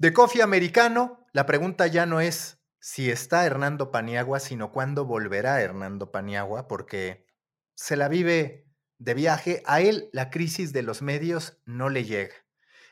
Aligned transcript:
De 0.00 0.12
Coffee 0.12 0.42
Americano, 0.42 1.26
la 1.32 1.44
pregunta 1.44 1.88
ya 1.88 2.06
no 2.06 2.20
es 2.20 2.60
si 2.78 3.10
está 3.10 3.44
Hernando 3.44 3.90
Paniagua, 3.90 4.38
sino 4.38 4.70
cuándo 4.70 5.04
volverá 5.04 5.60
Hernando 5.60 6.12
Paniagua, 6.12 6.68
porque 6.68 7.26
se 7.74 7.96
la 7.96 8.06
vive 8.06 8.68
de 8.98 9.14
viaje. 9.14 9.60
A 9.66 9.80
él 9.80 10.08
la 10.12 10.30
crisis 10.30 10.72
de 10.72 10.82
los 10.82 11.02
medios 11.02 11.58
no 11.64 11.88
le 11.88 12.04
llega. 12.04 12.34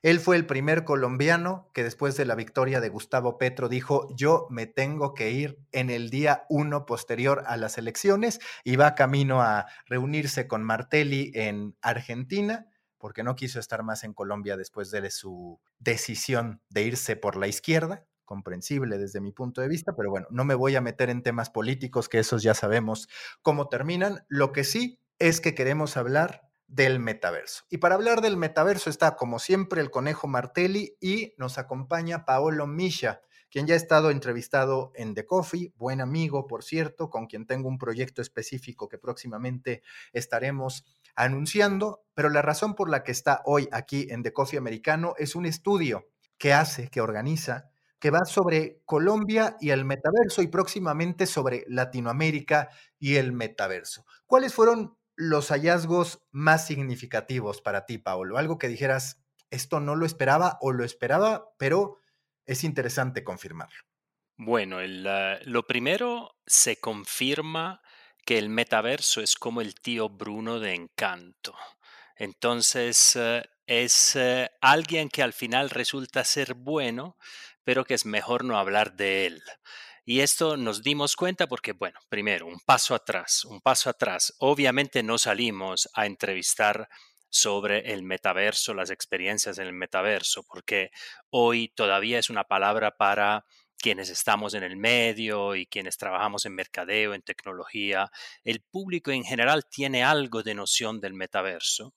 Él 0.03 0.19
fue 0.19 0.35
el 0.35 0.47
primer 0.47 0.83
colombiano 0.83 1.71
que 1.73 1.85
después 1.85 2.17
de 2.17 2.25
la 2.25 2.35
victoria 2.35 2.81
de 2.81 2.89
Gustavo 2.89 3.39
Petro 3.39 3.69
dijo, 3.69 4.09
yo 4.17 4.49
me 4.51 4.67
tengo 4.67 5.15
que 5.15 5.31
ir 5.31 5.61
en 5.71 5.91
el 5.91 6.11
día 6.11 6.45
uno 6.49 6.87
posterior 6.87 7.45
a 7.47 7.57
las 7.57 7.79
elecciones 7.79 8.41
y 8.65 8.75
va 8.75 8.97
camino 8.97 9.43
a 9.43 9.67
reunirse 9.87 10.49
con 10.49 10.65
Martelli 10.65 11.31
en 11.35 11.77
Argentina 11.83 12.67
porque 12.99 13.23
no 13.23 13.37
quiso 13.37 13.61
estar 13.61 13.83
más 13.83 14.05
en 14.05 14.13
Colombia 14.13 14.57
después 14.57 14.91
de 14.91 15.11
su 15.11 15.61
decisión 15.79 16.61
de 16.69 16.83
irse 16.83 17.17
por 17.17 17.37
la 17.37 17.47
izquierda, 17.47 18.07
comprensible 18.25 18.99
desde 18.99 19.21
mi 19.21 19.33
punto 19.33 19.61
de 19.61 19.69
vista, 19.69 19.95
pero 19.97 20.11
bueno, 20.11 20.27
no 20.31 20.45
me 20.45 20.55
voy 20.55 20.77
a 20.77 20.81
meter 20.81 21.11
en 21.11 21.23
temas 21.23 21.49
políticos, 21.49 22.09
que 22.09 22.19
esos 22.19 22.43
ya 22.43 22.55
sabemos 22.55 23.09
cómo 23.41 23.69
terminan. 23.69 24.25
Lo 24.29 24.53
que 24.53 24.65
sí 24.65 25.01
es 25.19 25.41
que 25.41 25.55
queremos 25.55 25.97
hablar 25.97 26.51
del 26.67 26.99
metaverso. 26.99 27.65
Y 27.71 27.79
para 27.79 27.95
hablar 27.95 28.21
del 28.21 28.37
metaverso 28.37 28.91
está, 28.91 29.17
como 29.17 29.39
siempre, 29.39 29.81
el 29.81 29.91
conejo 29.91 30.27
Martelli 30.27 30.97
y 31.01 31.35
nos 31.39 31.59
acompaña 31.59 32.25
Paolo 32.25 32.67
Misha, 32.67 33.23
quien 33.51 33.67
ya 33.67 33.75
ha 33.75 33.77
estado 33.77 34.11
entrevistado 34.11 34.93
en 34.97 35.15
The 35.15 35.25
Coffee, 35.25 35.73
buen 35.77 36.01
amigo, 36.01 36.47
por 36.47 36.65
cierto, 36.65 37.09
con 37.09 37.27
quien 37.27 37.47
tengo 37.47 37.69
un 37.69 37.79
proyecto 37.79 38.21
específico 38.21 38.89
que 38.89 38.99
próximamente 38.99 39.83
estaremos 40.13 40.85
anunciando, 41.17 42.05
pero 42.15 42.29
la 42.29 42.43
razón 42.43 42.75
por 42.75 42.89
la 42.89 43.03
que 43.03 43.13
está 43.13 43.43
hoy 43.45 43.69
aquí 43.73 44.07
en 44.11 44.23
The 44.23 44.33
Coffee 44.33 44.59
Americano 44.59 45.15
es 45.19 45.35
un 45.35 45.47
estudio 45.47 46.09
que 46.39 46.53
hace, 46.53 46.89
que 46.89 47.01
organiza, 47.01 47.71
que 47.99 48.11
va 48.11 48.25
sobre 48.27 48.83
Colombia 48.85 49.57
y 49.59 49.71
el 49.71 49.85
metaverso 49.85 50.43
y 50.43 50.49
próximamente 50.49 51.27
sobre 51.27 51.65
Latinoamérica 51.67 52.69
y 52.99 53.17
el 53.17 53.33
metaverso. 53.33 54.05
¿Cuáles 54.27 54.55
fueron 54.55 54.97
los 55.17 55.49
hallazgos 55.49 56.23
más 56.31 56.67
significativos 56.67 57.63
para 57.63 57.87
ti, 57.87 57.97
Paolo? 57.97 58.37
Algo 58.37 58.59
que 58.59 58.69
dijeras, 58.69 59.23
esto 59.51 59.81
no 59.81 59.97
lo 59.97 60.05
esperaba 60.05 60.59
o 60.61 60.73
lo 60.73 60.85
esperaba, 60.85 61.49
pero 61.57 61.97
es 62.45 62.65
interesante 62.65 63.25
confirmarlo. 63.25 63.81
Bueno, 64.37 64.81
lo 64.83 65.67
primero 65.67 66.37
se 66.47 66.77
confirma 66.77 67.81
que 68.27 68.37
el 68.37 68.51
metaverso 68.51 69.23
es 69.23 69.37
como 69.37 69.63
el 69.63 69.75
tío 69.77 70.11
Bruno 70.11 70.59
de 70.61 70.75
Encanto. 70.75 71.57
Entonces 72.17 73.15
eh, 73.17 73.45
es 73.67 74.17
eh, 74.17 74.51
alguien 74.61 75.09
que 75.09 75.23
al 75.23 75.33
final 75.33 75.71
resulta 75.71 76.25
ser 76.25 76.55
bueno, 76.55 77.17
pero 77.63 77.85
que 77.85 77.95
es 77.95 78.05
mejor 78.05 78.45
no 78.45 78.59
hablar 78.59 78.97
de 78.97 79.27
él. 79.27 79.43
Y 80.05 80.21
esto 80.21 80.57
nos 80.57 80.83
dimos 80.83 81.17
cuenta 81.17 81.47
porque, 81.47 81.73
bueno, 81.73 81.99
primero, 82.09 82.47
un 82.47 82.61
paso 82.61 82.95
atrás, 82.95 83.45
un 83.45 83.61
paso 83.61 83.91
atrás. 83.91 84.35
Obviamente 84.39 85.03
no 85.03 85.19
salimos 85.19 85.89
a 85.95 86.07
entrevistar 86.07 86.89
sobre 87.29 87.93
el 87.93 88.03
metaverso, 88.03 88.75
las 88.75 88.91
experiencias 88.91 89.59
en 89.59 89.67
el 89.67 89.73
metaverso, 89.73 90.45
porque 90.45 90.91
hoy 91.31 91.69
todavía 91.69 92.19
es 92.19 92.31
una 92.31 92.45
palabra 92.45 92.97
para 92.97 93.45
quienes 93.79 94.11
estamos 94.11 94.55
en 94.55 94.63
el 94.63 94.77
medio 94.77 95.55
y 95.55 95.67
quienes 95.67 95.97
trabajamos 95.97 96.47
en 96.47 96.55
mercadeo, 96.55 97.15
en 97.15 97.23
tecnología. 97.23 98.11
El 98.45 98.61
público 98.61 99.11
en 99.11 99.25
general 99.25 99.65
tiene 99.69 100.05
algo 100.05 100.43
de 100.43 100.55
noción 100.55 101.01
del 101.01 101.15
metaverso, 101.15 101.95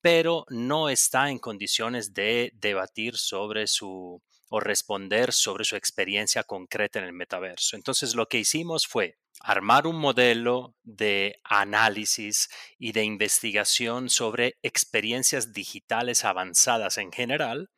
pero 0.00 0.44
no 0.48 0.88
está 0.88 1.30
en 1.30 1.38
condiciones 1.38 2.12
de 2.12 2.52
debatir 2.54 3.16
sobre 3.16 3.66
su, 3.66 4.22
o 4.48 4.60
responder 4.60 5.32
sobre 5.32 5.64
su 5.64 5.76
experiencia 5.76 6.44
concreta 6.44 6.98
en 6.98 7.06
el 7.06 7.14
metaverso. 7.14 7.74
Entonces 7.74 8.14
lo 8.14 8.26
que 8.26 8.38
hicimos 8.38 8.86
fue 8.86 9.16
armar 9.40 9.86
un 9.86 9.96
modelo 9.96 10.76
de 10.82 11.40
análisis 11.42 12.50
y 12.78 12.92
de 12.92 13.02
investigación 13.02 14.10
sobre 14.10 14.58
experiencias 14.62 15.52
digitales 15.52 16.24
avanzadas 16.24 16.98
en 16.98 17.12
general 17.12 17.70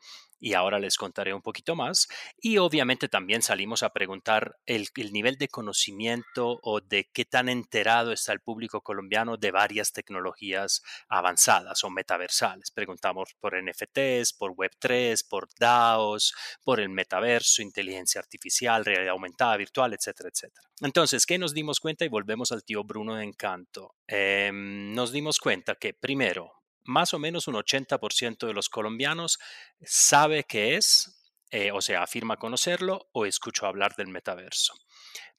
y 0.44 0.52
ahora 0.52 0.78
les 0.78 0.98
contaré 0.98 1.32
un 1.32 1.40
poquito 1.40 1.74
más. 1.74 2.06
Y 2.38 2.58
obviamente 2.58 3.08
también 3.08 3.40
salimos 3.40 3.82
a 3.82 3.94
preguntar 3.94 4.58
el, 4.66 4.90
nivel 5.10 5.38
de 5.38 5.48
conocimiento 5.48 6.60
o 6.62 6.82
de 6.82 7.08
qué 7.14 7.24
tan 7.24 7.48
enterado 7.48 8.12
está 8.12 8.34
el 8.34 8.40
público 8.40 8.82
colombiano 8.82 9.38
de 9.38 9.50
varias 9.50 9.94
tecnologías 9.94 10.82
avanzadas 11.08 11.82
o 11.82 11.88
metaversales. 11.88 12.70
Preguntamos 12.72 13.34
por 13.40 13.54
NFTs, 13.56 14.34
por 14.34 14.54
Web3, 14.54 15.26
por 15.26 15.48
DAOs, 15.58 16.34
por 16.62 16.78
el 16.78 16.90
metaverso, 16.90 17.62
inteligencia 17.62 18.20
artificial, 18.20 18.84
realidad 18.84 19.12
aumentada, 19.12 19.56
virtual, 19.56 19.94
etcétera, 19.94 20.28
etcétera. 20.30 20.68
Entonces, 20.82 21.24
¿qué 21.24 21.38
nos 21.38 21.54
dimos 21.54 21.80
cuenta? 21.80 22.04
Y 22.04 22.08
volvemos 22.08 22.52
al 22.52 22.64
tío 22.64 22.84
Bruno 22.84 23.14
de 23.14 23.24
Encanto. 23.24 23.94
Em, 24.06 24.92
nos 24.92 25.10
dimos 25.10 25.38
cuenta 25.38 25.76
que 25.76 25.94
primero, 25.94 26.52
más 26.84 27.14
o 27.14 27.18
menos 27.18 27.48
un 27.48 27.54
80% 27.54 28.46
de 28.46 28.52
los 28.52 28.68
colombianos 28.68 29.38
sabe 29.82 30.44
qué 30.44 30.76
es, 30.76 31.20
eh, 31.50 31.72
o 31.72 31.80
sea, 31.80 32.02
afirma 32.02 32.36
conocerlo 32.36 33.08
o 33.12 33.26
escuchó 33.26 33.66
hablar 33.66 33.94
del 33.96 34.08
metaverso. 34.08 34.74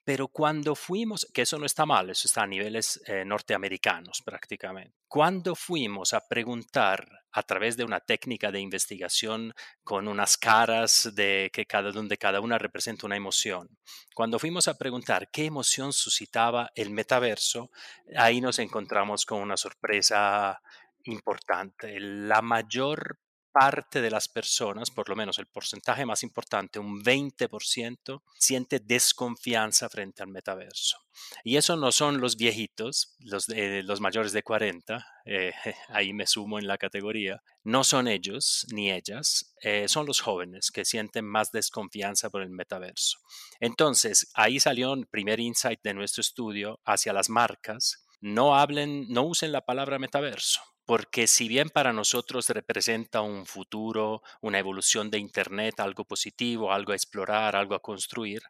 Pero 0.05 0.27
cuando 0.27 0.75
fuimos, 0.75 1.25
que 1.33 1.41
eso 1.41 1.57
no 1.57 1.65
está 1.65 1.87
mal, 1.87 2.11
eso 2.11 2.27
está 2.27 2.43
a 2.43 2.47
niveles 2.47 3.01
eh, 3.07 3.25
norteamericanos 3.25 4.21
prácticamente, 4.23 4.93
cuando 5.07 5.55
fuimos 5.55 6.13
a 6.13 6.27
preguntar 6.27 7.07
a 7.31 7.41
través 7.41 7.75
de 7.75 7.83
una 7.83 7.99
técnica 7.99 8.51
de 8.51 8.59
investigación 8.59 9.53
con 9.83 10.07
unas 10.07 10.37
caras 10.37 11.09
de 11.15 11.49
que 11.51 11.65
cada, 11.65 11.91
donde 11.91 12.17
cada 12.17 12.39
una 12.39 12.59
representa 12.59 13.07
una 13.07 13.17
emoción, 13.17 13.67
cuando 14.13 14.37
fuimos 14.37 14.67
a 14.67 14.77
preguntar 14.77 15.29
qué 15.31 15.45
emoción 15.45 15.91
suscitaba 15.91 16.69
el 16.75 16.91
metaverso, 16.91 17.71
ahí 18.15 18.41
nos 18.41 18.59
encontramos 18.59 19.25
con 19.25 19.41
una 19.41 19.57
sorpresa 19.57 20.61
importante. 21.05 21.99
La 21.99 22.41
mayor 22.41 23.19
parte 23.55 24.01
de 24.01 24.11
las 24.11 24.27
personas, 24.27 24.91
por 24.91 25.07
lo 25.07 25.15
menos 25.15 25.39
el 25.39 25.45
porcentaje 25.45 26.05
más 26.05 26.23
importante, 26.23 26.77
un 26.77 27.01
20%, 27.01 28.21
siente 28.37 28.81
desconfianza 28.81 29.87
frente 29.87 30.21
al 30.21 30.27
metaverso. 30.27 30.97
Y 31.45 31.55
eso 31.55 31.77
no 31.77 31.93
son 31.93 32.19
los 32.19 32.35
viejitos, 32.35 33.15
los, 33.19 33.47
los 33.47 34.01
mayores 34.01 34.33
de 34.33 34.43
40, 34.43 35.07
eh, 35.23 35.53
ahí 35.87 36.11
me 36.11 36.27
sumo 36.27 36.59
en 36.59 36.67
la 36.67 36.77
categoría, 36.77 37.41
no 37.63 37.85
son 37.85 38.09
ellos 38.09 38.67
ni 38.73 38.91
ellas, 38.91 39.55
eh, 39.61 39.87
son 39.87 40.05
los 40.05 40.19
jóvenes 40.19 40.69
que 40.69 40.83
sienten 40.83 41.23
más 41.23 41.53
desconfianza 41.53 42.29
por 42.29 42.41
el 42.41 42.49
metaverso. 42.49 43.19
Entonces, 43.61 44.29
ahí 44.33 44.59
salió 44.59 44.93
el 44.93 45.07
primer 45.07 45.39
insight 45.39 45.79
de 45.81 45.93
nuestro 45.93 46.19
estudio 46.19 46.81
hacia 46.83 47.13
las 47.13 47.29
marcas. 47.29 48.05
No 48.19 48.57
hablen, 48.57 49.05
no 49.07 49.23
usen 49.23 49.53
la 49.53 49.61
palabra 49.61 49.97
metaverso 49.97 50.74
porque 50.85 51.27
si 51.27 51.47
bien 51.47 51.69
para 51.69 51.93
nosotros 51.93 52.49
representa 52.49 53.21
un 53.21 53.45
futuro, 53.45 54.21
una 54.41 54.59
evolución 54.59 55.09
de 55.09 55.17
Internet, 55.17 55.79
algo 55.79 56.05
positivo, 56.05 56.71
algo 56.71 56.91
a 56.91 56.95
explorar, 56.95 57.55
algo 57.55 57.75
a 57.75 57.81
construir, 57.81 58.41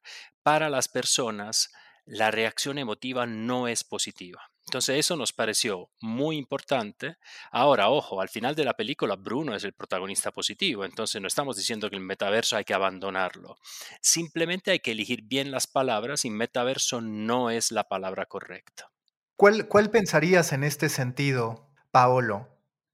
para 0.43 0.69
las 0.69 0.87
personas 0.87 1.71
la 2.05 2.31
reacción 2.31 2.77
emotiva 2.77 3.25
no 3.25 3.67
es 3.67 3.83
positiva. 3.83 4.51
Entonces 4.67 4.97
eso 4.97 5.15
nos 5.15 5.31
pareció 5.31 5.89
muy 6.01 6.37
importante. 6.37 7.17
Ahora, 7.51 7.89
ojo, 7.89 8.19
al 8.19 8.29
final 8.29 8.55
de 8.55 8.65
la 8.65 8.73
película 8.73 9.15
Bruno 9.15 9.55
es 9.55 9.63
el 9.63 9.73
protagonista 9.73 10.31
positivo, 10.31 10.85
entonces 10.85 11.21
no 11.21 11.27
estamos 11.27 11.55
diciendo 11.55 11.89
que 11.89 11.95
el 11.95 12.01
metaverso 12.01 12.57
hay 12.57 12.63
que 12.63 12.73
abandonarlo. 12.73 13.57
Simplemente 14.01 14.71
hay 14.71 14.79
que 14.79 14.91
elegir 14.91 15.21
bien 15.23 15.51
las 15.51 15.67
palabras 15.67 16.25
y 16.25 16.31
metaverso 16.31 16.99
no 17.01 17.51
es 17.51 17.71
la 17.71 17.83
palabra 17.83 18.25
correcta. 18.25 18.89
¿Cuál, 19.35 19.67
cuál 19.67 19.91
pensarías 19.91 20.51
en 20.51 20.63
este 20.63 20.89
sentido, 20.89 21.64
Paolo, 21.95 22.49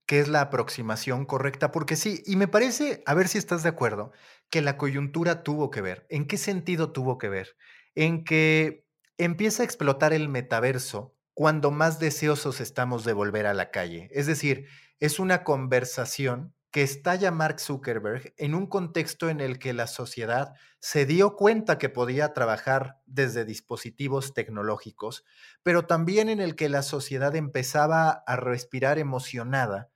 ¿qué 0.06 0.20
es 0.20 0.28
la 0.28 0.42
aproximación 0.42 1.26
correcta? 1.26 1.72
Porque 1.72 1.96
sí, 1.96 2.22
y 2.24 2.36
me 2.36 2.46
parece, 2.46 3.02
a 3.04 3.14
ver 3.14 3.26
si 3.26 3.36
estás 3.36 3.64
de 3.64 3.68
acuerdo, 3.68 4.12
que 4.48 4.62
la 4.62 4.76
coyuntura 4.76 5.42
tuvo 5.42 5.72
que 5.72 5.80
ver. 5.80 6.06
¿En 6.08 6.24
qué 6.24 6.36
sentido 6.36 6.92
tuvo 6.92 7.18
que 7.18 7.28
ver? 7.28 7.56
En 7.96 8.22
que 8.22 8.86
empieza 9.18 9.64
a 9.64 9.66
explotar 9.66 10.12
el 10.12 10.28
metaverso 10.28 11.16
cuando 11.34 11.72
más 11.72 11.98
deseosos 11.98 12.60
estamos 12.60 13.04
de 13.04 13.12
volver 13.12 13.46
a 13.46 13.54
la 13.54 13.72
calle. 13.72 14.08
Es 14.12 14.28
decir, 14.28 14.68
es 15.00 15.18
una 15.18 15.42
conversación 15.42 16.54
que 16.72 16.82
estalla 16.82 17.30
Mark 17.30 17.60
Zuckerberg 17.60 18.32
en 18.38 18.54
un 18.54 18.66
contexto 18.66 19.28
en 19.28 19.40
el 19.40 19.58
que 19.58 19.74
la 19.74 19.86
sociedad 19.86 20.54
se 20.80 21.04
dio 21.04 21.36
cuenta 21.36 21.76
que 21.76 21.90
podía 21.90 22.32
trabajar 22.32 23.02
desde 23.04 23.44
dispositivos 23.44 24.32
tecnológicos, 24.32 25.24
pero 25.62 25.86
también 25.86 26.30
en 26.30 26.40
el 26.40 26.56
que 26.56 26.70
la 26.70 26.82
sociedad 26.82 27.36
empezaba 27.36 28.24
a 28.26 28.36
respirar 28.36 28.98
emocionada 28.98 29.90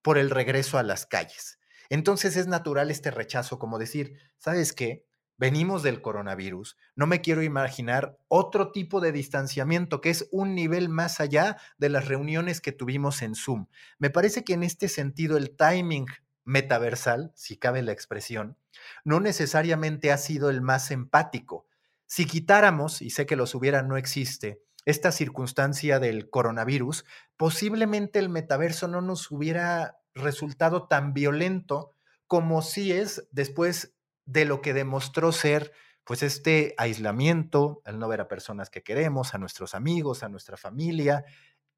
por 0.00 0.16
el 0.16 0.30
regreso 0.30 0.78
a 0.78 0.82
las 0.82 1.06
calles. 1.06 1.58
Entonces 1.90 2.36
es 2.36 2.46
natural 2.46 2.90
este 2.90 3.10
rechazo, 3.10 3.58
como 3.58 3.78
decir, 3.78 4.18
¿sabes 4.38 4.72
qué? 4.72 5.06
Venimos 5.42 5.82
del 5.82 6.02
coronavirus, 6.02 6.76
no 6.94 7.08
me 7.08 7.20
quiero 7.20 7.42
imaginar 7.42 8.16
otro 8.28 8.70
tipo 8.70 9.00
de 9.00 9.10
distanciamiento 9.10 10.00
que 10.00 10.10
es 10.10 10.28
un 10.30 10.54
nivel 10.54 10.88
más 10.88 11.18
allá 11.18 11.56
de 11.78 11.88
las 11.88 12.06
reuniones 12.06 12.60
que 12.60 12.70
tuvimos 12.70 13.22
en 13.22 13.34
Zoom. 13.34 13.66
Me 13.98 14.08
parece 14.08 14.44
que 14.44 14.52
en 14.52 14.62
este 14.62 14.86
sentido 14.86 15.36
el 15.36 15.56
timing 15.56 16.06
metaversal, 16.44 17.32
si 17.34 17.56
cabe 17.56 17.82
la 17.82 17.90
expresión, 17.90 18.56
no 19.02 19.18
necesariamente 19.18 20.12
ha 20.12 20.16
sido 20.16 20.48
el 20.48 20.60
más 20.60 20.92
empático. 20.92 21.66
Si 22.06 22.24
quitáramos, 22.24 23.02
y 23.02 23.10
sé 23.10 23.26
que 23.26 23.34
los 23.34 23.56
hubiera 23.56 23.82
no 23.82 23.96
existe, 23.96 24.62
esta 24.84 25.10
circunstancia 25.10 25.98
del 25.98 26.30
coronavirus, 26.30 27.04
posiblemente 27.36 28.20
el 28.20 28.28
metaverso 28.28 28.86
no 28.86 29.00
nos 29.00 29.28
hubiera 29.32 29.98
resultado 30.14 30.86
tan 30.86 31.12
violento 31.14 31.96
como 32.28 32.62
si 32.62 32.92
es 32.92 33.26
después 33.32 33.96
de 34.32 34.44
lo 34.44 34.62
que 34.62 34.72
demostró 34.72 35.32
ser 35.32 35.72
pues 36.04 36.22
este 36.22 36.74
aislamiento, 36.78 37.80
el 37.84 37.98
no 37.98 38.08
ver 38.08 38.20
a 38.20 38.28
personas 38.28 38.70
que 38.70 38.82
queremos, 38.82 39.34
a 39.34 39.38
nuestros 39.38 39.74
amigos, 39.74 40.22
a 40.24 40.28
nuestra 40.28 40.56
familia 40.56 41.24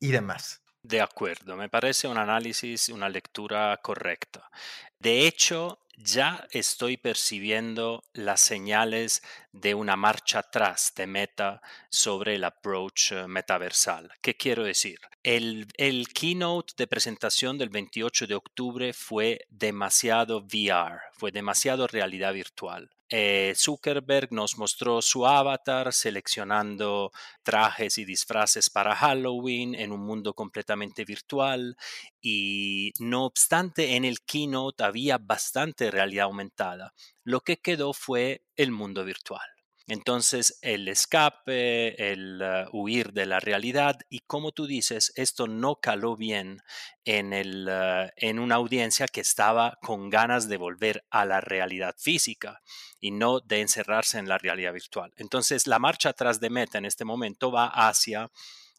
y 0.01 0.13
demás. 0.13 0.64
De 0.85 1.01
acuerdo, 1.01 1.57
me 1.57 1.71
parece 1.71 2.09
un 2.09 2.19
análisis, 2.19 2.91
una 2.91 3.09
lectura 3.09 3.75
correcta. 3.83 4.51
De 4.99 5.27
hecho, 5.27 5.79
ya 5.97 6.47
estoy 6.51 6.99
percibiendo 6.99 8.05
las 8.13 8.43
señales 8.43 9.23
de 9.51 9.75
una 9.75 9.97
marcha 9.97 10.41
atrás 10.41 10.93
de 10.95 11.07
Meta 11.07 11.63
sobre 11.89 12.35
el 12.35 12.45
approach 12.45 13.13
eh, 13.13 13.27
metaversal. 13.27 14.13
¿Qué 14.21 14.37
quiero 14.37 14.63
decir? 14.65 15.01
El, 15.23 15.69
el, 15.79 16.09
keynote 16.09 16.75
de 16.77 16.87
presentación 16.87 17.57
del 17.57 17.71
28 17.71 18.27
de 18.27 18.35
octubre 18.35 18.93
fue 18.93 19.47
demasiado 19.49 20.43
VR, 20.43 21.01
fue 21.13 21.33
demasiado 21.33 21.87
realidad 21.87 22.35
virtual. 22.35 22.91
Eh, 23.11 23.53
Zuckerberg 23.57 24.33
nos 24.33 24.57
mostró 24.57 25.03
su 25.03 25.27
avatar 25.27 25.93
seleccionando 25.93 27.13
trajes 27.43 27.99
y 27.99 28.05
disfraces 28.05 28.71
para 28.71 28.97
Halloween 28.97 29.75
en 29.75 29.93
un 29.93 30.01
mundo 30.01 30.35
completamente 30.35 31.05
virtual 31.05 31.77
y 32.21 32.93
no 32.99 33.25
obstante 33.27 33.97
en 33.97 34.05
el 34.05 34.23
keynote 34.23 34.85
había 34.85 35.19
bastante 35.19 35.91
realidad 35.91 36.25
aumentada. 36.25 36.95
Lo 37.25 37.41
que 37.41 37.59
quedó 37.59 37.93
fue 37.93 38.43
el 38.57 38.73
mundo 38.73 39.05
virtual. 39.05 39.54
Entonces, 39.87 40.59
el 40.63 40.89
escape, 40.89 42.13
el 42.13 42.41
uh, 42.41 42.69
huir 42.73 43.13
de 43.13 43.27
la 43.27 43.39
realidad 43.39 43.97
y 44.09 44.21
como 44.21 44.53
tú 44.53 44.67
dices, 44.67 45.13
esto 45.15 45.47
no 45.47 45.77
caló 45.77 46.17
bien 46.17 46.63
en, 47.05 47.35
el, 47.35 47.69
uh, 47.69 48.11
en 48.17 48.39
una 48.39 48.55
audiencia 48.55 49.07
que 49.09 49.21
estaba 49.21 49.77
con 49.83 50.09
ganas 50.09 50.49
de 50.49 50.57
volver 50.57 51.05
a 51.11 51.27
la 51.27 51.43
realidad 51.43 51.95
física 51.99 52.63
y 52.99 53.11
no 53.11 53.41
de 53.41 53.61
encerrarse 53.61 54.19
en 54.19 54.27
la 54.27 54.39
realidad 54.39 54.73
virtual. 54.73 55.13
Entonces, 55.17 55.67
la 55.67 55.79
marcha 55.79 56.11
atrás 56.11 56.41
de 56.41 56.49
Meta 56.49 56.79
en 56.79 56.87
este 56.87 57.05
momento 57.05 57.53
va 57.53 57.67
hacia 57.67 58.31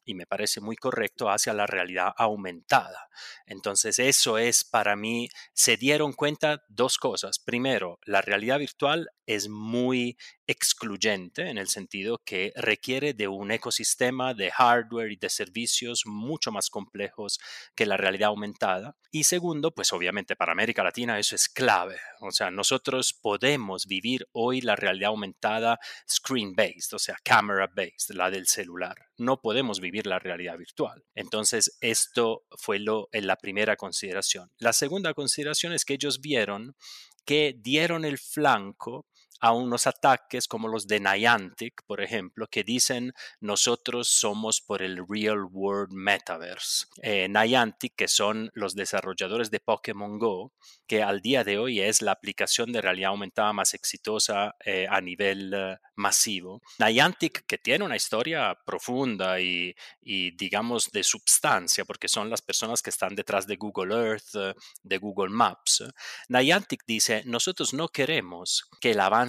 y 0.06 0.14
me 0.14 0.24
parece 0.24 0.60
muy 0.60 0.76
correcto 0.76 1.28
hacia 1.28 1.52
la 1.52 1.66
realidad 1.66 2.14
aumentada. 2.16 3.08
Entonces 3.44 3.98
eso 3.98 4.38
es 4.38 4.64
para 4.64 4.96
mí, 4.96 5.28
se 5.52 5.76
dieron 5.76 6.12
cuenta 6.12 6.62
dos 6.68 6.96
cosas. 6.96 7.38
Primero, 7.38 7.98
la 8.04 8.22
realidad 8.22 8.58
virtual 8.58 9.10
es 9.26 9.48
muy 9.48 10.16
excluyente 10.46 11.50
en 11.50 11.58
el 11.58 11.68
sentido 11.68 12.18
que 12.24 12.52
requiere 12.54 13.12
de 13.12 13.26
un 13.26 13.50
ecosistema 13.50 14.32
de 14.32 14.50
hardware 14.52 15.10
y 15.10 15.16
de 15.16 15.28
servicios 15.28 16.02
mucho 16.06 16.52
más 16.52 16.70
complejos 16.70 17.40
que 17.74 17.86
la 17.86 17.96
realidad 17.96 18.28
aumentada. 18.28 18.96
Y 19.10 19.24
segundo, 19.24 19.74
pues 19.74 19.92
obviamente 19.92 20.36
para 20.36 20.52
América 20.52 20.84
Latina 20.84 21.18
eso 21.18 21.34
es 21.34 21.48
clave. 21.48 21.96
O 22.20 22.30
sea, 22.30 22.50
nosotros 22.50 23.12
podemos 23.12 23.86
vivir 23.86 24.28
hoy 24.32 24.60
la 24.60 24.76
realidad 24.76 25.08
aumentada 25.08 25.80
screen-based, 26.08 26.94
o 26.94 26.98
sea, 26.98 27.16
camera-based, 27.24 28.14
la 28.14 28.30
del 28.30 28.46
celular. 28.46 28.96
No 29.16 29.40
podemos 29.40 29.80
vivir 29.80 29.95
la 30.04 30.18
realidad 30.18 30.58
virtual. 30.58 31.02
Entonces, 31.14 31.78
esto 31.80 32.44
fue 32.58 32.78
lo, 32.78 33.08
en 33.12 33.26
la 33.26 33.36
primera 33.36 33.76
consideración. 33.76 34.50
La 34.58 34.74
segunda 34.74 35.14
consideración 35.14 35.72
es 35.72 35.86
que 35.86 35.94
ellos 35.94 36.20
vieron 36.20 36.76
que 37.24 37.56
dieron 37.58 38.04
el 38.04 38.18
flanco 38.18 39.06
a 39.40 39.52
unos 39.52 39.86
ataques 39.86 40.48
como 40.48 40.68
los 40.68 40.86
de 40.86 41.00
Niantic, 41.00 41.82
por 41.86 42.00
ejemplo, 42.00 42.46
que 42.46 42.64
dicen 42.64 43.12
nosotros 43.40 44.08
somos 44.08 44.60
por 44.60 44.82
el 44.82 45.04
Real 45.08 45.44
World 45.50 45.92
Metaverse. 45.92 46.86
Eh, 47.02 47.28
Niantic, 47.28 47.94
que 47.96 48.08
son 48.08 48.50
los 48.54 48.74
desarrolladores 48.74 49.50
de 49.50 49.60
Pokémon 49.60 50.18
Go, 50.18 50.52
que 50.86 51.02
al 51.02 51.20
día 51.20 51.44
de 51.44 51.58
hoy 51.58 51.80
es 51.80 52.02
la 52.02 52.12
aplicación 52.12 52.72
de 52.72 52.80
realidad 52.80 53.10
aumentada 53.10 53.52
más 53.52 53.74
exitosa 53.74 54.54
eh, 54.64 54.86
a 54.88 55.00
nivel 55.00 55.52
eh, 55.54 55.78
masivo. 55.96 56.62
Niantic, 56.78 57.46
que 57.46 57.58
tiene 57.58 57.84
una 57.84 57.96
historia 57.96 58.56
profunda 58.64 59.40
y, 59.40 59.74
y 60.00 60.30
digamos 60.36 60.90
de 60.90 61.02
substancia, 61.02 61.84
porque 61.84 62.08
son 62.08 62.30
las 62.30 62.42
personas 62.42 62.82
que 62.82 62.90
están 62.90 63.14
detrás 63.14 63.46
de 63.46 63.56
Google 63.56 63.94
Earth, 63.94 64.56
de 64.82 64.98
Google 64.98 65.30
Maps. 65.30 65.84
Niantic 66.28 66.84
dice, 66.86 67.22
nosotros 67.26 67.74
no 67.74 67.88
queremos 67.88 68.68
que 68.80 68.92
el 68.92 69.00
avance 69.00 69.25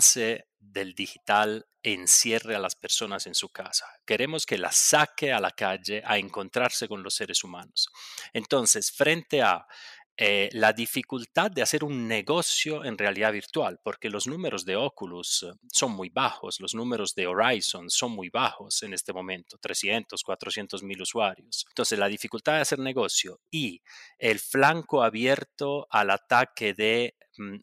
del 0.59 0.93
digital 0.93 1.65
encierre 1.81 2.55
a 2.55 2.59
las 2.59 2.75
personas 2.75 3.27
en 3.27 3.35
su 3.35 3.49
casa. 3.49 3.85
Queremos 4.05 4.45
que 4.45 4.57
las 4.57 4.75
saque 4.75 5.31
a 5.31 5.39
la 5.39 5.51
calle 5.51 6.03
a 6.05 6.17
encontrarse 6.17 6.87
con 6.87 7.01
los 7.03 7.15
seres 7.15 7.43
humanos. 7.43 7.89
Entonces, 8.33 8.91
frente 8.91 9.41
a 9.41 9.65
eh, 10.19 10.49
la 10.53 10.73
dificultad 10.73 11.51
de 11.51 11.61
hacer 11.61 11.83
un 11.83 12.07
negocio 12.07 12.83
en 12.83 12.97
realidad 12.97 13.31
virtual, 13.31 13.79
porque 13.83 14.09
los 14.09 14.25
números 14.25 14.65
de 14.65 14.75
Oculus 14.75 15.43
eh, 15.43 15.53
son 15.71 15.91
muy 15.91 16.09
bajos, 16.09 16.59
los 16.59 16.73
números 16.73 17.13
de 17.13 17.27
Horizon 17.27 17.87
son 17.91 18.13
muy 18.13 18.29
bajos 18.29 18.81
en 18.81 18.95
este 18.95 19.13
momento, 19.13 19.59
300, 19.59 20.23
400 20.23 20.81
mil 20.81 21.03
usuarios. 21.03 21.67
Entonces, 21.69 21.99
la 21.99 22.07
dificultad 22.07 22.53
de 22.53 22.61
hacer 22.61 22.79
negocio 22.79 23.41
y 23.51 23.79
el 24.17 24.39
flanco 24.39 25.03
abierto 25.03 25.85
al 25.91 26.09
ataque 26.09 26.73
de 26.73 27.15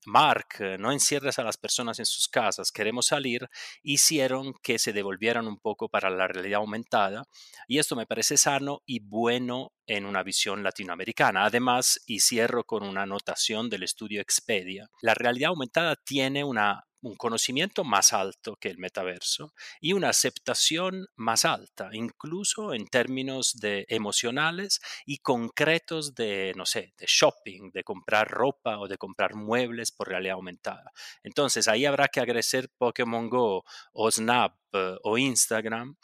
Mark, 0.07 0.79
no 0.79 0.93
encierres 0.93 1.39
a 1.39 1.45
las 1.45 1.57
personas 1.57 1.99
en 1.99 2.07
sus 2.07 2.29
casas, 2.29 2.73
queremos 2.73 3.07
salir, 3.07 3.49
hicieron 3.83 4.55
que 4.63 4.79
se 4.79 4.93
devolvieran 4.93 5.47
un 5.47 5.59
poco 5.59 5.89
para 5.89 6.11
la 6.11 6.27
realidad 6.27 6.61
aumentada. 6.61 7.25
Y 7.67 7.79
esto 7.79 7.97
me 7.97 8.07
parece 8.07 8.37
sano 8.37 8.83
y 8.87 9.01
bueno 9.01 9.73
en 9.87 10.07
una 10.07 10.23
visión 10.23 10.63
latinoamericana. 10.63 11.45
Además, 11.45 12.01
y 12.07 12.21
cierro 12.21 12.65
con 12.65 12.83
una 12.83 13.03
anotación 13.03 13.69
del 13.69 13.83
estudio 13.83 14.21
Expedia, 14.21 14.89
la 15.03 15.15
realidad 15.15 15.51
aumentada 15.51 15.97
tiene 15.97 16.45
una, 16.45 16.85
un 17.05 17.17
conocimiento 17.17 17.85
más 17.85 18.13
alto 18.13 18.57
que 18.57 18.69
el 18.69 18.79
metaverso 18.79 19.55
y 19.81 19.93
una 19.93 20.09
aceptación 20.09 21.07
más 21.17 21.45
alta, 21.45 21.91
incluso 21.93 22.73
en 22.75 22.87
términos 22.87 23.55
de 23.61 23.87
emocionales 23.89 24.81
y 25.07 25.19
concretos 25.19 26.15
de, 26.15 26.53
no 26.57 26.67
sé, 26.67 26.95
de 26.99 27.07
shopping, 27.07 27.71
de 27.73 27.85
comprar 27.85 28.29
ropa 28.29 28.79
o 28.79 28.89
de 28.89 28.99
comprar 28.99 29.35
muebles 29.35 29.93
por 29.93 30.09
realidad 30.09 30.35
aumentada. 30.35 30.93
Entonces, 31.23 31.69
ahí 31.69 31.85
habrá 31.85 32.09
que 32.09 32.21
agradecer 32.21 32.71
Pokémon 32.79 33.29
Go 33.29 33.65
o 33.93 34.11
Snap 34.11 34.55
eh, 34.73 34.97
o 35.03 35.19
Instagram 35.19 35.97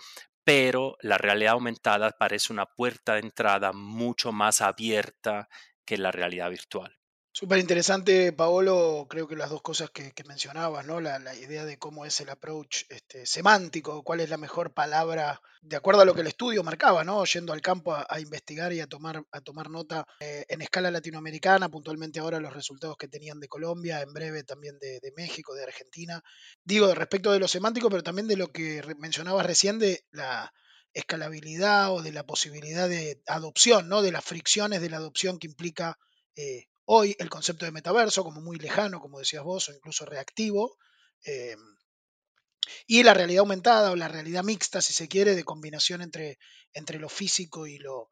pero 0.43 0.97
la 1.01 1.19
realidad 1.19 1.53
aumentada 1.53 2.11
parece 2.13 2.53
una 2.53 2.67
puerta 2.67 3.15
de 3.15 3.21
entrada 3.21 3.73
mucho 3.73 4.33
más 4.33 4.63
abierta 4.63 5.49
que 5.85 5.99
la 5.99 6.11
realidad 6.11 6.51
virtual. 6.51 7.00
Súper 7.33 7.61
interesante, 7.61 8.33
Paolo, 8.33 9.07
creo 9.09 9.29
que 9.29 9.37
las 9.37 9.51
dos 9.51 9.63
cosas 9.63 9.91
que, 9.91 10.13
mencionabas, 10.27 10.85
¿no? 10.85 11.01
La, 11.01 11.35
idea 11.37 11.65
de 11.65 11.79
cómo 11.79 12.05
es 12.05 12.21
el 12.21 12.29
approach 12.29 12.83
este, 12.89 13.25
semántico, 13.25 14.03
cuál 14.03 14.19
es 14.19 14.31
la 14.31 14.37
mejor 14.37 14.75
palabra, 14.75 15.41
de 15.63 15.77
acuerdo 15.77 16.03
a 16.03 16.05
lo 16.05 16.13
que 16.13 16.23
el 16.23 16.27
estudio 16.27 16.65
marcaba, 16.65 17.05
¿no? 17.05 17.25
Yendo 17.25 17.53
al 17.53 17.61
campo 17.61 17.95
a, 17.95 18.19
investigar 18.19 18.73
y 18.73 18.81
a 18.81 18.89
tomar, 18.89 19.23
a 19.31 19.41
tomar 19.43 19.71
nota 19.71 20.05
eh, 20.19 20.45
en 20.49 20.61
escala 20.61 20.91
latinoamericana, 20.91 21.69
puntualmente 21.69 22.19
ahora 22.19 22.41
los 22.41 22.53
resultados 22.53 22.97
que 22.97 23.07
tenían 23.07 23.39
de 23.39 23.47
Colombia, 23.47 24.01
en 24.01 24.13
breve 24.13 24.43
también 24.43 24.77
de, 24.81 25.13
México, 25.17 25.55
de 25.55 25.63
Argentina. 25.63 26.21
Digo, 26.65 26.93
respecto 26.97 27.31
de 27.31 27.39
lo 27.39 27.47
semántico, 27.47 27.91
pero 27.91 28.03
también 28.03 28.27
de 28.27 28.37
lo 28.37 28.49
que 28.49 28.83
mencionabas 28.99 29.47
recién 29.47 29.79
de 29.79 30.05
la 30.11 30.53
escalabilidad 30.93 31.93
o 31.95 32.03
de 32.03 32.11
la 32.11 32.27
posibilidad 32.27 32.89
de 32.89 33.23
adopción, 33.29 33.89
¿no? 33.89 34.03
De 34.03 34.11
las 34.11 34.25
fricciones 34.25 34.81
de 34.81 34.91
la 34.91 34.97
adopción 34.97 35.39
que 35.39 35.47
implica 35.47 35.97
eh, 36.35 36.67
hoy 36.85 37.17
el 37.19 37.31
concepto 37.31 37.65
de 37.65 37.73
metaverso 37.73 38.25
como 38.25 38.41
muy 38.41 38.59
lejano, 38.59 39.01
como 39.01 39.19
decías 39.19 39.45
vos, 39.45 39.69
o 39.69 39.73
incluso 39.73 40.05
reactivo. 40.05 40.77
Eh, 41.25 41.57
y 42.87 43.03
la 43.03 43.15
realidad 43.15 43.41
aumentada 43.41 43.91
o 43.91 43.97
la 43.97 44.09
realidad 44.09 44.45
mixta, 44.45 44.81
si 44.81 44.93
se 44.93 45.09
quiere, 45.09 45.35
de 45.35 45.45
combinación 45.45 46.03
entre, 46.03 46.39
entre 46.73 46.99
lo 46.99 47.09
físico 47.09 47.67
y 47.67 47.79
lo, 47.79 48.11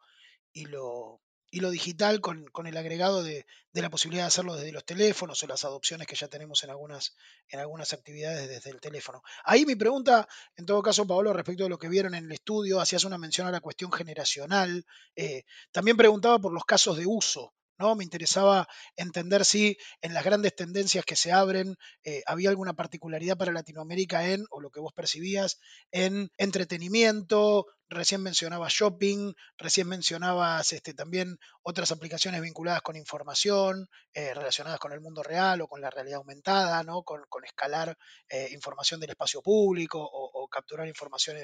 y 0.52 0.66
lo, 0.66 1.20
y 1.50 1.60
lo 1.60 1.70
digital 1.70 2.20
con, 2.20 2.66
el 2.66 2.76
agregado 2.76 3.22
de, 3.22 3.46
la 3.72 3.90
posibilidad 3.90 4.25
de 4.25 4.28
hacerlo 4.28 4.56
desde 4.56 4.72
los 4.72 4.84
teléfonos 4.84 5.42
o 5.42 5.46
las 5.46 5.64
adopciones 5.64 6.06
que 6.06 6.16
ya 6.16 6.28
tenemos 6.28 6.64
en 6.64 6.70
algunas, 6.70 7.14
en 7.48 7.60
algunas 7.60 7.92
actividades 7.92 8.48
desde 8.48 8.70
el 8.70 8.80
teléfono. 8.80 9.22
Ahí 9.44 9.64
mi 9.64 9.76
pregunta, 9.76 10.28
en 10.56 10.66
todo 10.66 10.82
caso, 10.82 11.06
Pablo, 11.06 11.32
respecto 11.32 11.62
de 11.62 11.70
lo 11.70 11.78
que 11.78 11.88
vieron 11.88 12.14
en 12.14 12.25
el 12.25 12.32
estudio, 12.32 12.80
hacías 12.80 13.04
una 13.04 13.18
mención 13.18 13.46
a 13.46 13.52
la 13.52 13.60
cuestión 13.60 13.92
generacional. 13.92 14.84
Eh, 15.14 15.44
también 15.70 15.96
preguntaba 15.96 16.38
por 16.38 16.52
los 16.52 16.64
casos 16.64 16.96
de 16.96 17.06
uso. 17.06 17.54
¿No? 17.78 17.94
Me 17.94 18.04
interesaba 18.04 18.68
entender 18.97 19.44
si 19.44 19.76
en 20.02 20.14
las 20.14 20.25
grandes 20.25 20.54
tendencias 20.54 21.04
que 21.04 21.16
se 21.16 21.32
abren 21.32 21.76
eh, 22.04 22.23
había 22.26 22.50
alguna 22.50 22.75
particularidad 22.75 23.37
para 23.37 23.52
Latinoamérica 23.52 24.28
en, 24.28 24.44
o 24.50 24.61
lo 24.61 24.70
que 24.70 24.80
vos 24.80 24.92
percibías, 24.92 25.58
en 25.90 26.30
entretenimiento, 26.37 27.66
recién 27.88 28.23
mencionabas 28.23 28.73
shopping, 28.73 29.33
recién 29.57 29.88
mencionabas 29.88 30.73
este, 30.73 30.95
también 30.95 31.38
otras 31.62 31.90
aplicaciones 31.90 32.40
vinculadas 32.42 32.83
con 32.83 32.97
información, 32.97 33.88
eh, 34.12 34.35
relacionadas 34.35 34.78
con 34.78 34.92
el 34.92 35.00
mundo 35.00 35.23
real 35.23 35.61
o 35.62 35.68
con 35.68 35.80
la 35.80 35.90
realidad 35.90 36.18
aumentada, 36.18 36.83
¿no? 36.83 37.02
con, 37.02 37.23
escalar 37.45 37.97
eh, 38.28 38.49
información 38.52 39.00
del 39.00 39.11
espacio 39.11 39.40
público 39.40 40.00
o, 40.00 40.49
capturar 40.49 40.87
información 40.88 41.37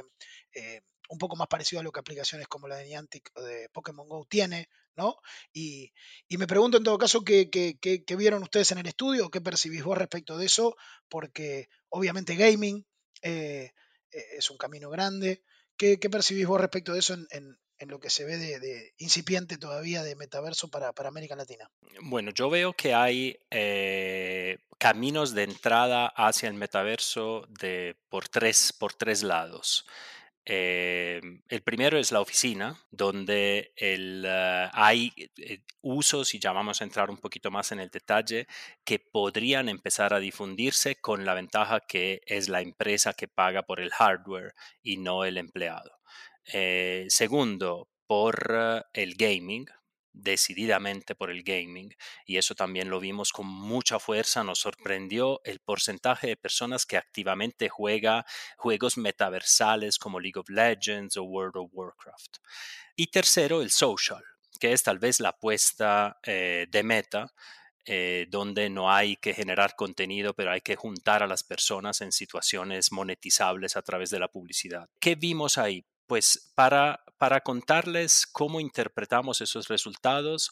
eh, 0.53 0.81
un 1.09 1.19
poco 1.19 1.37
más 1.37 1.49
parecido 1.49 1.81
a 1.81 1.83
lo 1.83 1.93
que 1.93 2.01
aplicaciones 2.01 2.47
como 2.49 2.69
la 2.69 2.77
de 2.77 2.87
Niantic 2.87 3.31
o 3.35 3.43
de 3.43 3.69
Pokémon 3.71 4.09
Go 4.09 4.27
tiene, 4.29 4.69
¿no? 4.97 5.17
Y, 5.53 5.93
me 6.31 6.47
pregunto 6.47 6.79
en 6.79 6.85
todo 6.85 6.99
caso 6.99 7.23
¿qué, 7.23 7.51
qué, 7.51 8.17
vieron 8.17 8.43
ustedes 8.43 8.73
en 8.73 8.79
el 8.79 8.87
estudio, 8.87 9.31
qué 9.31 9.41
percibís 9.41 9.85
vos 9.85 9.99
respecto 9.99 10.37
de 10.37 10.47
eso, 10.47 10.75
porque 11.09 11.69
obviamente 11.91 12.37
gaming 12.37 12.87
es 13.21 14.51
un 14.51 14.57
camino 14.57 14.91
grande, 14.91 15.43
¿Qué, 15.77 15.99
percibís 15.99 16.47
vos 16.47 16.61
respecto 16.61 16.93
de 16.93 17.01
eso 17.01 17.15
en, 17.31 17.59
lo 17.87 18.01
que 18.01 18.09
se 18.09 18.25
ve 18.25 18.39
de, 18.39 18.95
incipiente 18.99 19.59
todavía 19.59 20.03
de 20.03 20.17
metaverso 20.17 20.69
para, 20.69 20.93
América 21.07 21.37
Latina? 21.37 21.71
Bueno, 22.01 22.31
yo 22.31 22.49
veo 22.49 22.73
que 22.73 22.95
hay 22.95 23.39
eh, 23.51 24.59
caminos 24.79 25.35
de 25.35 25.43
entrada 25.43 26.07
hacia 26.07 26.49
el 26.49 26.55
metaverso 26.55 27.47
de, 27.49 27.97
por, 28.09 28.29
tres, 28.29 28.73
por 28.73 28.95
tres 28.95 29.23
lados. 29.23 29.85
Eh, 30.47 31.21
el 31.49 31.63
primero 31.63 31.99
es 31.99 32.13
la 32.13 32.21
oficina, 32.21 32.79
donde 32.91 33.73
el, 33.77 34.25
ah, 34.27 34.71
hay 34.75 35.13
eh, 35.39 35.61
usos, 35.81 36.35
y 36.35 36.39
ya 36.39 36.53
vamos 36.53 36.81
a 36.81 36.85
entrar 36.85 37.11
un 37.11 37.19
poquito 37.19 37.51
más 37.51 37.73
en 37.73 37.81
el 37.81 37.89
detalle, 37.89 38.47
que 38.85 38.99
podrían 38.99 39.69
empezar 39.69 40.13
a 40.13 40.21
difundirse 40.21 40.97
con 40.97 41.25
la 41.25 41.35
ventaja 41.35 41.81
que 41.81 42.23
es 42.27 42.49
la 42.49 42.61
empresa 42.61 43.15
que 43.15 43.29
paga 43.29 43.63
por 43.63 43.81
el 43.81 43.91
hardware 43.91 44.55
y 44.83 44.99
no 44.99 45.25
el 45.25 45.39
empleado. 45.39 45.99
Eh, 46.53 47.07
segundo, 47.09 47.89
por 48.07 48.85
el 48.93 49.15
gaming, 49.15 49.67
decididamente 50.15 51.15
por 51.15 51.31
el 51.31 51.43
gaming 51.43 51.95
y 52.25 52.39
eso 52.39 52.55
también 52.55 52.89
lo 52.89 53.01
vimos 53.01 53.33
con 53.33 53.47
mucha 53.47 53.99
fuerza, 53.99 54.45
nos 54.45 54.61
sorprendió 54.61 55.41
el 55.45 55.61
porcentaje 55.61 56.29
de 56.29 56.37
personas 56.37 56.87
que 56.87 56.97
activamente 56.97 57.69
juega 57.69 58.25
juegos 58.57 58.97
metaversales 58.97 59.99
como 59.99 60.21
League 60.21 60.39
of 60.39 60.49
Legends 60.49 61.17
o 61.17 61.25
World 61.25 61.57
of 61.57 61.71
Warcraft. 61.73 62.39
Y 62.97 63.09
tercero, 63.09 63.61
el 63.61 63.71
social, 63.71 64.23
que 64.61 64.73
es 64.73 64.83
tal 64.83 64.99
vez 64.99 65.21
la 65.21 65.31
apuesta 65.31 66.19
eh, 66.23 66.67
de 66.71 66.83
meta, 66.85 67.35
eh, 67.87 68.27
donde 68.31 68.71
no 68.71 68.91
hay 68.91 69.17
que 69.17 69.35
generar 69.35 69.75
contenido, 69.77 70.33
pero 70.33 70.53
hay 70.53 70.63
que 70.63 70.77
juntar 70.77 71.23
a 71.23 71.27
las 71.27 71.43
personas 71.43 72.01
en 72.01 72.13
situaciones 72.13 72.93
monetizables 72.93 73.77
a 73.77 73.83
través 73.83 74.09
de 74.09 74.21
la 74.21 74.29
publicidad. 74.29 74.89
¿Qué 75.01 75.17
vimos 75.17 75.59
ahí? 75.59 75.85
Pues 76.07 76.53
para, 76.55 77.05
para 77.19 77.41
contarles 77.41 78.27
cómo 78.27 78.61
interpretamos 78.61 79.41
esos 79.41 79.69
resultados, 79.69 80.51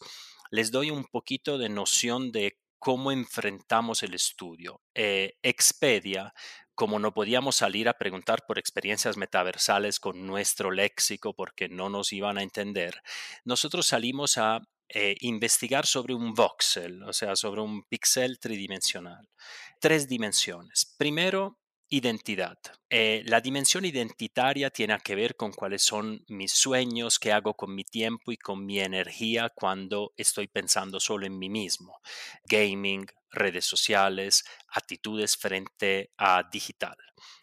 les 0.50 0.70
doy 0.70 0.90
un 0.90 1.04
poquito 1.04 1.58
de 1.58 1.68
noción 1.68 2.32
de 2.32 2.58
cómo 2.78 3.12
enfrentamos 3.12 4.02
el 4.02 4.14
estudio. 4.14 4.80
Eh, 4.94 5.34
Expedia, 5.42 6.34
como 6.74 6.98
no 6.98 7.14
podíamos 7.14 7.56
salir 7.56 7.88
a 7.88 7.96
preguntar 7.96 8.44
por 8.46 8.58
experiencias 8.58 9.16
metaversales 9.16 10.00
con 10.00 10.26
nuestro 10.26 10.70
léxico 10.70 11.34
porque 11.34 11.68
no 11.68 11.88
nos 11.88 12.12
iban 12.12 12.38
a 12.38 12.42
entender, 12.42 13.02
nosotros 13.44 13.86
salimos 13.86 14.36
a 14.36 14.60
eh, 14.88 15.16
investigar 15.20 15.86
sobre 15.86 16.12
un 16.12 16.34
voxel, 16.34 17.02
o 17.04 17.12
sea, 17.12 17.36
sobre 17.36 17.60
un 17.60 17.84
píxel 17.84 18.38
tridimensional. 18.38 19.28
Tres 19.80 20.08
dimensiones. 20.08 20.94
Primero, 20.98 21.58
Identidad. 21.94 22.56
Eh, 22.88 23.22
la 23.26 23.42
dimensión 23.42 23.84
identitaria 23.84 24.70
tiene 24.70 24.96
que 25.04 25.14
ver 25.14 25.36
con 25.36 25.52
cuáles 25.52 25.82
son 25.82 26.24
mis 26.26 26.50
sueños, 26.50 27.18
qué 27.18 27.32
hago 27.32 27.52
con 27.52 27.74
mi 27.74 27.84
tiempo 27.84 28.32
y 28.32 28.38
con 28.38 28.64
mi 28.64 28.80
energía 28.80 29.50
cuando 29.50 30.14
estoy 30.16 30.48
pensando 30.48 30.98
solo 31.00 31.26
en 31.26 31.38
mí 31.38 31.50
mismo. 31.50 32.00
Gaming, 32.44 33.04
redes 33.30 33.66
sociales, 33.66 34.42
actitudes 34.68 35.36
frente 35.36 36.12
a 36.16 36.48
digital. 36.50 36.96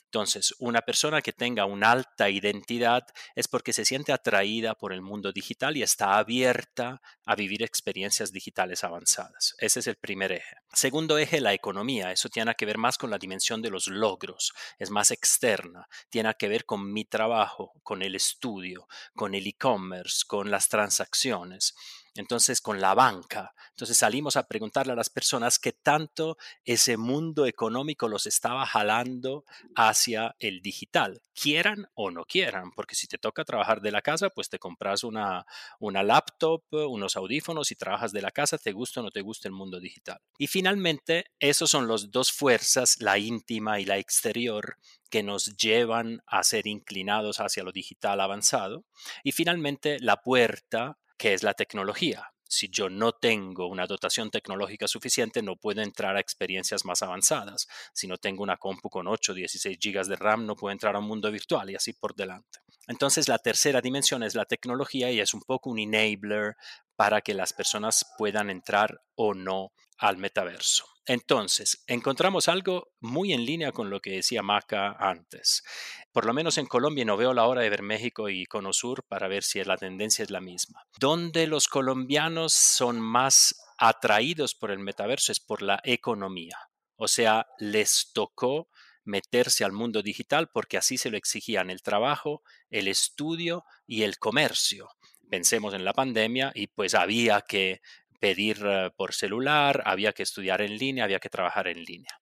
Entonces, 0.10 0.56
una 0.58 0.82
persona 0.82 1.22
que 1.22 1.34
tenga 1.34 1.66
una 1.66 1.92
alta 1.92 2.32
identidad 2.32 3.06
es 3.36 3.48
porque 3.48 3.74
se 3.74 3.86
siente 3.86 4.12
atraída 4.12 4.74
por 4.74 4.92
el 4.92 5.04
mundo 5.04 5.32
digital 5.32 5.78
y 5.78 5.84
está 5.84 6.18
abierta 6.18 7.00
a 7.26 7.36
vivir 7.36 7.62
experiencias 7.62 8.32
digitales 8.32 8.84
avanzadas. 8.84 9.56
Ese 9.60 9.82
es 9.82 9.88
el 9.88 9.98
primer 9.98 10.32
eje. 10.32 10.56
Segundo 10.74 11.20
eje, 11.20 11.42
la 11.42 11.54
economía. 11.54 12.12
Eso 12.12 12.28
tiene 12.28 12.56
que 12.56 12.66
ver 12.66 12.80
más 12.80 12.98
con 12.98 13.12
la 13.12 13.20
dimensión 13.20 13.62
de 13.62 13.70
los 13.70 13.86
logros, 13.86 14.52
es 14.80 14.90
más 14.90 15.12
externa, 15.12 15.88
tiene 16.10 16.34
que 16.40 16.48
ver 16.48 16.66
con 16.66 16.92
mi 16.92 17.06
trabajo, 17.06 17.74
con 17.84 18.02
el 18.02 18.16
estudio, 18.16 18.88
con 19.14 19.36
el 19.36 19.46
e-commerce, 19.46 20.24
con 20.26 20.50
las 20.50 20.70
transacciones 20.70 21.76
entonces 22.20 22.60
con 22.60 22.82
la 22.82 22.94
banca. 22.94 23.54
Entonces 23.70 23.98
salimos 23.98 24.36
a 24.36 24.46
preguntarle 24.46 24.92
a 24.92 24.96
las 24.96 25.10
personas 25.10 25.58
qué 25.58 25.72
tanto 25.72 26.38
ese 26.66 26.98
mundo 26.98 27.46
económico 27.46 28.10
los 28.10 28.28
estaba 28.28 28.66
jalando 28.66 29.46
hacia 29.74 30.36
el 30.40 30.62
digital, 30.62 31.22
quieran 31.34 31.88
o 31.94 32.12
no 32.12 32.26
quieran, 32.26 32.72
porque 32.72 32.96
si 32.96 33.08
te 33.08 33.18
toca 33.18 33.46
trabajar 33.46 33.80
de 33.80 33.92
la 33.92 34.02
casa, 34.02 34.30
pues 34.30 34.50
te 34.50 34.60
compras 34.60 35.06
una, 35.06 35.46
una 35.80 36.04
laptop, 36.04 36.64
unos 36.72 37.16
audífonos 37.16 37.72
y 37.72 37.76
trabajas 37.76 38.12
de 38.12 38.22
la 38.22 38.32
casa, 38.32 38.58
te 38.58 38.74
gusta 38.74 39.00
o 39.00 39.04
no 39.04 39.12
te 39.12 39.22
gusta 39.22 39.48
el 39.48 39.54
mundo 39.54 39.80
digital. 39.80 40.20
Y 40.38 40.48
finalmente, 40.48 41.32
esos 41.40 41.70
son 41.70 41.88
los 41.88 42.12
dos 42.12 42.34
fuerzas, 42.34 42.98
la 43.00 43.18
íntima 43.18 43.80
y 43.80 43.86
la 43.86 43.98
exterior, 43.98 44.76
que 45.10 45.24
nos 45.24 45.56
llevan 45.56 46.22
a 46.28 46.44
ser 46.44 46.68
inclinados 46.68 47.40
hacia 47.40 47.64
lo 47.64 47.72
digital 47.72 48.20
avanzado. 48.20 48.84
Y 49.24 49.32
finalmente, 49.32 50.00
la 50.02 50.18
puerta 50.18 50.98
que 51.20 51.34
es 51.34 51.44
la 51.44 51.54
tecnología. 51.54 52.32
Si 52.48 52.70
yo 52.70 52.90
no 52.90 53.12
tengo 53.12 53.68
una 53.68 53.86
dotación 53.86 54.32
tecnológica 54.32 54.88
suficiente, 54.88 55.44
no 55.44 55.58
puedo 55.58 55.82
entrar 55.82 56.16
a 56.16 56.20
experiencias 56.20 56.84
más 56.84 57.04
avanzadas. 57.04 57.68
Si 57.94 58.08
no 58.08 58.18
tengo 58.18 58.42
una 58.42 58.58
compu 58.58 58.90
con 58.90 59.08
8 59.08 59.34
o 59.34 59.36
16 59.36 59.78
gigas 59.80 60.08
de 60.08 60.16
RAM, 60.16 60.48
no 60.48 60.56
puedo 60.56 60.72
entrar 60.72 60.96
a 60.96 61.00
un 61.00 61.06
mundo 61.06 61.30
virtual 61.30 61.70
y 61.70 61.76
así 61.76 61.94
por 61.94 62.16
delante. 62.16 62.60
Entonces, 62.88 63.28
la 63.28 63.38
tercera 63.38 63.82
dimensión 63.82 64.24
es 64.24 64.34
la 64.34 64.46
tecnología 64.46 65.12
y 65.12 65.20
es 65.20 65.36
un 65.36 65.42
poco 65.42 65.70
un 65.70 65.78
enabler 65.78 66.56
para 67.00 67.22
que 67.22 67.34
las 67.34 67.54
personas 67.54 68.06
puedan 68.18 68.50
entrar 68.50 69.00
o 69.16 69.34
no 69.34 69.72
al 69.98 70.18
metaverso. 70.18 70.86
Entonces, 71.06 71.82
encontramos 71.88 72.50
algo 72.50 72.92
muy 73.00 73.32
en 73.32 73.46
línea 73.46 73.72
con 73.72 73.90
lo 73.90 74.02
que 74.02 74.12
decía 74.12 74.44
Maca 74.44 74.98
antes. 75.00 75.64
Por 76.12 76.26
lo 76.26 76.34
menos 76.34 76.58
en 76.58 76.66
Colombia 76.66 77.06
no 77.06 77.16
veo 77.16 77.34
la 77.34 77.48
hora 77.48 77.62
de 77.62 77.70
ver 77.70 77.84
México 77.84 78.28
y 78.28 78.46
Cono 78.48 78.74
Sur 78.74 79.06
para 79.08 79.30
ver 79.30 79.44
si 79.44 79.64
la 79.64 79.78
tendencia 79.78 80.24
es 80.24 80.30
la 80.30 80.42
misma. 80.42 80.84
Donde 81.00 81.48
los 81.48 81.70
colombianos 81.70 82.54
son 82.54 83.00
más 83.00 83.56
atraídos 83.78 84.54
por 84.54 84.70
el 84.70 84.80
metaverso 84.80 85.32
es 85.32 85.40
por 85.40 85.62
la 85.62 85.80
economía. 85.86 86.58
O 86.98 87.08
sea, 87.08 87.48
les 87.60 88.12
tocó 88.14 88.68
meterse 89.06 89.64
al 89.64 89.72
mundo 89.72 90.02
digital 90.02 90.50
porque 90.54 90.78
así 90.78 90.98
se 90.98 91.10
lo 91.10 91.16
exigían 91.16 91.70
el 91.70 91.82
trabajo, 91.82 92.44
el 92.70 92.90
estudio 92.90 93.64
y 93.88 94.04
el 94.04 94.18
comercio. 94.18 94.90
Pensemos 95.30 95.74
en 95.74 95.86
la 95.86 95.94
pandemia 95.94 96.52
y 96.56 96.68
pues 96.68 96.96
había 96.96 97.42
que 97.42 97.82
pedir 98.20 98.62
eh, 98.66 98.92
por 98.96 99.14
celular, 99.14 99.82
había 99.86 100.14
que 100.14 100.24
estudiar 100.24 100.62
en 100.62 100.78
línea, 100.78 101.04
había 101.04 101.20
que 101.20 101.30
trabajar 101.30 101.68
en 101.68 101.84
línea. 101.84 102.20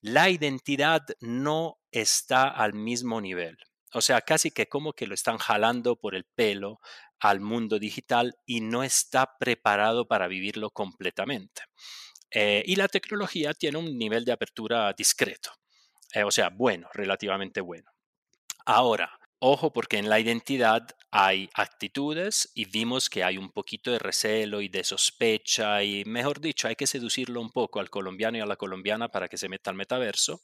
La 0.00 0.30
identidad 0.30 1.02
no 1.20 1.78
está 1.90 2.48
al 2.48 2.74
mismo 2.74 3.20
nivel. 3.20 3.56
O 3.92 4.00
sea, 4.00 4.20
casi 4.20 4.50
que 4.50 4.66
como 4.66 4.92
que 4.92 5.06
lo 5.06 5.14
están 5.14 5.38
jalando 5.38 5.96
por 5.96 6.14
el 6.14 6.24
pelo 6.24 6.80
al 7.18 7.40
mundo 7.40 7.78
digital 7.78 8.34
y 8.44 8.60
no 8.60 8.82
está 8.82 9.36
preparado 9.38 10.06
para 10.06 10.28
vivirlo 10.28 10.70
completamente. 10.70 11.62
Eh, 12.30 12.62
y 12.66 12.76
la 12.76 12.88
tecnología 12.88 13.54
tiene 13.54 13.78
un 13.78 13.96
nivel 13.96 14.24
de 14.24 14.32
apertura 14.32 14.92
discreto, 14.92 15.50
eh, 16.12 16.24
o 16.24 16.30
sea, 16.30 16.50
bueno, 16.50 16.88
relativamente 16.92 17.60
bueno. 17.60 17.90
Ahora, 18.66 19.18
Ojo 19.38 19.70
porque 19.70 19.98
en 19.98 20.08
la 20.08 20.18
identidad 20.18 20.88
hay 21.10 21.50
actitudes 21.54 22.50
y 22.54 22.64
vimos 22.64 23.10
que 23.10 23.22
hay 23.22 23.36
un 23.36 23.50
poquito 23.50 23.90
de 23.90 23.98
recelo 23.98 24.62
y 24.62 24.68
de 24.68 24.82
sospecha 24.82 25.82
y 25.82 26.04
mejor 26.06 26.40
dicho 26.40 26.68
hay 26.68 26.76
que 26.76 26.86
seducirlo 26.86 27.42
un 27.42 27.50
poco 27.50 27.78
al 27.78 27.90
colombiano 27.90 28.38
y 28.38 28.40
a 28.40 28.46
la 28.46 28.56
colombiana 28.56 29.08
para 29.10 29.28
que 29.28 29.36
se 29.36 29.50
meta 29.50 29.70
al 29.70 29.76
metaverso, 29.76 30.40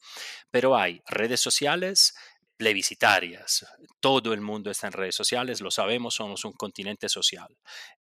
pero 0.50 0.76
hay 0.76 1.00
redes 1.06 1.40
sociales 1.40 2.14
plebiscitarias, 2.58 3.66
todo 3.98 4.32
el 4.34 4.40
mundo 4.40 4.70
está 4.70 4.86
en 4.86 4.92
redes 4.92 5.16
sociales, 5.16 5.60
lo 5.60 5.70
sabemos, 5.70 6.14
somos 6.14 6.44
un 6.44 6.52
continente 6.52 7.08
social. 7.08 7.56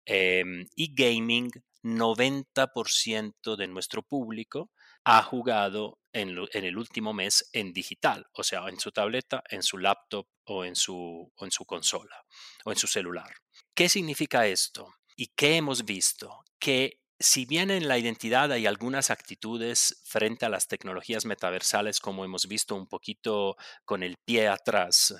Em, 0.04 0.66
y 0.74 0.92
gaming, 0.94 1.50
90% 1.82 3.56
de 3.56 3.68
nuestro 3.68 4.02
público 4.02 4.70
ha 5.04 5.22
jugado 5.22 5.98
en, 6.12 6.36
el 6.52 6.76
último 6.76 7.12
mes 7.12 7.48
en 7.52 7.72
digital, 7.72 8.26
o 8.32 8.42
sea, 8.42 8.68
en 8.68 8.78
su 8.78 8.90
tableta, 8.90 9.42
en 9.48 9.62
su 9.62 9.78
laptop 9.78 10.26
o 10.52 10.64
en 10.64 10.74
su, 10.74 11.32
en 11.38 11.50
su 11.52 11.64
consola 11.64 12.24
o 12.64 12.72
en 12.72 12.76
su 12.76 12.88
celular. 12.88 13.32
¿Qué 13.72 13.88
significa 13.88 14.46
esto? 14.46 14.96
¿Y 15.14 15.28
qué 15.28 15.56
hemos 15.56 15.84
visto? 15.84 16.44
Que 16.58 16.98
si 17.20 17.44
bien 17.44 17.70
en 17.70 17.86
la 17.86 17.98
identidad 17.98 18.50
hay 18.50 18.66
algunas 18.66 19.10
actitudes 19.10 20.02
frente 20.04 20.46
a 20.46 20.48
las 20.48 20.66
tecnologías 20.66 21.24
metaversales, 21.24 22.00
como 22.00 22.24
hemos 22.24 22.48
visto 22.48 22.74
un 22.74 22.88
poquito 22.88 23.56
con 23.84 24.02
el 24.02 24.16
pie 24.16 24.48
atrás, 24.48 25.14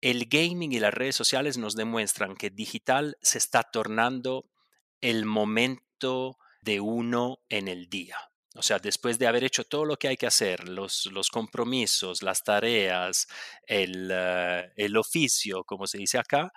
el 0.00 0.26
gaming 0.26 0.72
y 0.72 0.80
las 0.80 0.94
redes 0.94 1.16
sociales 1.16 1.58
nos 1.58 1.74
demuestran 1.74 2.34
que 2.34 2.48
digital 2.48 3.18
se 3.20 3.36
está 3.36 3.64
tornando 3.64 4.46
el 5.02 5.26
momento 5.26 6.38
de 6.62 6.80
uno 6.80 7.40
en 7.50 7.68
el 7.68 7.90
día. 7.90 8.29
O 8.56 8.62
sea, 8.62 8.78
después 8.78 9.18
de 9.18 9.26
haber 9.28 9.44
hecho 9.44 9.64
todo 9.64 9.84
lo 9.84 9.96
que 9.96 10.08
hay 10.08 10.16
que 10.16 10.26
hacer, 10.26 10.68
los, 10.68 11.06
los 11.06 11.30
compromisos, 11.30 12.22
las 12.22 12.42
tareas, 12.42 13.28
el, 13.66 14.10
eh, 14.12 14.72
el 14.76 14.96
oficio, 14.96 15.64
como 15.64 15.86
se 15.86 15.98
dice 15.98 16.18
acá, 16.18 16.52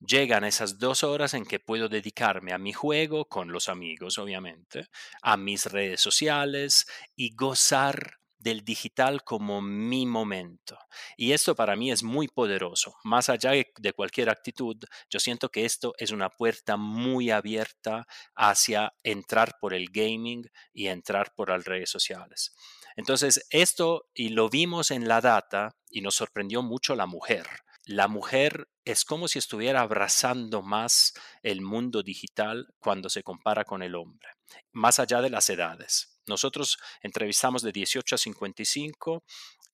llegan 0.00 0.44
esas 0.44 0.78
dos 0.78 1.04
horas 1.04 1.34
en 1.34 1.44
que 1.44 1.60
puedo 1.60 1.88
dedicarme 1.88 2.52
a 2.52 2.58
mi 2.58 2.72
juego 2.72 3.26
con 3.26 3.52
los 3.52 3.68
amigos, 3.68 4.18
obviamente, 4.18 4.88
a 5.22 5.36
mis 5.36 5.66
redes 5.66 6.00
sociales 6.00 6.86
y 7.14 7.34
gozar 7.34 8.18
del 8.46 8.64
digital 8.64 9.24
como 9.24 9.60
mi 9.60 10.06
momento. 10.06 10.78
Y 11.16 11.32
esto 11.32 11.56
para 11.56 11.74
mí 11.74 11.90
es 11.90 12.04
muy 12.04 12.28
poderoso. 12.28 12.94
Más 13.02 13.28
allá 13.28 13.50
de 13.50 13.92
cualquier 13.92 14.30
actitud, 14.30 14.76
yo 15.10 15.18
siento 15.18 15.48
que 15.48 15.64
esto 15.64 15.94
es 15.98 16.12
una 16.12 16.30
puerta 16.30 16.76
muy 16.76 17.32
abierta 17.32 18.06
hacia 18.36 18.94
entrar 19.02 19.56
por 19.60 19.74
el 19.74 19.88
gaming 19.90 20.48
y 20.72 20.86
entrar 20.86 21.34
por 21.34 21.50
las 21.50 21.64
redes 21.64 21.90
sociales. 21.90 22.54
Entonces, 22.94 23.44
esto, 23.50 24.06
y 24.14 24.28
lo 24.28 24.48
vimos 24.48 24.92
en 24.92 25.08
la 25.08 25.20
data, 25.20 25.74
y 25.90 26.00
nos 26.00 26.14
sorprendió 26.14 26.62
mucho 26.62 26.94
la 26.94 27.06
mujer. 27.06 27.48
La 27.84 28.06
mujer 28.06 28.68
es 28.84 29.04
como 29.04 29.26
si 29.26 29.40
estuviera 29.40 29.80
abrazando 29.80 30.62
más 30.62 31.14
el 31.42 31.62
mundo 31.62 32.04
digital 32.04 32.68
cuando 32.78 33.08
se 33.08 33.24
compara 33.24 33.64
con 33.64 33.82
el 33.82 33.96
hombre, 33.96 34.28
más 34.70 35.00
allá 35.00 35.20
de 35.20 35.30
las 35.30 35.50
edades. 35.50 36.15
Nosotros 36.26 36.78
entrevistamos 37.02 37.62
de 37.62 37.72
18 37.72 38.14
a 38.14 38.18
55 38.18 39.24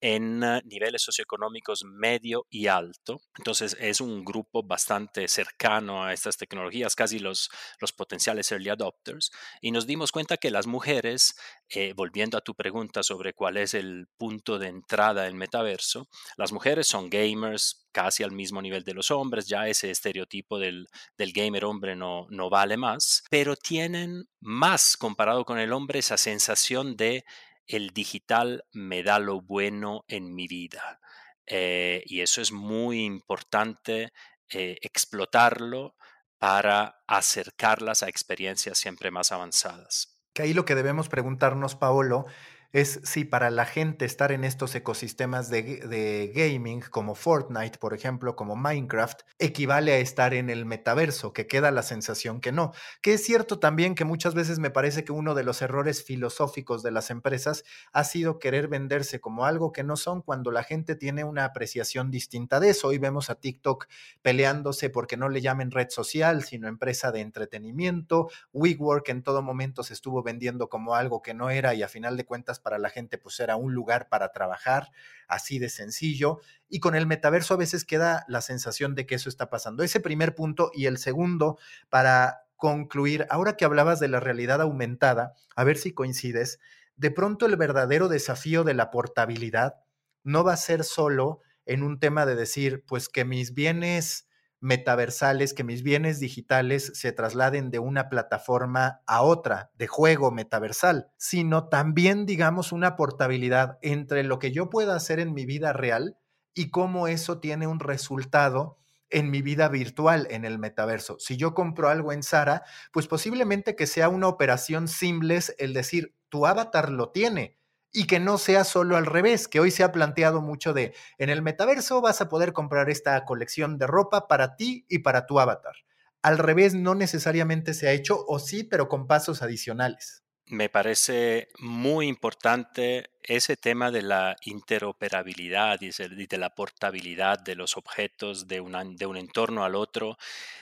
en 0.02 0.42
eh, 0.42 0.60
niveles 0.64 1.00
socioeconómicos 1.02 1.84
medio 1.84 2.46
y 2.50 2.66
alto. 2.66 3.20
Entonces 3.38 3.76
es 3.80 4.00
un 4.00 4.24
grupo 4.24 4.62
bastante 4.64 5.28
cercano 5.28 6.04
a 6.04 6.12
estas 6.12 6.36
tecnologías, 6.36 6.96
casi 6.96 7.20
los, 7.20 7.48
los 7.80 7.92
potenciales 7.92 8.50
early 8.50 8.68
adopters. 8.68 9.30
Y 9.60 9.70
nos 9.70 9.86
dimos 9.86 10.10
cuenta 10.10 10.36
que 10.36 10.50
las 10.50 10.66
mujeres, 10.66 11.36
eh, 11.68 11.94
volviendo 11.94 12.36
a 12.36 12.40
tu 12.40 12.54
pregunta 12.54 13.04
sobre 13.04 13.32
cuál 13.32 13.56
es 13.56 13.74
el 13.74 14.08
punto 14.18 14.58
de 14.58 14.66
entrada 14.66 15.22
del 15.22 15.34
metaverso, 15.34 16.08
las 16.36 16.52
mujeres 16.52 16.88
son 16.88 17.08
gamers 17.08 17.86
casi 17.92 18.24
al 18.24 18.32
mismo 18.32 18.60
nivel 18.60 18.82
de 18.82 18.94
los 18.94 19.10
hombres, 19.10 19.46
ya 19.46 19.68
ese 19.68 19.90
estereotipo 19.90 20.58
del, 20.58 20.88
del 21.16 21.32
gamer 21.32 21.64
hombre 21.64 21.94
no, 21.94 22.26
no 22.30 22.50
vale 22.50 22.76
más, 22.76 23.22
pero 23.30 23.54
tienen 23.54 24.24
más 24.40 24.96
comparado 24.96 25.44
con 25.44 25.58
el 25.58 25.72
hombre 25.72 26.00
esa 26.00 26.16
sensación 26.16 26.96
de 26.96 27.24
el 27.66 27.90
digital 27.90 28.64
me 28.72 29.02
da 29.02 29.18
lo 29.18 29.40
bueno 29.40 30.04
en 30.08 30.34
mi 30.34 30.48
vida. 30.48 31.00
Eh, 31.46 32.02
y 32.06 32.20
eso 32.20 32.40
es 32.40 32.52
muy 32.52 33.04
importante 33.04 34.12
eh, 34.48 34.78
explotarlo 34.82 35.96
para 36.38 37.02
acercarlas 37.06 38.02
a 38.02 38.08
experiencias 38.08 38.78
siempre 38.78 39.10
más 39.10 39.32
avanzadas. 39.32 40.18
Que 40.32 40.42
ahí 40.42 40.54
lo 40.54 40.64
que 40.64 40.74
debemos 40.74 41.08
preguntarnos, 41.08 41.76
Paolo, 41.76 42.26
es 42.72 43.00
si 43.04 43.24
para 43.24 43.50
la 43.50 43.66
gente 43.66 44.06
estar 44.06 44.32
en 44.32 44.44
estos 44.44 44.74
ecosistemas 44.74 45.50
de, 45.50 46.32
gaming 46.34 46.80
como 46.80 47.14
Fortnite, 47.14 47.78
por 47.78 47.92
ejemplo, 47.92 48.34
como 48.34 48.56
Minecraft, 48.56 49.20
equivale 49.38 49.92
a 49.92 49.98
estar 49.98 50.32
en 50.32 50.48
el 50.48 50.64
metaverso, 50.64 51.32
que 51.32 51.46
queda 51.46 51.70
la 51.70 51.82
sensación 51.82 52.40
que 52.40 52.50
no. 52.50 52.72
Que 53.02 53.14
es 53.14 53.24
cierto 53.24 53.58
también 53.58 53.94
que 53.94 54.04
muchas 54.04 54.34
veces 54.34 54.58
me 54.58 54.70
parece 54.70 55.04
que 55.04 55.12
uno 55.12 55.34
de 55.34 55.44
los 55.44 55.60
errores 55.60 56.02
filosóficos 56.02 56.82
de 56.82 56.92
las 56.92 57.10
empresas 57.10 57.64
ha 57.92 58.04
sido 58.04 58.38
querer 58.38 58.68
venderse 58.68 59.20
como 59.20 59.44
algo 59.44 59.72
que 59.72 59.84
no 59.84 59.96
son 59.96 60.22
cuando 60.22 60.50
la 60.50 60.62
gente 60.62 60.94
tiene 60.96 61.24
una 61.24 61.44
apreciación 61.44 62.10
distinta 62.10 62.58
de 62.58 62.70
eso. 62.70 62.88
Hoy 62.88 62.98
vemos 62.98 63.28
a 63.28 63.34
TikTok 63.34 63.86
peleándose 64.22 64.88
porque 64.88 65.18
no 65.18 65.28
le 65.28 65.42
llamen 65.42 65.70
red 65.70 65.90
social, 65.90 66.42
sino 66.42 66.68
empresa 66.68 67.12
de 67.12 67.20
entretenimiento. 67.20 68.30
WeWork 68.54 69.10
en 69.10 69.22
todo 69.22 69.42
momento 69.42 69.82
se 69.82 69.92
estuvo 69.92 70.22
vendiendo 70.22 70.70
como 70.70 70.94
algo 70.94 71.20
que 71.20 71.34
no 71.34 71.50
era 71.50 71.74
y 71.74 71.82
a 71.82 71.88
final 71.88 72.16
de 72.16 72.24
cuentas 72.24 72.61
para 72.62 72.78
la 72.78 72.90
gente 72.90 73.18
pues 73.18 73.38
era 73.40 73.56
un 73.56 73.74
lugar 73.74 74.08
para 74.08 74.32
trabajar, 74.32 74.90
así 75.28 75.58
de 75.58 75.68
sencillo. 75.68 76.40
Y 76.68 76.80
con 76.80 76.94
el 76.94 77.06
metaverso 77.06 77.54
a 77.54 77.58
veces 77.58 77.84
queda 77.84 78.24
la 78.28 78.40
sensación 78.40 78.94
de 78.94 79.06
que 79.06 79.16
eso 79.16 79.28
está 79.28 79.50
pasando. 79.50 79.82
Ese 79.82 80.00
primer 80.00 80.34
punto 80.34 80.70
y 80.74 80.86
el 80.86 80.98
segundo 80.98 81.58
para 81.88 82.44
concluir, 82.56 83.26
ahora 83.28 83.56
que 83.56 83.64
hablabas 83.64 83.98
de 83.98 84.08
la 84.08 84.20
realidad 84.20 84.60
aumentada, 84.60 85.34
a 85.56 85.64
ver 85.64 85.76
si 85.76 85.92
coincides, 85.92 86.60
de 86.96 87.10
pronto 87.10 87.46
el 87.46 87.56
verdadero 87.56 88.08
desafío 88.08 88.62
de 88.62 88.74
la 88.74 88.90
portabilidad 88.90 89.74
no 90.22 90.44
va 90.44 90.52
a 90.52 90.56
ser 90.56 90.84
solo 90.84 91.40
en 91.66 91.82
un 91.82 91.98
tema 91.98 92.26
de 92.26 92.36
decir, 92.36 92.84
pues 92.86 93.08
que 93.08 93.24
mis 93.24 93.54
bienes 93.54 94.28
metaversales, 94.62 95.52
que 95.52 95.64
mis 95.64 95.82
bienes 95.82 96.20
digitales 96.20 96.92
se 96.94 97.12
trasladen 97.12 97.70
de 97.70 97.80
una 97.80 98.08
plataforma 98.08 99.02
a 99.06 99.22
otra, 99.22 99.70
de 99.74 99.88
juego 99.88 100.30
metaversal, 100.30 101.10
sino 101.18 101.68
también, 101.68 102.24
digamos, 102.24 102.72
una 102.72 102.96
portabilidad 102.96 103.78
entre 103.82 104.22
lo 104.22 104.38
que 104.38 104.52
yo 104.52 104.70
pueda 104.70 104.94
hacer 104.94 105.20
en 105.20 105.34
mi 105.34 105.44
vida 105.44 105.72
real 105.72 106.16
y 106.54 106.70
cómo 106.70 107.08
eso 107.08 107.40
tiene 107.40 107.66
un 107.66 107.80
resultado 107.80 108.78
en 109.10 109.30
mi 109.30 109.42
vida 109.42 109.68
virtual 109.68 110.26
en 110.30 110.44
el 110.44 110.58
metaverso. 110.58 111.16
Si 111.18 111.36
yo 111.36 111.54
compro 111.54 111.88
algo 111.88 112.12
en 112.12 112.22
Sara, 112.22 112.62
pues 112.92 113.08
posiblemente 113.08 113.76
que 113.76 113.86
sea 113.86 114.08
una 114.08 114.28
operación 114.28 114.88
simples 114.88 115.54
el 115.58 115.74
decir, 115.74 116.14
tu 116.28 116.46
avatar 116.46 116.90
lo 116.90 117.10
tiene, 117.10 117.58
y 117.92 118.06
que 118.06 118.18
no 118.18 118.38
sea 118.38 118.64
solo 118.64 118.96
al 118.96 119.06
revés, 119.06 119.48
que 119.48 119.60
hoy 119.60 119.70
se 119.70 119.84
ha 119.84 119.92
planteado 119.92 120.40
mucho 120.40 120.72
de, 120.72 120.94
en 121.18 121.28
el 121.28 121.42
metaverso 121.42 122.00
vas 122.00 122.20
a 122.20 122.28
poder 122.28 122.52
comprar 122.52 122.88
esta 122.90 123.24
colección 123.24 123.78
de 123.78 123.86
ropa 123.86 124.28
para 124.28 124.56
ti 124.56 124.86
y 124.88 125.00
para 125.00 125.26
tu 125.26 125.38
avatar. 125.38 125.76
Al 126.22 126.38
revés 126.38 126.74
no 126.74 126.94
necesariamente 126.94 127.74
se 127.74 127.88
ha 127.88 127.92
hecho, 127.92 128.24
o 128.26 128.38
sí, 128.38 128.64
pero 128.64 128.88
con 128.88 129.06
pasos 129.06 129.42
adicionales. 129.42 130.22
Me 130.46 130.68
parece 130.68 131.48
muy 131.58 132.08
importante 132.08 133.10
ese 133.22 133.56
tema 133.56 133.90
de 133.90 134.02
la 134.02 134.36
interoperabilidad 134.44 135.80
y 135.80 135.90
de 135.90 136.38
la 136.38 136.54
portabilidad 136.54 137.38
de 137.38 137.54
los 137.54 137.76
objetos 137.76 138.48
de, 138.48 138.56
de 138.96 139.06
un 139.06 139.16
entorno 139.16 139.64
al 139.64 139.74
otro. 139.74 140.18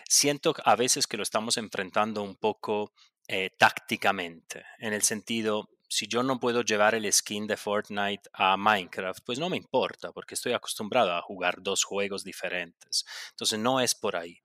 Siento 0.09 0.55
a 0.64 0.77
veces 0.77 1.07
que 1.07 1.16
lo 1.16 1.23
estamos 1.23 1.57
enfrentando 1.57 2.23
un 2.23 2.37
poco 2.37 2.93
eh, 3.27 3.51
tácticamente, 3.59 4.64
en 4.79 4.93
el 4.93 5.03
sentido, 5.03 5.71
si 5.90 6.07
yo 6.07 6.22
no 6.22 6.38
puedo 6.38 6.62
llevar 6.62 6.94
el 6.94 7.12
skin 7.12 7.48
de 7.48 7.57
Fortnite 7.57 8.31
a 8.33 8.57
Minecraft, 8.57 9.24
pues 9.26 9.40
no 9.40 9.50
me 9.50 9.57
importa 9.57 10.12
porque 10.12 10.37
estoy 10.37 10.53
acostumbrado 10.53 11.12
a 11.12 11.20
jugar 11.20 11.57
dos 11.61 11.83
juegos 11.83 12.22
diferentes. 12.22 13.05
Entonces 13.31 13.59
no 13.59 13.81
es 13.81 13.96
por 13.96 14.14
ahí. 14.14 14.40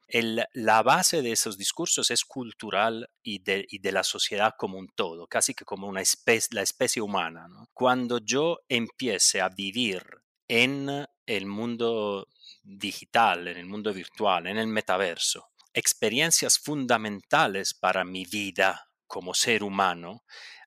la 0.54 0.82
base 0.82 1.22
de 1.22 1.32
esos 1.32 1.56
discursos 1.56 2.10
es 2.10 2.26
cultural 2.26 3.12
y 3.22 3.40
de, 3.40 3.68
la 3.92 4.04
sociedad 4.04 4.56
como 4.58 4.80
un 4.80 4.90
todo, 4.90 5.28
casi 5.28 5.54
que 5.54 5.66
como 5.66 5.88
una 5.88 6.02
especie, 6.02 6.56
la 6.56 6.64
especie 6.64 7.02
humana. 7.02 7.48
Cuando 7.74 8.18
yo 8.18 8.62
empiece 8.68 9.40
a 9.40 9.50
vivir 9.50 10.04
en 10.48 11.06
el 11.28 11.46
mundo 11.46 12.28
digital, 12.64 13.48
en 13.48 13.58
el 13.58 13.68
mundo 13.68 13.94
virtual, 13.94 14.48
en 14.48 14.58
el 14.58 14.68
metaverso, 14.68 15.52
experiencias 15.74 16.58
fundamentales 16.58 17.76
para 17.76 18.04
mi 18.04 18.26
vida 18.26 18.90
como 19.06 19.36
ser 19.36 19.64
humano, 19.64 20.24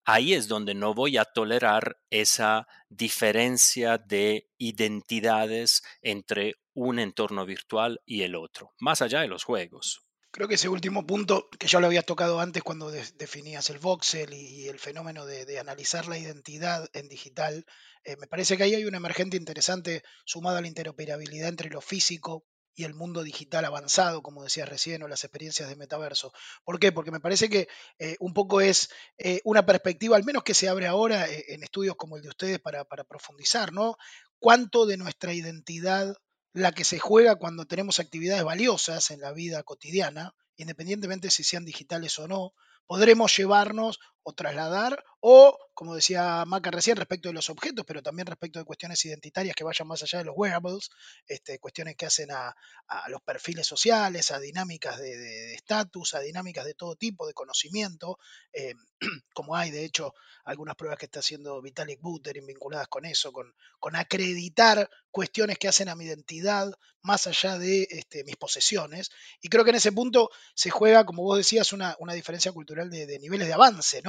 ahí 0.09 0.33
es 0.33 0.49
donde 0.49 0.75
no 0.75 0.95
voy 0.95 1.19
a 1.19 1.27
tolerar 1.27 1.99
esa 2.09 2.67
diferencia 2.89 3.99
de 3.99 4.49
identidades 4.57 5.83
entre 6.01 6.55
un 6.73 6.99
entorno 6.99 7.45
virtual 7.45 8.01
y 8.07 8.23
el 8.23 8.35
otro, 8.35 8.73
más 8.81 9.03
allá 9.03 9.21
de 9.21 9.29
los 9.29 9.45
juegos. 9.45 10.01
Creo 10.31 10.49
que 10.49 10.55
ese 10.55 10.71
último 10.71 11.07
punto, 11.07 11.51
que 11.59 11.67
ya 11.67 11.79
lo 11.79 11.89
habías 11.89 12.07
tocado 12.07 12.41
antes 12.41 12.63
cuando 12.63 12.91
definías 12.91 13.69
el 13.69 13.81
voxel 13.81 14.33
y, 14.33 14.69
el 14.69 14.79
fenómeno 14.79 15.27
de, 15.27 15.59
analizar 15.59 16.07
la 16.07 16.19
identidad 16.19 16.89
en 16.95 17.09
digital, 17.11 17.67
eh, 18.05 18.17
me 18.17 18.27
parece 18.27 18.57
que 18.57 18.63
ahí 18.63 18.75
hay 18.75 18.87
un 18.87 18.95
emergente 18.95 19.37
interesante 19.37 20.03
sumado 20.25 20.57
a 20.57 20.63
la 20.63 20.69
interoperabilidad 20.69 21.51
entre 21.51 21.69
lo 21.69 21.83
físico 21.83 22.47
y 22.79 22.85
el 22.85 22.95
mundo 22.95 23.25
digital 23.25 23.65
avanzado, 23.65 24.23
como 24.23 24.45
decía 24.45 24.65
recién, 24.65 25.03
o 25.03 25.09
las 25.09 25.25
experiencias 25.25 25.69
de 25.69 25.75
metaverso. 25.75 26.33
¿Por 26.63 26.79
qué? 26.79 26.93
Porque 26.93 27.11
me 27.11 27.19
parece 27.19 27.51
que 27.51 27.67
eh, 27.99 28.15
un 28.21 28.33
poco 28.33 28.61
es 28.61 28.89
eh, 29.19 29.41
una 29.43 29.67
perspectiva, 29.67 30.17
al 30.17 30.23
menos 30.23 30.45
que 30.45 30.55
se 30.55 30.69
abre 30.69 30.87
ahora 30.87 31.29
eh, 31.29 31.45
en 31.49 31.65
estudios 31.65 31.97
como 31.97 32.17
el 32.17 32.23
de 32.23 32.29
ustedes 32.29 32.61
para, 32.61 32.85
para 32.85 33.03
profundizar, 33.03 33.73
¿no? 33.73 33.97
¿Cuánto 34.39 34.87
de 34.87 34.97
nuestra 34.97 35.35
identidad, 35.35 36.15
la 36.53 36.71
que 36.71 36.85
se 36.85 37.01
juega 37.01 37.35
cuando 37.35 37.67
tenemos 37.67 37.99
actividades 37.99 38.45
valiosas 38.45 39.11
en 39.11 39.23
la 39.23 39.33
vida 39.33 39.65
cotidiana, 39.65 40.37
independientemente 40.57 41.33
si 41.33 41.43
sean 41.43 41.65
digitales 41.65 42.17
o 42.21 42.29
no, 42.29 42.53
podremos 42.87 43.37
llevarnos 43.37 43.99
o 44.29 44.35
trasladar, 44.35 45.03
o, 45.21 45.59
como 45.73 45.95
decía 45.95 46.45
Maca 46.47 46.71
recién, 46.71 46.97
respecto 46.97 47.29
de 47.29 47.33
los 47.33 47.49
objetos, 47.49 47.85
pero 47.87 48.03
también 48.03 48.27
respecto 48.27 48.59
de 48.59 48.67
cuestiones 48.67 49.03
identitarias 49.07 49.57
que 49.57 49.65
vayan 49.65 49.89
más 49.89 50.03
allá 50.03 50.19
de 50.19 50.27
los 50.27 50.35
wearables, 50.37 50.91
este, 51.27 51.59
cuestiones 51.59 51.97
que 51.97 52.05
hacen 52.05 52.31
a, 52.31 52.55
los 53.09 53.23
perfiles 53.23 53.67
sociales, 53.67 54.31
a 54.31 54.39
dinámicas 54.39 54.99
de 54.99 55.55
estatus, 55.55 56.15
a 56.15 56.21
dinámicas 56.21 56.65
de 56.67 56.75
todo 56.75 56.95
tipo, 56.95 57.27
de 57.27 57.33
conocimiento, 57.33 58.19
eh, 58.53 58.75
como 59.35 59.57
hay 59.57 59.71
de 59.71 59.85
hecho 59.85 60.15
algunas 60.45 60.77
pruebas 60.77 60.99
que 60.99 61.07
está 61.07 61.21
haciendo 61.21 61.61
Vitalik 61.63 62.01
Buterin 62.01 62.47
vinculadas 62.47 62.89
con 62.89 63.05
eso, 63.05 63.33
con, 63.33 63.55
con 63.79 63.97
acreditar 63.97 64.89
cuestiones 65.11 65.59
que 65.59 65.69
hacen 65.69 65.89
a 65.89 65.95
mi 65.95 66.05
identidad 66.05 66.71
más 67.03 67.27
allá 67.27 67.59
de 67.59 67.87
este, 67.91 68.25
mis 68.25 68.37
posesiones. 68.37 69.11
Y 69.41 69.49
creo 69.49 69.65
que 69.65 69.71
en 69.71 69.77
ese 69.77 69.93
punto 69.93 70.31
se 70.55 70.71
juega, 70.71 71.05
como 71.05 71.23
vos 71.23 71.39
decías, 71.39 71.73
una, 71.73 71.97
diferencia 72.15 72.53
cultural 72.53 72.91
de, 72.91 73.19
niveles 73.19 73.47
de 73.49 73.55
avance, 73.55 74.03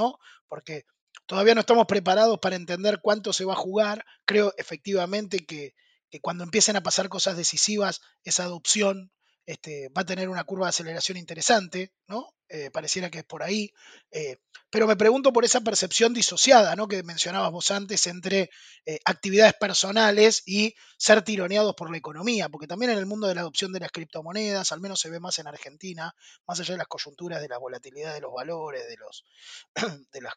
Porque 0.48 0.86
todavía 1.26 1.56
no 1.56 1.62
estamos 1.62 1.86
preparados 1.86 2.39
para 2.39 2.56
entender 2.56 3.00
cuánto 3.02 3.34
se 3.34 3.45
va 3.45 3.54
a 3.54 3.58
jugar. 3.58 4.06
Creo 4.26 4.54
efectivamente 4.58 5.45
que, 5.45 5.76
que 6.10 6.22
cuando 6.22 6.43
empiecen 6.43 6.76
a 6.76 6.84
pasar 6.84 7.10
cosas 7.10 7.38
decisivas, 7.38 8.02
esa 8.24 8.43
adopción 8.43 9.12
este, 9.49 9.89
va 9.89 10.03
a 10.03 10.05
tener 10.05 10.29
una 10.29 10.43
curva 10.43 10.67
de 10.67 10.69
aceleración 10.69 11.17
interesante, 11.17 11.91
¿no? 12.07 12.35
Eh, 12.49 12.69
pareciera 12.69 13.09
que 13.09 13.19
es 13.19 13.23
por 13.23 13.41
ahí. 13.41 13.73
Eh, 14.12 14.38
pero 14.69 14.85
me 14.85 14.95
pregunto 14.95 15.33
por 15.33 15.43
esa 15.43 15.62
percepción 15.62 16.13
disociada, 16.13 16.75
¿no? 16.75 16.88
Que 16.88 17.01
mencionabas 17.01 17.51
vos 17.51 17.71
antes 17.71 18.05
entre 18.05 18.51
eh, 18.85 18.99
actividades 19.05 19.55
personales 19.55 20.43
y 20.45 20.75
ser 20.99 21.23
tironeados 21.23 21.73
por 21.73 21.89
la 21.89 21.97
economía, 21.97 22.47
porque 22.49 22.67
también 22.67 22.91
en 22.91 22.99
el 22.99 23.07
mundo 23.07 23.25
de 23.25 23.33
la 23.33 23.41
adopción 23.41 23.73
de 23.73 23.79
las 23.79 23.91
criptomonedas, 23.91 24.71
al 24.71 24.81
menos 24.81 24.99
se 24.99 25.09
ve 25.09 25.19
más 25.19 25.39
en 25.39 25.47
Argentina, 25.47 26.13
más 26.45 26.59
allá 26.59 26.75
de 26.75 26.79
las 26.79 26.88
coyunturas 26.88 27.41
de 27.41 27.47
la 27.47 27.57
volatilidad 27.57 28.13
de 28.13 28.21
los 28.21 28.31
valores, 28.31 28.88
de, 28.88 28.97
los, 28.97 29.25
de, 30.13 30.21
las, 30.21 30.35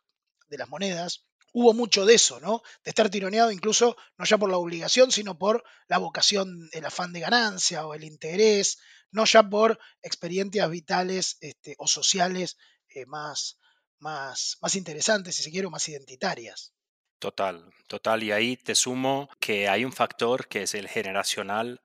de 0.48 0.56
las 0.56 0.70
monedas, 0.70 1.26
hubo 1.52 1.74
mucho 1.74 2.04
de 2.04 2.14
eso, 2.14 2.40
¿no? 2.40 2.62
De 2.84 2.90
estar 2.90 3.10
tironeado 3.10 3.50
incluso 3.50 3.96
no 4.16 4.24
ya 4.24 4.38
por 4.38 4.50
la 4.50 4.58
obligación, 4.58 5.12
sino 5.12 5.38
por 5.38 5.64
la 5.88 5.98
vocación, 5.98 6.68
el 6.72 6.84
afán 6.84 7.12
de 7.12 7.20
ganancia 7.20 7.86
o 7.86 7.94
el 7.94 8.04
interés, 8.04 8.78
no 9.10 9.24
ya 9.24 9.42
por 9.42 9.78
experiencias 10.02 10.68
vitales 10.70 11.36
este, 11.40 11.74
o 11.78 11.86
sociales 11.86 12.56
eh, 12.88 13.06
más, 13.06 13.58
más, 13.98 14.58
más 14.60 14.74
interesantes, 14.74 15.36
si 15.36 15.42
se 15.42 15.50
quiere, 15.50 15.66
o 15.66 15.70
más 15.70 15.88
identitarias. 15.88 16.72
Total, 17.18 17.70
total. 17.86 18.22
Y 18.22 18.32
ahí 18.32 18.56
te 18.56 18.74
sumo 18.74 19.28
que 19.38 19.68
hay 19.68 19.84
un 19.84 19.92
factor 19.92 20.48
que 20.48 20.62
es 20.62 20.74
el 20.74 20.88
generacional. 20.88 21.80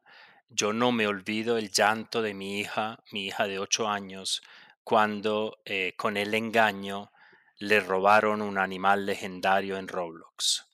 Yo 0.50 0.74
no 0.74 0.92
me 0.92 1.06
olvido 1.06 1.58
el 1.58 1.70
llanto 1.70 2.22
de 2.22 2.34
mi 2.34 2.60
hija, 2.60 3.04
mi 3.12 3.28
hija 3.28 3.46
de 3.48 3.60
8 3.60 3.88
años, 3.88 4.42
cuando 4.84 5.60
eh, 5.66 5.94
con 5.98 6.18
el 6.18 6.34
engaño 6.34 7.12
le 7.60 7.80
robaron 7.80 8.42
un 8.42 8.58
animal 8.58 9.06
legendario 9.06 9.78
en 9.78 9.88
Roblox. 9.88 10.66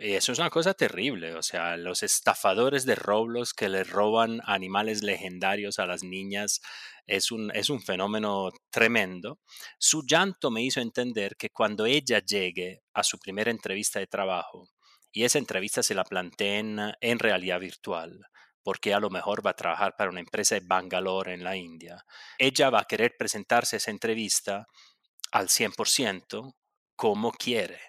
Y 0.00 0.12
eso 0.12 0.32
es 0.32 0.38
una 0.38 0.50
cosa 0.50 0.74
terrible, 0.74 1.34
o 1.34 1.42
sea, 1.42 1.76
los 1.76 2.02
estafadores 2.02 2.84
de 2.84 2.94
Roblox 2.94 3.54
que 3.54 3.68
le 3.68 3.82
roban 3.82 4.40
animales 4.44 5.02
legendarios 5.02 5.78
a 5.78 5.86
las 5.86 6.02
niñas 6.02 6.60
es 7.06 7.32
un, 7.32 7.50
es 7.54 7.70
un 7.70 7.82
fenómeno 7.82 8.50
tremendo. 8.70 9.40
Su 9.78 10.04
llanto 10.06 10.50
me 10.50 10.62
hizo 10.62 10.80
entender 10.80 11.36
que 11.36 11.50
cuando 11.50 11.86
ella 11.86 12.20
llegue 12.20 12.82
a 12.92 13.02
su 13.02 13.18
primera 13.18 13.50
entrevista 13.50 13.98
de 13.98 14.06
trabajo, 14.06 14.68
y 15.10 15.24
esa 15.24 15.38
entrevista 15.38 15.82
se 15.82 15.94
la 15.94 16.04
planteen 16.04 16.78
en 17.00 17.18
realidad 17.18 17.60
virtual, 17.60 18.26
porque 18.62 18.94
a 18.94 19.00
lo 19.00 19.10
mejor 19.10 19.44
va 19.44 19.50
a 19.50 19.56
trabajar 19.56 19.94
para 19.96 20.10
una 20.10 20.20
empresa 20.20 20.54
de 20.54 20.62
Bangalore 20.64 21.34
en 21.34 21.44
la 21.44 21.56
India, 21.56 22.04
ella 22.38 22.70
va 22.70 22.80
a 22.80 22.84
querer 22.84 23.14
presentarse 23.18 23.76
a 23.76 23.78
esa 23.78 23.90
entrevista 23.90 24.66
al 25.32 25.48
100% 25.48 26.54
como 26.94 27.32
quiere. 27.32 27.80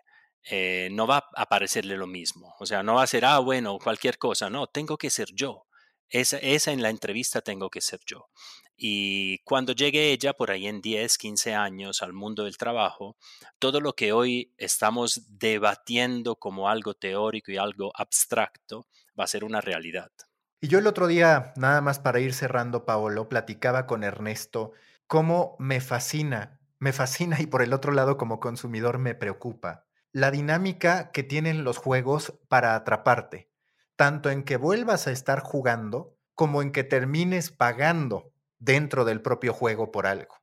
Eh, 0.49 0.89
no 0.91 1.08
va 1.08 1.29
a 1.36 1.45
parecerle 1.47 1.95
lo 1.95 2.08
mismo. 2.08 2.56
O 2.60 2.65
sea, 2.65 2.84
no 2.84 2.95
va 2.95 3.03
a 3.03 3.08
ser, 3.08 3.25
ah, 3.25 3.39
bueno, 3.39 3.77
cualquier 3.79 4.17
cosa. 4.17 4.49
No, 4.49 4.67
tengo 4.67 4.97
que 4.97 5.10
ser 5.10 5.29
yo. 5.34 5.67
Esa, 6.10 6.38
esa 6.38 6.71
en 6.71 6.82
la 6.82 6.89
entrevista 6.89 7.41
tengo 7.41 7.69
que 7.69 7.82
ser 7.82 7.99
yo. 8.06 8.29
Y 8.75 9.39
cuando 9.43 9.73
llegue 9.73 10.12
ella, 10.12 10.34
por 10.34 10.51
ahí 10.51 10.67
en 10.67 10.82
10, 10.82 11.17
15 11.17 11.53
años, 11.53 12.01
al 12.01 12.13
mundo 12.13 12.43
del 12.43 12.58
trabajo, 12.58 13.17
todo 13.60 13.79
lo 13.79 13.93
que 13.93 14.12
hoy 14.12 14.53
estamos 14.58 15.21
debatiendo 15.29 16.36
como 16.36 16.69
algo 16.69 16.93
teórico 16.93 17.51
y 17.51 17.58
algo 17.58 17.91
abstracto 17.95 18.88
va 19.17 19.25
a 19.25 19.27
ser 19.27 19.43
una 19.43 19.62
realidad. 19.62 20.12
Y 20.60 20.67
yo 20.69 20.79
el 20.79 20.88
otro 20.88 21.08
día, 21.08 21.53
nada 21.56 21.82
más 21.82 21.99
para 21.99 22.19
ir 22.19 22.34
cerrando, 22.34 22.86
Paolo, 22.86 23.29
platicaba 23.29 23.86
con 23.86 24.03
Ernesto 24.03 24.71
cómo 25.08 25.56
me 25.60 25.82
fascina 25.82 26.60
me 26.84 26.91
fascina 26.91 27.39
y 27.39 27.48
por 27.48 27.62
el 27.62 27.72
otro 27.72 27.93
lado 27.93 28.17
como 28.17 28.41
consumidor 28.41 29.00
me 29.00 29.15
preocupa. 29.15 29.86
La 30.12 30.32
dinámica 30.32 31.12
que 31.12 31.24
tienen 31.24 31.63
los 31.63 31.78
juegos 31.78 32.38
para 32.50 32.76
atraparte, 32.76 33.50
tanto 33.96 34.30
en 34.30 34.43
que 34.43 34.58
vuelvas 34.58 35.08
a 35.08 35.12
estar 35.12 35.39
jugando 35.39 36.17
como 36.36 36.62
en 36.62 36.74
que 36.74 36.84
termines 36.84 37.52
pagando 37.52 38.34
dentro 38.60 39.06
del 39.06 39.22
propio 39.22 39.54
juego 39.54 39.93
por 39.93 40.06
algo. 40.06 40.36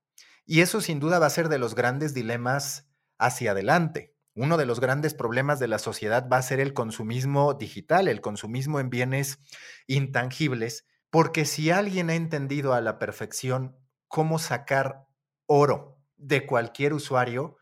Y 0.47 0.63
eso 0.63 0.81
sin 0.81 0.99
duda 0.99 1.19
va 1.19 1.27
a 1.27 1.31
ser 1.31 1.51
de 1.51 1.59
los 1.59 1.75
grandes 1.75 2.15
dilemas 2.15 2.89
hacia 3.19 3.51
adelante. 3.51 4.17
Uno 4.35 4.57
de 4.57 4.65
los 4.65 4.81
grandes 4.81 5.13
problemas 5.13 5.61
de 5.61 5.69
la 5.69 5.79
sociedad 5.79 6.27
va 6.27 6.39
a 6.39 6.43
ser 6.43 6.59
el 6.59 6.73
consumismo 6.73 7.53
digital, 7.53 8.09
el 8.09 8.23
consumismo 8.23 8.81
en 8.81 8.89
bienes 8.89 9.41
intangibles, 9.87 10.87
porque 11.11 11.45
si 11.45 11.71
alguien 11.71 12.09
ha 12.09 12.15
entendido 12.15 12.73
a 12.73 12.81
la 12.81 12.99
perfección 12.99 13.77
cómo 14.09 14.39
sacar 14.39 15.07
oro 15.45 16.00
de 16.21 16.47
cualquier 16.47 16.93
usuario 16.93 17.57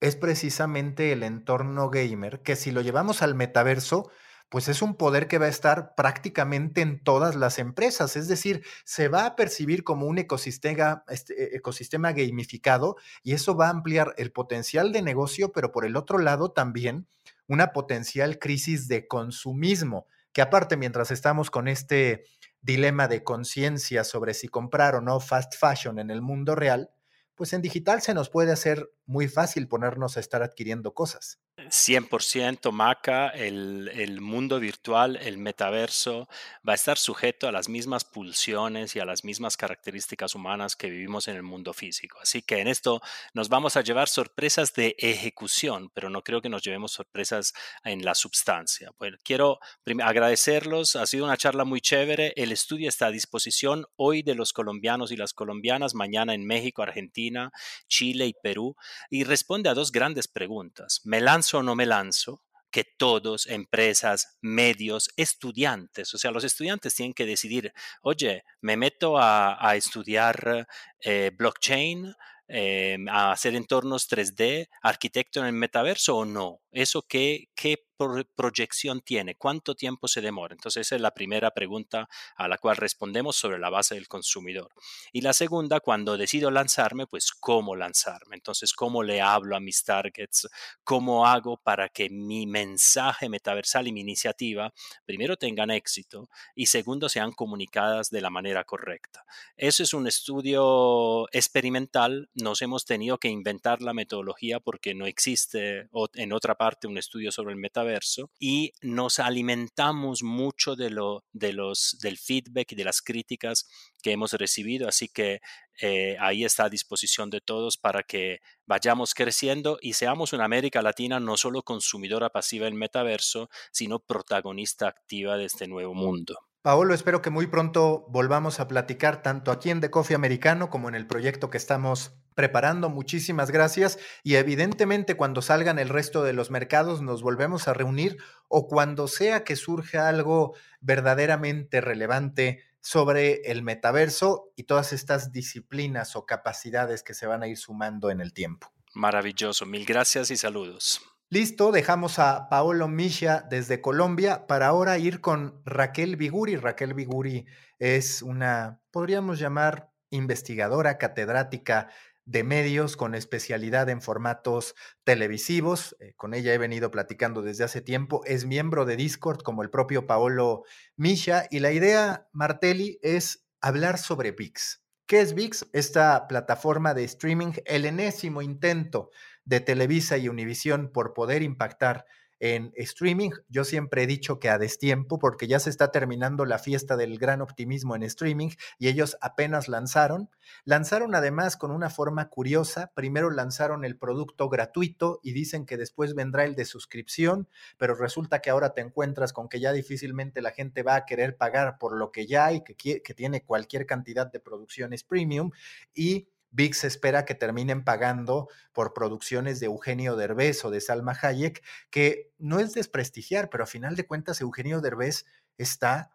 es 0.00 0.16
precisamente 0.16 1.12
el 1.12 1.22
entorno 1.22 1.90
gamer, 1.90 2.42
que 2.42 2.56
si 2.56 2.70
lo 2.70 2.80
llevamos 2.80 3.22
al 3.22 3.34
metaverso, 3.34 4.10
pues 4.48 4.68
es 4.68 4.80
un 4.80 4.94
poder 4.94 5.28
que 5.28 5.38
va 5.38 5.46
a 5.46 5.50
estar 5.50 5.94
prácticamente 5.94 6.80
en 6.80 7.02
todas 7.02 7.34
las 7.34 7.58
empresas, 7.58 8.16
es 8.16 8.28
decir, 8.28 8.64
se 8.84 9.08
va 9.08 9.26
a 9.26 9.36
percibir 9.36 9.84
como 9.84 10.06
un 10.06 10.18
ecosistema, 10.18 11.04
este, 11.08 11.56
ecosistema 11.56 12.12
gamificado 12.12 12.96
y 13.22 13.34
eso 13.34 13.56
va 13.56 13.66
a 13.66 13.70
ampliar 13.70 14.14
el 14.16 14.32
potencial 14.32 14.92
de 14.92 15.02
negocio, 15.02 15.52
pero 15.52 15.70
por 15.70 15.84
el 15.84 15.96
otro 15.96 16.18
lado 16.18 16.52
también 16.52 17.06
una 17.46 17.72
potencial 17.72 18.38
crisis 18.38 18.88
de 18.88 19.06
consumismo, 19.06 20.06
que 20.32 20.40
aparte 20.40 20.76
mientras 20.76 21.10
estamos 21.10 21.50
con 21.50 21.68
este 21.68 22.24
dilema 22.62 23.06
de 23.08 23.24
conciencia 23.24 24.04
sobre 24.04 24.32
si 24.32 24.48
comprar 24.48 24.94
o 24.94 25.00
no 25.00 25.20
fast 25.20 25.54
fashion 25.56 25.98
en 25.98 26.10
el 26.10 26.22
mundo 26.22 26.54
real, 26.54 26.90
pues 27.38 27.52
en 27.54 27.62
digital 27.62 28.02
se 28.02 28.12
nos 28.12 28.28
puede 28.28 28.52
hacer 28.52 28.90
muy 29.06 29.28
fácil 29.28 29.68
ponernos 29.68 30.16
a 30.16 30.20
estar 30.20 30.42
adquiriendo 30.42 30.92
cosas. 30.92 31.38
100% 31.70 32.72
Maca, 32.72 33.28
el, 33.28 33.90
el, 33.94 34.20
mundo 34.20 34.60
virtual, 34.60 35.16
el 35.16 35.38
metaverso, 35.38 36.28
va 36.66 36.72
a 36.72 36.74
estar 36.74 36.98
sujeto 36.98 37.48
a 37.48 37.52
las 37.52 37.68
mismas 37.68 38.04
pulsiones 38.04 38.96
y 38.96 39.00
a 39.00 39.04
las 39.04 39.24
mismas 39.24 39.56
características 39.56 40.34
humanas 40.34 40.76
que 40.76 40.90
vivimos 40.90 41.28
en 41.28 41.36
el 41.36 41.42
mundo 41.42 41.72
físico. 41.72 42.18
Así 42.20 42.42
que 42.42 42.58
en 42.58 42.68
esto 42.68 43.00
nos 43.34 43.48
vamos 43.48 43.76
a 43.76 43.82
llevar 43.82 44.08
sorpresas 44.08 44.74
de 44.74 44.96
ejecución, 44.98 45.90
pero 45.94 46.10
no 46.10 46.22
creo 46.22 46.40
que 46.40 46.48
nos 46.48 46.62
llevemos 46.62 46.92
sorpresas 46.92 47.52
en 47.84 48.04
la 48.04 48.14
substancia. 48.14 48.90
Bueno, 48.98 49.18
quiero 49.22 49.58
agradecerlos, 50.02 50.96
ha 50.96 51.06
sido 51.06 51.24
una 51.24 51.36
charla 51.36 51.64
muy 51.64 51.80
chévere. 51.80 52.32
El 52.36 52.52
estudio 52.52 52.88
está 52.88 53.06
a 53.06 53.10
disposición 53.10 53.86
hoy 53.96 54.22
de 54.22 54.34
los 54.34 54.52
colombianos 54.52 55.12
y 55.12 55.16
las 55.16 55.32
colombianas, 55.34 55.94
mañana 55.94 56.34
en 56.34 56.46
México, 56.46 56.82
Argentina, 56.82 57.52
Chile 57.88 58.26
y 58.26 58.34
Perú, 58.34 58.76
y 59.10 59.24
responde 59.24 59.68
a 59.68 59.74
dos 59.74 59.92
grandes 59.92 60.28
preguntas. 60.28 61.00
¿Me 61.04 61.20
lanzo 61.20 61.57
no 61.62 61.74
me 61.74 61.86
lanzo? 61.86 62.42
que 62.70 62.84
todos, 62.84 63.46
empresas, 63.46 64.36
medios, 64.40 65.10
estudiantes, 65.16 66.12
o 66.14 66.18
sea, 66.18 66.30
los 66.30 66.44
estudiantes 66.44 66.94
tienen 66.94 67.14
que 67.14 67.24
decidir, 67.24 67.72
oye, 68.02 68.44
me 68.60 68.76
meto 68.76 69.16
a, 69.18 69.74
estudiar 69.74 70.68
eh, 71.00 71.30
blockchain, 71.34 72.14
eh, 72.48 72.98
a 73.10 73.32
hacer 73.32 73.54
entornos 73.54 74.08
3D, 74.08 74.68
arquitecto 74.82 75.40
en 75.40 75.46
el 75.46 75.52
metaverso 75.52 76.16
o 76.16 76.24
no. 76.24 76.60
¿Eso 76.70 77.02
qué, 77.02 77.48
qué 77.54 77.87
proyección 78.34 79.00
tiene? 79.00 79.34
¿Cuánto 79.34 79.74
tiempo 79.74 80.06
se 80.06 80.20
demora? 80.20 80.54
Entonces, 80.54 80.86
esa 80.86 80.94
es 80.94 81.02
la 81.02 81.12
primera 81.12 81.50
pregunta 81.50 82.08
a 82.36 82.48
la 82.48 82.58
cual 82.58 82.76
respondemos 82.76 83.36
sobre 83.36 83.58
la 83.58 83.70
base 83.70 83.96
del 83.96 84.06
consumidor. 84.06 84.72
Y 85.12 85.22
la 85.22 85.32
segunda, 85.32 85.80
cuando 85.80 86.16
decido 86.16 86.50
lanzarme, 86.50 87.06
pues 87.06 87.32
cómo 87.32 87.74
lanzarme. 87.74 88.36
Entonces, 88.36 88.72
¿cómo 88.72 89.02
le 89.02 89.20
hablo 89.20 89.56
a 89.56 89.60
mis 89.60 89.82
targets? 89.82 90.48
¿Cómo 90.84 91.26
hago 91.26 91.56
para 91.56 91.88
que 91.88 92.08
mi 92.08 92.46
mensaje 92.46 93.28
metaversal 93.28 93.88
y 93.88 93.92
mi 93.92 94.00
iniciativa, 94.00 94.72
primero, 95.04 95.36
tengan 95.36 95.70
éxito 95.70 96.28
y 96.54 96.66
segundo, 96.66 97.08
sean 97.08 97.32
comunicadas 97.32 98.10
de 98.10 98.20
la 98.20 98.30
manera 98.30 98.64
correcta? 98.64 99.24
Eso 99.56 99.82
es 99.82 99.92
un 99.92 100.06
estudio 100.06 101.26
experimental. 101.32 102.30
Nos 102.34 102.62
hemos 102.62 102.84
tenido 102.84 103.18
que 103.18 103.28
inventar 103.28 103.82
la 103.82 103.92
metodología 103.92 104.60
porque 104.60 104.94
no 104.94 105.06
existe 105.06 105.88
en 106.14 106.32
otra 106.32 106.54
parte 106.54 106.86
un 106.86 106.98
estudio 106.98 107.32
sobre 107.32 107.52
el 107.52 107.58
metaverso 107.58 107.87
metaverso 107.88 108.30
y 108.38 108.72
nos 108.82 109.18
alimentamos 109.18 110.22
mucho 110.22 110.76
de 110.76 110.90
lo, 110.90 111.24
de 111.32 111.52
los, 111.52 111.98
del 112.00 112.18
feedback 112.18 112.72
y 112.72 112.76
de 112.76 112.84
las 112.84 113.00
críticas 113.00 113.68
que 114.02 114.12
hemos 114.12 114.32
recibido. 114.32 114.88
Así 114.88 115.08
que 115.08 115.40
eh, 115.80 116.16
ahí 116.20 116.44
está 116.44 116.64
a 116.64 116.70
disposición 116.70 117.30
de 117.30 117.40
todos 117.40 117.76
para 117.76 118.02
que 118.02 118.40
vayamos 118.66 119.14
creciendo 119.14 119.78
y 119.80 119.94
seamos 119.94 120.32
una 120.32 120.44
América 120.44 120.82
Latina 120.82 121.20
no 121.20 121.36
solo 121.36 121.62
consumidora 121.62 122.30
pasiva 122.30 122.66
del 122.66 122.74
metaverso, 122.74 123.48
sino 123.72 124.00
protagonista 124.00 124.88
activa 124.88 125.36
de 125.36 125.46
este 125.46 125.66
nuevo 125.66 125.94
mundo. 125.94 126.47
Paolo, 126.62 126.92
espero 126.92 127.22
que 127.22 127.30
muy 127.30 127.46
pronto 127.46 128.04
volvamos 128.08 128.58
a 128.58 128.66
platicar 128.66 129.22
tanto 129.22 129.52
aquí 129.52 129.70
en 129.70 129.80
The 129.80 129.90
Coffee 129.90 130.16
Americano 130.16 130.70
como 130.70 130.88
en 130.88 130.96
el 130.96 131.06
proyecto 131.06 131.50
que 131.50 131.56
estamos 131.56 132.12
preparando. 132.34 132.90
Muchísimas 132.90 133.50
gracias. 133.50 133.98
Y 134.24 134.34
evidentemente 134.34 135.16
cuando 135.16 135.40
salgan 135.40 135.78
el 135.78 135.88
resto 135.88 136.24
de 136.24 136.32
los 136.32 136.50
mercados 136.50 137.00
nos 137.00 137.22
volvemos 137.22 137.68
a 137.68 137.74
reunir 137.74 138.18
o 138.48 138.66
cuando 138.66 139.06
sea 139.06 139.44
que 139.44 139.56
surja 139.56 140.08
algo 140.08 140.54
verdaderamente 140.80 141.80
relevante 141.80 142.64
sobre 142.80 143.42
el 143.50 143.62
metaverso 143.62 144.52
y 144.56 144.64
todas 144.64 144.92
estas 144.92 145.32
disciplinas 145.32 146.16
o 146.16 146.26
capacidades 146.26 147.02
que 147.02 147.14
se 147.14 147.26
van 147.26 147.42
a 147.42 147.48
ir 147.48 147.56
sumando 147.56 148.10
en 148.10 148.20
el 148.20 148.32
tiempo. 148.32 148.72
Maravilloso. 148.94 149.64
Mil 149.64 149.84
gracias 149.84 150.30
y 150.30 150.36
saludos. 150.36 151.00
Listo, 151.30 151.72
dejamos 151.72 152.18
a 152.18 152.48
Paolo 152.48 152.88
Misha 152.88 153.46
desde 153.50 153.82
Colombia 153.82 154.46
para 154.46 154.68
ahora 154.68 154.96
ir 154.96 155.20
con 155.20 155.60
Raquel 155.66 156.16
Viguri. 156.16 156.56
Raquel 156.56 156.94
Viguri 156.94 157.44
es 157.78 158.22
una, 158.22 158.80
podríamos 158.90 159.38
llamar, 159.38 159.92
investigadora 160.08 160.96
catedrática 160.96 161.90
de 162.24 162.44
medios 162.44 162.96
con 162.96 163.14
especialidad 163.14 163.90
en 163.90 164.00
formatos 164.00 164.74
televisivos. 165.04 165.96
Eh, 166.00 166.14
con 166.16 166.32
ella 166.32 166.54
he 166.54 166.58
venido 166.58 166.90
platicando 166.90 167.42
desde 167.42 167.64
hace 167.64 167.82
tiempo. 167.82 168.22
Es 168.24 168.46
miembro 168.46 168.86
de 168.86 168.96
Discord 168.96 169.42
como 169.42 169.62
el 169.62 169.68
propio 169.68 170.06
Paolo 170.06 170.62
Misha 170.96 171.46
y 171.50 171.58
la 171.58 171.72
idea, 171.72 172.26
Martelli, 172.32 172.98
es 173.02 173.44
hablar 173.60 173.98
sobre 173.98 174.32
VIX. 174.32 174.82
¿Qué 175.06 175.20
es 175.20 175.34
VIX? 175.34 175.66
Esta 175.74 176.26
plataforma 176.26 176.94
de 176.94 177.04
streaming, 177.04 177.52
el 177.66 177.84
enésimo 177.84 178.40
intento 178.40 179.10
de 179.48 179.60
Televisa 179.60 180.18
y 180.18 180.28
Univisión 180.28 180.90
por 180.92 181.14
poder 181.14 181.42
impactar 181.42 182.04
en 182.38 182.72
streaming. 182.76 183.30
Yo 183.48 183.64
siempre 183.64 184.02
he 184.02 184.06
dicho 184.06 184.38
que 184.38 184.50
a 184.50 184.58
destiempo, 184.58 185.18
porque 185.18 185.46
ya 185.46 185.58
se 185.58 185.70
está 185.70 185.90
terminando 185.90 186.44
la 186.44 186.58
fiesta 186.58 186.96
del 186.96 187.18
gran 187.18 187.40
optimismo 187.40 187.96
en 187.96 188.02
streaming 188.02 188.50
y 188.78 188.88
ellos 188.88 189.16
apenas 189.22 189.68
lanzaron. 189.68 190.30
Lanzaron 190.64 191.14
además 191.14 191.56
con 191.56 191.70
una 191.70 191.90
forma 191.90 192.28
curiosa. 192.28 192.92
Primero 192.94 193.30
lanzaron 193.30 193.84
el 193.86 193.96
producto 193.96 194.50
gratuito 194.50 195.18
y 195.22 195.32
dicen 195.32 195.66
que 195.66 195.78
después 195.78 196.14
vendrá 196.14 196.44
el 196.44 196.54
de 196.54 196.66
suscripción, 196.66 197.48
pero 197.78 197.94
resulta 197.94 198.40
que 198.40 198.50
ahora 198.50 198.74
te 198.74 198.82
encuentras 198.82 199.32
con 199.32 199.48
que 199.48 199.60
ya 199.60 199.72
difícilmente 199.72 200.42
la 200.42 200.52
gente 200.52 200.82
va 200.82 200.94
a 200.96 201.06
querer 201.06 201.36
pagar 201.38 201.78
por 201.78 201.96
lo 201.96 202.12
que 202.12 202.26
ya 202.26 202.46
hay, 202.46 202.62
que, 202.62 203.02
que 203.02 203.14
tiene 203.14 203.42
cualquier 203.42 203.86
cantidad 203.86 204.30
de 204.30 204.40
producciones 204.40 205.02
premium 205.02 205.50
y 205.94 206.28
VIX 206.50 206.84
espera 206.84 207.24
que 207.24 207.34
terminen 207.34 207.84
pagando 207.84 208.48
por 208.72 208.94
producciones 208.94 209.60
de 209.60 209.66
Eugenio 209.66 210.16
Derbez 210.16 210.64
o 210.64 210.70
de 210.70 210.80
Salma 210.80 211.16
Hayek, 211.20 211.62
que 211.90 212.32
no 212.38 212.60
es 212.60 212.74
desprestigiar, 212.74 213.50
pero 213.50 213.64
a 213.64 213.66
final 213.66 213.96
de 213.96 214.06
cuentas 214.06 214.40
Eugenio 214.40 214.80
Derbez 214.80 215.26
está 215.56 216.10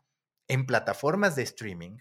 en 0.48 0.66
plataformas 0.66 1.36
de 1.36 1.44
streaming, 1.44 1.98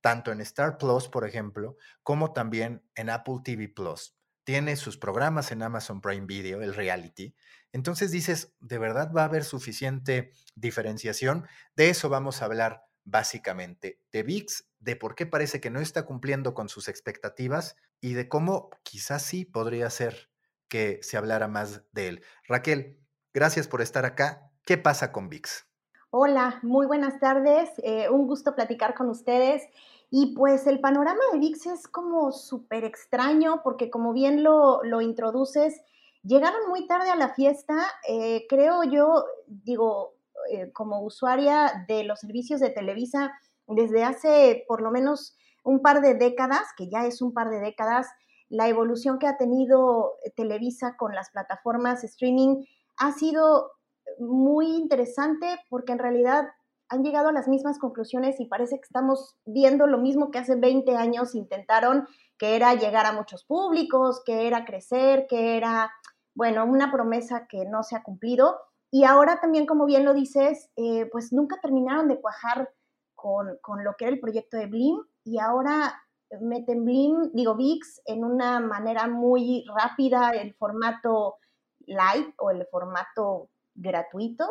tanto 0.00 0.32
en 0.32 0.40
Star 0.40 0.78
Plus, 0.78 1.08
por 1.08 1.26
ejemplo, 1.26 1.76
como 2.02 2.32
también 2.32 2.82
en 2.94 3.10
Apple 3.10 3.40
TV 3.42 3.68
Plus. 3.68 4.16
Tiene 4.44 4.76
sus 4.76 4.98
programas 4.98 5.50
en 5.52 5.62
Amazon 5.62 6.00
Prime 6.00 6.26
Video, 6.26 6.62
el 6.62 6.74
reality. 6.74 7.34
Entonces 7.72 8.10
dices, 8.10 8.54
¿de 8.60 8.78
verdad 8.78 9.10
va 9.12 9.22
a 9.22 9.24
haber 9.26 9.44
suficiente 9.44 10.32
diferenciación? 10.54 11.46
De 11.74 11.88
eso 11.88 12.08
vamos 12.08 12.40
a 12.40 12.44
hablar 12.44 12.84
básicamente, 13.04 14.00
de 14.12 14.22
VIX, 14.22 14.66
de 14.78 14.96
por 14.96 15.14
qué 15.14 15.26
parece 15.26 15.60
que 15.60 15.70
no 15.70 15.80
está 15.80 16.04
cumpliendo 16.04 16.54
con 16.54 16.68
sus 16.68 16.88
expectativas 16.88 17.76
y 18.00 18.14
de 18.14 18.28
cómo 18.28 18.70
quizás 18.82 19.22
sí 19.22 19.44
podría 19.44 19.88
ser 19.90 20.30
que 20.68 20.98
se 21.02 21.16
hablara 21.16 21.48
más 21.48 21.82
de 21.92 22.08
él. 22.08 22.24
Raquel, 22.48 22.98
gracias 23.32 23.68
por 23.68 23.80
estar 23.82 24.04
acá. 24.04 24.50
¿Qué 24.66 24.78
pasa 24.78 25.12
con 25.12 25.28
VIX? 25.28 25.66
Hola, 26.10 26.60
muy 26.62 26.86
buenas 26.86 27.18
tardes. 27.18 27.70
Eh, 27.78 28.08
un 28.08 28.26
gusto 28.26 28.54
platicar 28.54 28.94
con 28.94 29.08
ustedes. 29.08 29.62
Y 30.10 30.34
pues 30.34 30.66
el 30.66 30.80
panorama 30.80 31.20
de 31.32 31.40
VIX 31.40 31.66
es 31.66 31.88
como 31.88 32.30
súper 32.30 32.84
extraño 32.84 33.62
porque 33.64 33.90
como 33.90 34.12
bien 34.12 34.44
lo, 34.44 34.82
lo, 34.84 35.00
introduces, 35.00 35.82
llegaron 36.22 36.68
muy 36.68 36.86
tarde 36.86 37.10
a 37.10 37.16
la 37.16 37.34
fiesta. 37.34 37.74
Eh, 38.08 38.46
creo 38.48 38.84
yo, 38.84 39.24
digo, 39.48 40.13
eh, 40.50 40.72
como 40.72 41.00
usuaria 41.02 41.84
de 41.88 42.04
los 42.04 42.20
servicios 42.20 42.60
de 42.60 42.70
Televisa 42.70 43.32
desde 43.66 44.04
hace 44.04 44.64
por 44.68 44.82
lo 44.82 44.90
menos 44.90 45.36
un 45.62 45.80
par 45.80 46.00
de 46.00 46.14
décadas, 46.14 46.66
que 46.76 46.88
ya 46.88 47.06
es 47.06 47.22
un 47.22 47.32
par 47.32 47.50
de 47.50 47.60
décadas, 47.60 48.06
la 48.48 48.68
evolución 48.68 49.18
que 49.18 49.26
ha 49.26 49.38
tenido 49.38 50.12
Televisa 50.36 50.96
con 50.96 51.14
las 51.14 51.30
plataformas 51.30 52.04
streaming 52.04 52.64
ha 52.98 53.12
sido 53.12 53.72
muy 54.18 54.76
interesante 54.76 55.46
porque 55.70 55.92
en 55.92 55.98
realidad 55.98 56.46
han 56.88 57.02
llegado 57.02 57.28
a 57.28 57.32
las 57.32 57.48
mismas 57.48 57.78
conclusiones 57.78 58.38
y 58.40 58.46
parece 58.46 58.76
que 58.76 58.84
estamos 58.84 59.36
viendo 59.44 59.86
lo 59.86 59.98
mismo 59.98 60.30
que 60.30 60.38
hace 60.38 60.54
20 60.54 60.96
años 60.96 61.34
intentaron, 61.34 62.06
que 62.38 62.56
era 62.56 62.74
llegar 62.74 63.06
a 63.06 63.12
muchos 63.12 63.44
públicos, 63.44 64.22
que 64.24 64.46
era 64.46 64.64
crecer, 64.64 65.26
que 65.28 65.56
era, 65.56 65.90
bueno, 66.34 66.64
una 66.64 66.92
promesa 66.92 67.46
que 67.48 67.64
no 67.64 67.82
se 67.82 67.96
ha 67.96 68.02
cumplido. 68.02 68.56
Y 68.94 69.02
ahora 69.02 69.40
también, 69.40 69.66
como 69.66 69.86
bien 69.86 70.04
lo 70.04 70.14
dices, 70.14 70.70
eh, 70.76 71.06
pues 71.10 71.32
nunca 71.32 71.58
terminaron 71.60 72.06
de 72.06 72.20
cuajar 72.20 72.70
con, 73.16 73.58
con, 73.60 73.82
lo 73.82 73.96
que 73.96 74.04
era 74.04 74.14
el 74.14 74.20
proyecto 74.20 74.56
de 74.56 74.66
Blim 74.66 75.02
y 75.24 75.40
ahora 75.40 76.00
meten 76.40 76.84
Blim, 76.84 77.32
digo 77.32 77.56
VIX, 77.56 78.02
en 78.06 78.24
una 78.24 78.60
manera 78.60 79.08
muy 79.08 79.64
rápida, 79.66 80.30
el 80.30 80.54
formato 80.54 81.38
light 81.86 82.34
o 82.38 82.52
el 82.52 82.64
formato 82.66 83.48
gratuito, 83.74 84.48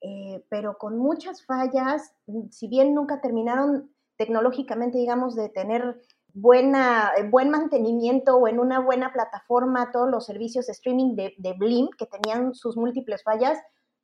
eh, 0.00 0.44
pero 0.48 0.78
con 0.78 0.98
muchas 0.98 1.46
fallas, 1.46 2.12
si 2.50 2.66
bien 2.66 2.92
nunca 2.92 3.20
terminaron 3.20 3.94
tecnológicamente, 4.16 4.98
digamos, 4.98 5.36
de 5.36 5.48
tener 5.48 6.02
buena, 6.34 7.12
buen 7.30 7.50
mantenimiento 7.50 8.36
o 8.36 8.48
en 8.48 8.58
una 8.58 8.80
buena 8.80 9.12
plataforma 9.12 9.92
todos 9.92 10.10
los 10.10 10.26
servicios 10.26 10.66
de 10.66 10.72
streaming 10.72 11.14
de, 11.14 11.34
de 11.38 11.52
Blim, 11.52 11.90
que 11.96 12.06
tenían 12.06 12.52
sus 12.52 12.76
múltiples 12.76 13.22
fallas, 13.22 13.56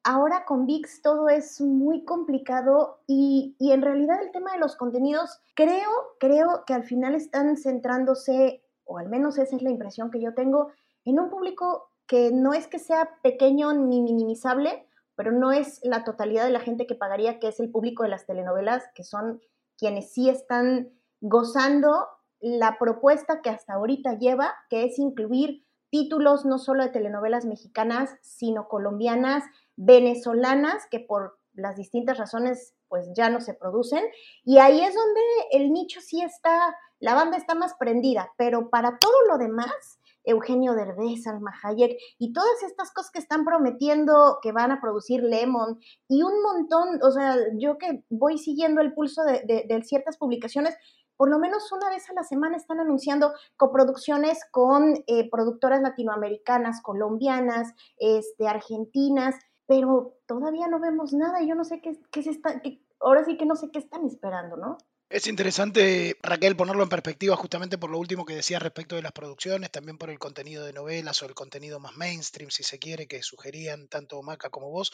ahora 0.05 0.45
con 0.45 0.67
VIX 0.67 1.03
todo 1.03 1.29
es 1.29 1.61
muy 1.61 2.05
complicado 2.05 3.01
y, 3.07 3.57
en 3.61 3.83
realidad 3.83 4.23
el 4.23 4.33
tema 4.33 4.53
de 4.53 4.59
los 4.59 4.77
contenidos, 4.77 5.41
creo, 5.55 5.91
creo 6.19 6.65
que 6.67 6.75
al 6.75 6.85
final 6.85 7.15
están 7.15 7.57
centrándose, 7.57 8.63
o 8.85 8.99
al 8.99 9.09
menos 9.09 9.39
esa 9.39 9.57
es 9.57 9.63
la 9.63 9.71
impresión 9.71 10.11
que 10.11 10.21
yo 10.21 10.35
tengo, 10.35 10.73
en 11.05 11.21
un 11.21 11.31
público 11.31 11.91
que 12.07 12.31
no 12.33 12.53
es 12.53 12.67
que 12.67 12.79
sea 12.79 13.11
pequeño 13.23 13.73
ni 13.73 14.03
minimizable, 14.03 14.87
pero 15.15 15.33
no 15.33 15.53
es 15.53 15.81
la 15.85 16.05
totalidad 16.05 16.45
de 16.45 16.51
la 16.51 16.61
gente 16.61 16.87
que 16.87 16.95
pagaría, 16.95 17.39
que 17.39 17.49
es 17.49 17.61
el 17.61 17.71
público 17.71 18.03
de 18.03 18.09
las 18.09 18.27
telenovelas, 18.27 18.85
que 18.95 19.05
son 19.05 19.41
quienes 19.79 20.13
sí 20.13 20.29
están 20.29 20.91
gozando 21.21 22.09
la 22.41 22.77
propuesta 22.79 23.41
que 23.41 23.51
hasta 23.51 23.75
ahorita 23.75 24.19
lleva, 24.19 24.53
que 24.69 24.85
es 24.85 24.99
incluir 24.99 25.65
títulos 25.93 26.47
no 26.47 26.59
solo 26.59 26.83
de 26.83 26.89
telenovelas 26.89 27.45
mexicanas, 27.45 28.17
sino 28.23 28.67
colombianas, 28.67 29.45
venezolanas 29.77 30.87
que 30.91 31.01
por 31.01 31.39
las 31.53 31.77
distintas 31.77 32.17
razones 32.17 32.75
pues 32.89 33.11
ya 33.15 33.29
no 33.29 33.43
se 33.43 33.53
producen. 33.53 34.03
Y 34.43 34.59
ahí 34.59 34.81
es 34.81 34.95
donde 34.95 35.21
el 35.53 35.71
nicho 35.71 36.01
sí 36.01 36.23
está, 36.23 36.75
la 36.99 37.15
banda 37.15 37.37
está 37.37 37.55
más 37.55 37.75
prendida, 37.75 38.33
pero 38.39 38.71
para 38.71 38.97
todo 38.99 39.27
lo 39.29 39.37
demás, 39.37 40.01
Eugenio 40.25 40.75
Derbez, 40.75 41.27
Alma 41.27 41.53
Hayek 41.63 41.99
y 42.19 42.33
todas 42.33 42.63
estas 42.63 42.91
cosas 42.91 43.11
que 43.11 43.19
están 43.19 43.45
prometiendo 43.45 44.39
que 44.41 44.53
van 44.53 44.73
a 44.73 44.81
producir 44.81 45.23
Lemon 45.23 45.79
y 46.09 46.23
un 46.23 46.43
montón, 46.43 47.01
o 47.03 47.11
sea, 47.11 47.37
yo 47.59 47.77
que 47.77 48.03
voy 48.09 48.39
siguiendo 48.39 48.81
el 48.81 48.95
pulso 48.95 49.25
de, 49.25 49.43
de 49.45 49.83
ciertas 49.83 50.17
publicaciones, 50.17 50.75
por 51.17 51.31
lo 51.31 51.39
menos 51.39 51.71
una 51.73 51.91
vez 51.91 52.09
a 52.11 52.15
la 52.15 52.25
semana 52.25 52.57
están 52.57 52.81
anunciando 52.81 53.33
coproducciones 53.57 54.41
con 54.51 54.95
eh, 55.07 55.31
productoras 55.31 55.83
latinoamericanas, 55.83 56.83
colombianas, 56.83 57.73
este, 57.99 58.49
argentinas, 58.49 59.37
pero 59.67 60.15
todavía 60.27 60.69
no 60.69 60.81
vemos 60.81 61.13
nada 61.13 61.43
yo 61.43 61.55
no 61.55 61.65
sé 61.65 61.81
qué, 61.81 61.99
qué 62.11 62.23
se 62.23 62.31
está, 62.31 62.61
ahora 63.01 63.25
sí 63.25 63.37
que 63.37 63.47
no 63.47 63.57
sé 63.57 63.71
qué 63.71 63.79
están 63.79 64.07
esperando, 64.07 64.57
¿no? 64.57 64.79
Es 65.13 65.27
interesante, 65.27 66.17
Raquel, 66.23 66.57
ponerlo 66.57 66.83
en 66.83 66.89
perspectiva 66.89 67.37
justamente 67.37 67.77
por 67.77 67.91
lo 67.91 67.99
último 67.99 68.25
que 68.25 68.35
decía 68.35 68.59
respecto 68.59 68.97
de 68.97 69.03
las 69.03 69.13
producciones, 69.13 69.71
también 69.71 69.99
por 69.99 70.09
el 70.09 70.19
contenido 70.19 70.65
de 70.65 70.73
novelas 70.73 71.21
o 71.21 71.27
el 71.27 71.35
contenido 71.35 71.79
más 71.79 71.95
mainstream, 71.99 72.51
si 72.51 72.63
se 72.63 72.79
quiere, 72.79 73.07
que 73.07 73.23
sugerían 73.23 73.89
tanto 73.89 74.23
Maca 74.23 74.49
como 74.49 74.71
vos, 74.71 74.91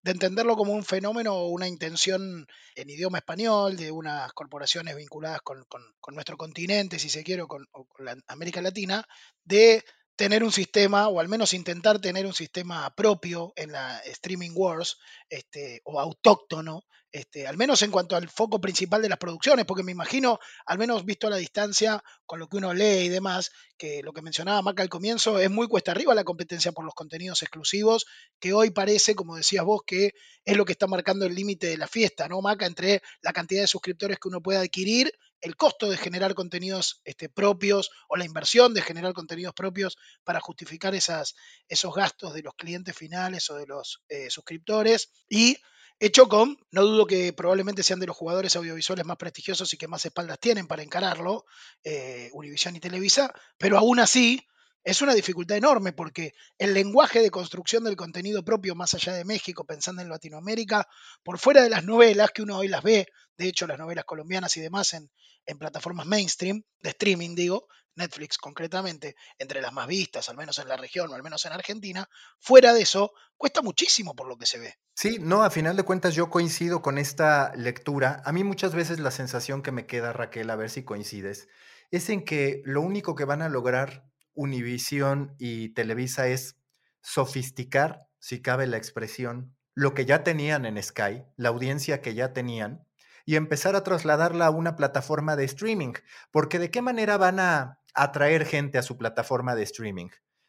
de 0.00 0.12
entenderlo 0.12 0.56
como 0.56 0.72
un 0.72 0.82
fenómeno 0.82 1.34
o 1.34 1.48
una 1.48 1.68
intención 1.68 2.46
en 2.74 2.88
idioma 2.88 3.18
español 3.18 3.76
de 3.76 3.90
unas 3.90 4.32
corporaciones 4.32 4.96
vinculadas 4.96 5.42
con, 5.42 5.66
nuestro 6.14 6.38
continente, 6.38 6.98
si 6.98 7.10
se 7.10 7.22
quiere, 7.22 7.42
o 7.42 7.46
con, 7.46 7.66
con 7.66 8.06
la 8.06 8.16
América 8.28 8.62
Latina, 8.62 9.06
de 9.44 9.84
tener 10.20 10.44
un 10.44 10.52
sistema, 10.52 11.08
o 11.08 11.18
al 11.18 11.30
menos 11.30 11.54
intentar 11.54 11.98
tener 11.98 12.26
un 12.26 12.34
sistema 12.34 12.94
propio 12.94 13.54
en 13.56 13.72
la 13.72 14.00
Streaming 14.00 14.50
Wars, 14.54 14.98
este, 15.30 15.80
o 15.84 15.98
autóctono, 15.98 16.84
este, 17.10 17.46
al 17.46 17.56
menos 17.56 17.80
en 17.80 17.90
cuanto 17.90 18.16
al 18.16 18.28
foco 18.28 18.60
principal 18.60 19.00
de 19.00 19.08
las 19.08 19.16
producciones, 19.16 19.64
porque 19.64 19.82
me 19.82 19.92
imagino, 19.92 20.38
al 20.66 20.76
menos 20.76 21.06
visto 21.06 21.26
a 21.26 21.30
la 21.30 21.38
distancia, 21.38 22.04
con 22.26 22.38
lo 22.38 22.48
que 22.48 22.58
uno 22.58 22.74
lee 22.74 23.06
y 23.06 23.08
demás, 23.08 23.50
que 23.78 24.02
lo 24.02 24.12
que 24.12 24.20
mencionaba 24.20 24.60
Maca 24.60 24.82
al 24.82 24.90
comienzo, 24.90 25.38
es 25.38 25.50
muy 25.50 25.68
cuesta 25.68 25.92
arriba 25.92 26.14
la 26.14 26.24
competencia 26.24 26.72
por 26.72 26.84
los 26.84 26.92
contenidos 26.92 27.40
exclusivos, 27.40 28.04
que 28.38 28.52
hoy 28.52 28.72
parece, 28.72 29.14
como 29.14 29.36
decías 29.36 29.64
vos, 29.64 29.80
que 29.86 30.12
es 30.44 30.54
lo 30.54 30.66
que 30.66 30.72
está 30.72 30.86
marcando 30.86 31.24
el 31.24 31.34
límite 31.34 31.68
de 31.68 31.78
la 31.78 31.88
fiesta, 31.88 32.28
¿no, 32.28 32.42
Maca? 32.42 32.66
Entre 32.66 33.00
la 33.22 33.32
cantidad 33.32 33.62
de 33.62 33.68
suscriptores 33.68 34.18
que 34.18 34.28
uno 34.28 34.42
puede 34.42 34.58
adquirir, 34.58 35.14
el 35.40 35.56
costo 35.56 35.88
de 35.88 35.96
generar 35.96 36.34
contenidos 36.34 37.00
este, 37.04 37.28
propios 37.28 37.90
o 38.08 38.16
la 38.16 38.24
inversión 38.24 38.74
de 38.74 38.82
generar 38.82 39.12
contenidos 39.12 39.54
propios 39.54 39.96
para 40.24 40.40
justificar 40.40 40.94
esas, 40.94 41.34
esos 41.68 41.94
gastos 41.94 42.34
de 42.34 42.42
los 42.42 42.54
clientes 42.54 42.96
finales 42.96 43.48
o 43.50 43.56
de 43.56 43.66
los 43.66 44.02
eh, 44.08 44.30
suscriptores. 44.30 45.10
Y 45.28 45.56
hecho 45.98 46.28
con, 46.28 46.58
no 46.70 46.82
dudo 46.82 47.06
que 47.06 47.32
probablemente 47.32 47.82
sean 47.82 48.00
de 48.00 48.06
los 48.06 48.16
jugadores 48.16 48.56
audiovisuales 48.56 49.04
más 49.04 49.18
prestigiosos 49.18 49.72
y 49.72 49.76
que 49.76 49.88
más 49.88 50.04
espaldas 50.04 50.38
tienen 50.38 50.66
para 50.66 50.82
encararlo, 50.82 51.44
eh, 51.84 52.30
Univision 52.32 52.76
y 52.76 52.80
Televisa, 52.80 53.32
pero 53.58 53.78
aún 53.78 54.00
así 54.00 54.46
es 54.82 55.02
una 55.02 55.14
dificultad 55.14 55.56
enorme 55.56 55.92
porque 55.92 56.34
el 56.58 56.74
lenguaje 56.74 57.20
de 57.20 57.30
construcción 57.30 57.84
del 57.84 57.96
contenido 57.96 58.44
propio 58.44 58.74
más 58.74 58.94
allá 58.94 59.12
de 59.12 59.24
México, 59.24 59.64
pensando 59.64 60.02
en 60.02 60.08
Latinoamérica, 60.08 60.86
por 61.22 61.38
fuera 61.38 61.62
de 61.62 61.70
las 61.70 61.84
novelas 61.84 62.30
que 62.30 62.42
uno 62.42 62.58
hoy 62.58 62.68
las 62.68 62.82
ve, 62.82 63.06
de 63.36 63.48
hecho 63.48 63.66
las 63.66 63.78
novelas 63.78 64.04
colombianas 64.04 64.56
y 64.56 64.60
demás 64.60 64.94
en, 64.94 65.10
en 65.46 65.58
plataformas 65.58 66.06
mainstream, 66.06 66.62
de 66.80 66.90
streaming 66.90 67.34
digo, 67.34 67.66
Netflix 67.96 68.38
concretamente, 68.38 69.16
entre 69.38 69.60
las 69.60 69.72
más 69.72 69.86
vistas, 69.86 70.28
al 70.28 70.36
menos 70.36 70.58
en 70.58 70.68
la 70.68 70.76
región 70.76 71.10
o 71.10 71.14
al 71.14 71.22
menos 71.22 71.44
en 71.44 71.52
Argentina, 71.52 72.08
fuera 72.38 72.72
de 72.72 72.82
eso, 72.82 73.12
cuesta 73.36 73.62
muchísimo 73.62 74.14
por 74.14 74.28
lo 74.28 74.36
que 74.36 74.46
se 74.46 74.58
ve. 74.58 74.74
Sí, 74.94 75.18
no, 75.20 75.42
a 75.42 75.50
final 75.50 75.76
de 75.76 75.82
cuentas 75.82 76.14
yo 76.14 76.30
coincido 76.30 76.82
con 76.82 76.98
esta 76.98 77.52
lectura. 77.56 78.22
A 78.24 78.32
mí 78.32 78.44
muchas 78.44 78.74
veces 78.74 79.00
la 79.00 79.10
sensación 79.10 79.62
que 79.62 79.72
me 79.72 79.86
queda, 79.86 80.12
Raquel, 80.12 80.50
a 80.50 80.56
ver 80.56 80.70
si 80.70 80.84
coincides, 80.84 81.48
es 81.90 82.08
en 82.08 82.24
que 82.24 82.62
lo 82.64 82.80
único 82.80 83.14
que 83.14 83.24
van 83.24 83.42
a 83.42 83.48
lograr 83.48 84.09
Univision 84.34 85.34
y 85.38 85.70
Televisa 85.70 86.28
es 86.28 86.56
sofisticar, 87.00 88.06
si 88.18 88.42
cabe 88.42 88.66
la 88.66 88.76
expresión, 88.76 89.54
lo 89.74 89.94
que 89.94 90.04
ya 90.04 90.22
tenían 90.24 90.66
en 90.66 90.82
Sky, 90.82 91.24
la 91.36 91.48
audiencia 91.48 92.02
que 92.02 92.14
ya 92.14 92.32
tenían, 92.32 92.86
y 93.24 93.36
empezar 93.36 93.76
a 93.76 93.84
trasladarla 93.84 94.46
a 94.46 94.50
una 94.50 94.76
plataforma 94.76 95.36
de 95.36 95.44
streaming. 95.44 95.92
Porque 96.30 96.58
de 96.58 96.70
qué 96.70 96.82
manera 96.82 97.16
van 97.16 97.40
a 97.40 97.80
atraer 97.94 98.44
gente 98.44 98.78
a 98.78 98.82
su 98.82 98.96
plataforma 98.96 99.54
de 99.54 99.62
streaming? 99.62 100.08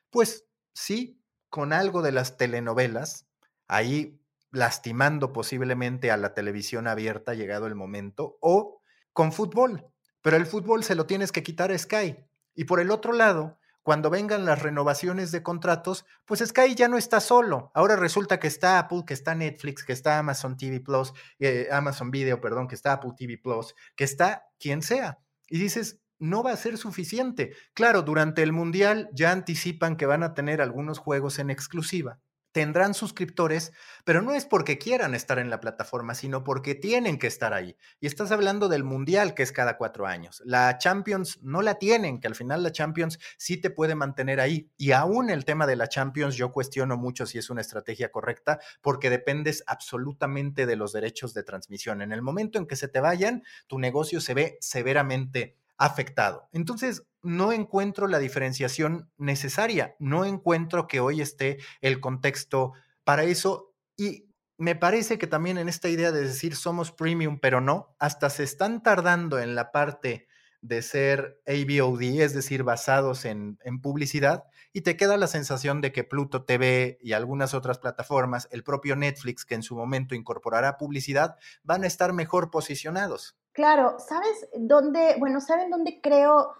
Pues 0.09 0.45
sí, 0.73 1.21
con 1.49 1.73
algo 1.73 2.01
de 2.01 2.11
las 2.11 2.37
telenovelas, 2.37 3.27
ahí 3.67 4.19
lastimando 4.51 5.31
posiblemente 5.31 6.11
a 6.11 6.17
la 6.17 6.33
televisión 6.33 6.87
abierta 6.87 7.33
llegado 7.33 7.67
el 7.67 7.75
momento, 7.75 8.37
o 8.41 8.81
con 9.13 9.31
fútbol. 9.31 9.85
Pero 10.21 10.37
el 10.37 10.45
fútbol 10.45 10.83
se 10.83 10.95
lo 10.95 11.05
tienes 11.05 11.31
que 11.31 11.43
quitar 11.43 11.71
a 11.71 11.77
Sky. 11.77 12.17
Y 12.53 12.65
por 12.65 12.79
el 12.79 12.91
otro 12.91 13.13
lado, 13.13 13.59
cuando 13.83 14.09
vengan 14.09 14.45
las 14.45 14.61
renovaciones 14.61 15.31
de 15.31 15.43
contratos, 15.43 16.05
pues 16.25 16.41
Sky 16.45 16.75
ya 16.75 16.87
no 16.87 16.97
está 16.97 17.19
solo. 17.19 17.71
Ahora 17.73 17.95
resulta 17.95 18.39
que 18.39 18.47
está 18.47 18.79
Apple, 18.79 19.03
que 19.05 19.13
está 19.13 19.35
Netflix, 19.35 19.83
que 19.83 19.93
está 19.93 20.19
Amazon 20.19 20.57
TV 20.57 20.79
Plus, 20.79 21.13
eh, 21.39 21.67
Amazon 21.71 22.11
Video, 22.11 22.39
perdón, 22.41 22.67
que 22.67 22.75
está 22.75 22.93
Apple 22.93 23.11
TV 23.17 23.37
Plus, 23.37 23.75
que 23.95 24.03
está 24.03 24.45
quien 24.59 24.81
sea. 24.81 25.19
Y 25.49 25.57
dices, 25.57 26.01
no 26.19 26.43
va 26.43 26.51
a 26.51 26.57
ser 26.57 26.77
suficiente. 26.77 27.55
Claro, 27.73 28.03
durante 28.03 28.43
el 28.43 28.53
Mundial 28.53 29.09
ya 29.13 29.31
anticipan 29.31 29.97
que 29.97 30.05
van 30.05 30.23
a 30.23 30.33
tener 30.33 30.61
algunos 30.61 30.99
juegos 30.99 31.39
en 31.39 31.49
exclusiva 31.49 32.19
tendrán 32.51 32.93
suscriptores, 32.93 33.71
pero 34.03 34.21
no 34.21 34.33
es 34.33 34.45
porque 34.45 34.77
quieran 34.77 35.15
estar 35.15 35.39
en 35.39 35.49
la 35.49 35.59
plataforma, 35.59 36.15
sino 36.15 36.43
porque 36.43 36.75
tienen 36.75 37.17
que 37.17 37.27
estar 37.27 37.53
ahí. 37.53 37.75
Y 37.99 38.07
estás 38.07 38.31
hablando 38.31 38.69
del 38.69 38.83
Mundial, 38.83 39.33
que 39.33 39.43
es 39.43 39.51
cada 39.51 39.77
cuatro 39.77 40.05
años. 40.05 40.41
La 40.45 40.77
Champions 40.77 41.39
no 41.41 41.61
la 41.61 41.75
tienen, 41.75 42.19
que 42.19 42.27
al 42.27 42.35
final 42.35 42.63
la 42.63 42.71
Champions 42.71 43.19
sí 43.37 43.57
te 43.57 43.69
puede 43.69 43.95
mantener 43.95 44.39
ahí. 44.39 44.69
Y 44.77 44.91
aún 44.91 45.29
el 45.29 45.45
tema 45.45 45.67
de 45.67 45.75
la 45.75 45.87
Champions 45.87 46.35
yo 46.35 46.51
cuestiono 46.51 46.97
mucho 46.97 47.25
si 47.25 47.37
es 47.37 47.49
una 47.49 47.61
estrategia 47.61 48.11
correcta, 48.11 48.59
porque 48.81 49.09
dependes 49.09 49.63
absolutamente 49.67 50.65
de 50.65 50.75
los 50.75 50.93
derechos 50.93 51.33
de 51.33 51.43
transmisión. 51.43 52.01
En 52.01 52.11
el 52.11 52.21
momento 52.21 52.59
en 52.59 52.67
que 52.67 52.75
se 52.75 52.87
te 52.87 52.99
vayan, 52.99 53.43
tu 53.67 53.79
negocio 53.79 54.21
se 54.21 54.33
ve 54.33 54.57
severamente 54.61 55.55
afectado. 55.77 56.47
Entonces, 56.51 57.03
no 57.23 57.51
encuentro 57.51 58.07
la 58.07 58.19
diferenciación 58.19 59.12
necesaria, 59.17 59.95
no 59.99 60.25
encuentro 60.25 60.88
que 60.88 60.99
hoy 60.99 61.21
esté 61.21 61.60
el 61.81 61.99
contexto 61.99 62.73
para 63.03 63.23
eso 63.23 63.73
y 63.97 64.31
me 64.57 64.75
parece 64.75 65.17
que 65.17 65.27
también 65.27 65.57
en 65.57 65.69
esta 65.69 65.89
idea 65.89 66.12
de 66.12 66.21
decir 66.21 66.55
somos 66.55 66.91
premium, 66.91 67.39
pero 67.39 67.62
no, 67.62 67.95
hasta 67.97 68.29
se 68.29 68.43
están 68.43 68.84
tardando 68.84 69.39
en 69.39 69.55
la 69.55 69.71
parte 69.71 70.27
de 70.62 70.84
ser 70.84 71.41
ABOD, 71.47 72.21
es 72.21 72.36
decir, 72.36 72.62
basados 72.62 73.25
en, 73.25 73.57
en, 73.63 73.81
publicidad, 73.81 74.43
y 74.71 74.81
te 74.81 74.95
queda 74.95 75.17
la 75.17 75.25
sensación 75.25 75.81
de 75.81 75.91
que 75.91 76.03
Pluto 76.03 76.43
TV 76.45 76.99
y 77.01 77.13
algunas 77.13 77.55
otras 77.55 77.79
plataformas, 77.79 78.47
el 78.51 78.63
propio 78.63 78.95
Netflix, 78.95 79.43
que 79.43 79.55
en 79.55 79.63
su 79.63 79.75
momento 79.75 80.13
incorporará 80.13 80.77
publicidad, 80.77 81.38
van 81.63 81.84
a 81.84 81.88
estar 81.88 82.13
mejor 82.13 82.51
posicionados. 82.51 83.36
Claro, 83.53 83.97
¿sabes 83.97 84.47
dónde? 84.55 85.15
Bueno, 85.17 85.41
¿saben 85.41 85.71
dónde 85.71 85.99
creo 86.01 86.53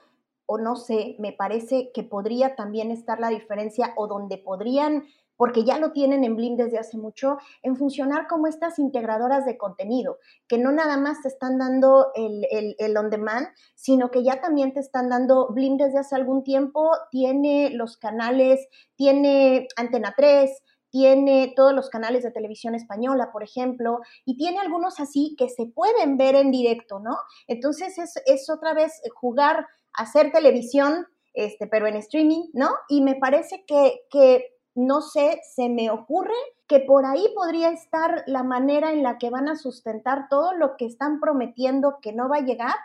o 0.46 0.58
no 0.58 0.76
sé, 0.76 1.16
me 1.20 1.34
parece 1.34 1.92
que 1.94 2.04
podría 2.04 2.56
también 2.56 2.92
estar 2.92 3.20
la 3.20 3.30
diferencia 3.30 3.94
o 3.96 4.08
donde 4.08 4.38
podrían, 4.38 5.06
porque 5.42 5.64
ya 5.64 5.80
lo 5.80 5.92
tienen 5.92 6.24
en 6.24 6.36
Blim 6.36 6.56
desde 6.56 6.78
hace 6.78 7.00
mucho, 7.00 7.38
en 7.64 7.76
funcionar 7.76 8.28
como 8.28 8.46
estas 8.46 8.78
integradoras 8.78 9.44
de 9.44 9.58
contenido, 9.58 10.20
que 10.48 10.60
no 10.60 10.72
nada 10.72 10.98
más 10.98 11.24
te 11.24 11.30
están 11.30 11.58
dando 11.58 12.12
el, 12.14 12.46
el, 12.78 12.98
on 12.98 13.10
demand, 13.10 13.48
sino 13.74 14.12
que 14.12 14.24
ya 14.24 14.40
también 14.40 14.72
te 14.72 14.82
están 14.82 15.10
dando 15.10 15.48
Blim 15.50 15.78
desde 15.78 15.98
hace 15.98 16.16
algún 16.16 16.44
tiempo, 16.44 16.92
tiene 17.10 17.72
los 17.72 17.98
canales, 17.98 18.68
tiene 18.96 19.68
Antena 19.78 20.14
3, 20.16 20.52
tiene 20.92 21.54
todos 21.56 21.74
los 21.74 21.90
canales 21.90 22.22
de 22.22 22.32
televisión 22.32 22.76
española, 22.76 23.32
por 23.32 23.42
ejemplo, 23.44 24.02
y 24.26 24.38
tiene 24.38 24.60
algunos 24.60 25.00
así 25.00 25.36
que 25.40 25.50
se 25.50 25.66
pueden 25.66 26.18
ver 26.18 26.36
en 26.36 26.52
directo, 26.52 27.00
¿no? 27.00 27.18
Entonces 27.48 27.98
es, 27.98 28.22
es 28.28 28.48
otra 28.50 28.74
vez 28.74 29.02
jugar, 29.16 29.66
hacer 29.94 30.32
televisión, 30.32 31.08
este, 31.34 31.68
pero 31.68 31.88
en 31.88 31.96
streaming, 31.96 32.50
¿no? 32.54 32.70
Y 32.90 33.02
me 33.02 33.16
parece 33.16 33.66
que, 33.66 34.02
que, 34.10 34.46
no 34.76 35.02
sé, 35.02 35.40
se 35.56 35.70
me 35.70 35.90
ocurre 35.90 36.34
que 36.68 36.80
por 36.80 37.06
ahí 37.06 37.26
podría 37.36 37.70
estar 37.70 38.24
la 38.28 38.44
manera 38.44 38.92
en 38.92 39.04
la 39.04 39.18
que 39.18 39.30
van 39.30 39.50
a 39.50 39.58
sustentar 39.58 40.28
todo 40.30 40.54
lo 40.54 40.78
que 40.78 40.86
están 40.86 41.20
prometiendo 41.20 42.00
que 42.02 42.14
no 42.14 42.30
va 42.30 42.38
a 42.38 42.46
llegar 42.46 42.76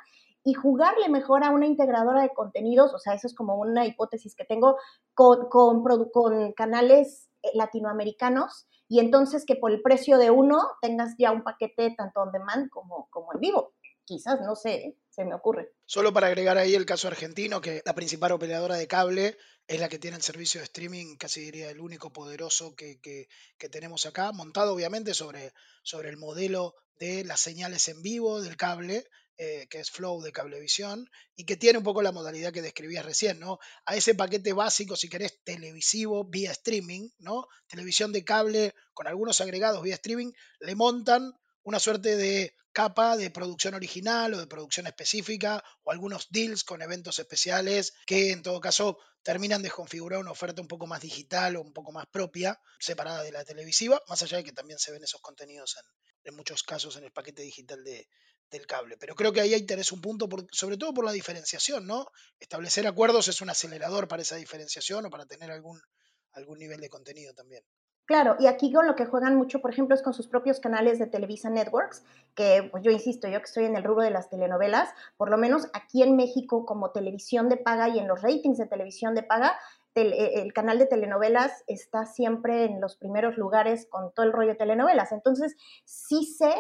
y 0.42 0.54
jugarle 0.54 1.08
mejor 1.08 1.42
a 1.42 1.50
una 1.50 1.66
integradora 1.66 2.22
de 2.22 2.32
contenidos, 2.32 2.94
o 2.94 2.98
sea, 2.98 3.14
eso 3.14 3.26
es 3.26 3.34
como 3.34 3.56
una 3.56 3.84
hipótesis 3.84 4.36
que 4.36 4.44
tengo 4.44 4.76
con, 5.12 5.48
con, 5.48 5.82
con 6.12 6.52
canales 6.52 7.28
eh, 7.42 7.50
latinoamericanos 7.54 8.68
y 8.88 9.00
entonces 9.00 9.44
que 9.44 9.56
por 9.56 9.72
el 9.72 9.82
precio 9.82 10.18
de 10.18 10.30
uno 10.30 10.62
tengas 10.80 11.16
ya 11.18 11.32
un 11.32 11.42
paquete 11.42 11.94
tanto 11.96 12.20
on 12.20 12.30
demand 12.30 12.70
como, 12.70 13.08
como 13.10 13.32
en 13.34 13.40
vivo. 13.40 13.72
Quizás, 14.04 14.40
no 14.42 14.54
sé, 14.54 14.96
se 15.16 15.24
me 15.24 15.34
ocurre. 15.34 15.72
Solo 15.86 16.12
para 16.12 16.26
agregar 16.26 16.58
ahí 16.58 16.74
el 16.74 16.84
caso 16.84 17.08
argentino, 17.08 17.62
que 17.62 17.82
la 17.86 17.94
principal 17.94 18.32
operadora 18.32 18.76
de 18.76 18.86
cable 18.86 19.38
es 19.66 19.80
la 19.80 19.88
que 19.88 19.98
tiene 19.98 20.18
el 20.18 20.22
servicio 20.22 20.60
de 20.60 20.64
streaming, 20.64 21.16
casi 21.16 21.40
diría 21.40 21.70
el 21.70 21.80
único 21.80 22.12
poderoso 22.12 22.76
que, 22.76 23.00
que, 23.00 23.68
tenemos 23.70 24.04
acá, 24.04 24.30
montado 24.32 24.74
obviamente 24.74 25.14
sobre, 25.14 25.52
sobre 25.82 26.10
el 26.10 26.18
modelo 26.18 26.74
de 26.98 27.24
las 27.24 27.40
señales 27.40 27.88
en 27.88 28.02
vivo 28.02 28.42
del 28.42 28.58
cable, 28.58 29.06
eh, 29.38 29.66
que 29.70 29.80
es 29.80 29.90
Flow 29.90 30.20
de 30.20 30.32
Cablevisión, 30.32 31.08
y 31.34 31.44
que 31.44 31.56
tiene 31.56 31.78
un 31.78 31.84
poco 31.84 32.02
la 32.02 32.12
modalidad 32.12 32.52
que 32.52 32.62
describías 32.62 33.04
recién, 33.04 33.40
¿no? 33.40 33.58
A 33.86 33.96
ese 33.96 34.14
paquete 34.14 34.52
básico, 34.52 34.96
si 34.96 35.08
querés, 35.08 35.42
televisivo 35.44 36.24
vía 36.24 36.52
streaming, 36.52 37.08
¿no? 37.18 37.46
Televisión 37.68 38.12
de 38.12 38.22
cable 38.22 38.74
con 38.92 39.06
algunos 39.06 39.40
agregados 39.40 39.82
vía 39.82 39.94
streaming, 39.94 40.32
le 40.60 40.74
montan 40.74 41.32
una 41.66 41.80
suerte 41.80 42.16
de 42.16 42.54
capa 42.70 43.16
de 43.16 43.30
producción 43.30 43.74
original 43.74 44.34
o 44.34 44.38
de 44.38 44.46
producción 44.46 44.86
específica 44.86 45.64
o 45.82 45.90
algunos 45.90 46.28
deals 46.30 46.62
con 46.62 46.80
eventos 46.80 47.18
especiales 47.18 47.92
que 48.06 48.30
en 48.30 48.42
todo 48.42 48.60
caso 48.60 48.98
terminan 49.22 49.62
de 49.62 49.70
configurar 49.70 50.20
una 50.20 50.30
oferta 50.30 50.62
un 50.62 50.68
poco 50.68 50.86
más 50.86 51.00
digital 51.00 51.56
o 51.56 51.62
un 51.62 51.72
poco 51.72 51.90
más 51.90 52.06
propia, 52.06 52.60
separada 52.78 53.24
de 53.24 53.32
la 53.32 53.44
televisiva, 53.44 54.00
más 54.08 54.22
allá 54.22 54.36
de 54.36 54.44
que 54.44 54.52
también 54.52 54.78
se 54.78 54.92
ven 54.92 55.02
esos 55.02 55.20
contenidos 55.20 55.76
en, 56.22 56.36
muchos 56.36 56.62
casos 56.62 56.96
en 56.96 57.02
el 57.02 57.10
paquete 57.10 57.42
digital 57.42 57.82
de, 57.82 58.08
del 58.48 58.64
cable. 58.66 58.96
Pero 58.96 59.16
creo 59.16 59.32
que 59.32 59.40
ahí 59.40 59.52
interesa 59.52 59.96
un 59.96 60.00
punto, 60.00 60.28
sobre 60.52 60.76
todo 60.76 60.94
por 60.94 61.04
la 61.04 61.12
diferenciación, 61.12 61.84
¿no? 61.84 62.06
Establecer 62.38 62.86
acuerdos 62.86 63.26
es 63.26 63.40
un 63.40 63.50
acelerador 63.50 64.06
para 64.06 64.22
esa 64.22 64.36
diferenciación 64.36 65.06
o 65.06 65.10
para 65.10 65.26
tener 65.26 65.50
algún, 65.50 65.80
algún 66.30 66.60
nivel 66.60 66.80
de 66.80 66.88
contenido 66.88 67.34
también. 67.34 67.64
Claro, 68.06 68.36
y 68.38 68.46
aquí 68.46 68.72
con 68.72 68.86
lo 68.86 68.94
que 68.94 69.04
juegan 69.04 69.34
mucho, 69.34 69.60
por 69.60 69.72
ejemplo, 69.72 69.94
es 69.96 70.02
con 70.02 70.14
sus 70.14 70.28
propios 70.28 70.60
canales 70.60 71.00
de 71.00 71.08
Televisa 71.08 71.50
Networks, 71.50 72.04
que 72.36 72.68
pues 72.70 72.84
yo 72.84 72.92
insisto, 72.92 73.26
yo 73.26 73.38
que 73.40 73.44
estoy 73.46 73.64
en 73.64 73.74
el 73.74 73.82
rubro 73.82 74.02
de 74.04 74.12
las 74.12 74.30
telenovelas, 74.30 74.90
por 75.16 75.28
lo 75.28 75.36
menos 75.38 75.68
aquí 75.72 76.04
en 76.04 76.14
México 76.14 76.66
como 76.66 76.92
televisión 76.92 77.48
de 77.48 77.56
paga 77.56 77.88
y 77.88 77.98
en 77.98 78.06
los 78.06 78.22
ratings 78.22 78.58
de 78.58 78.66
televisión 78.66 79.16
de 79.16 79.24
paga, 79.24 79.58
e, 79.96 80.40
el 80.40 80.52
canal 80.52 80.78
de 80.78 80.86
telenovelas 80.86 81.64
está 81.66 82.06
siempre 82.06 82.64
en 82.64 82.80
los 82.80 82.96
primeros 82.96 83.36
lugares 83.38 83.86
con 83.90 84.12
todo 84.12 84.24
el 84.24 84.32
rollo 84.32 84.50
de 84.50 84.54
telenovelas. 84.56 85.10
Entonces, 85.10 85.56
sí 85.84 86.24
sé 86.26 86.54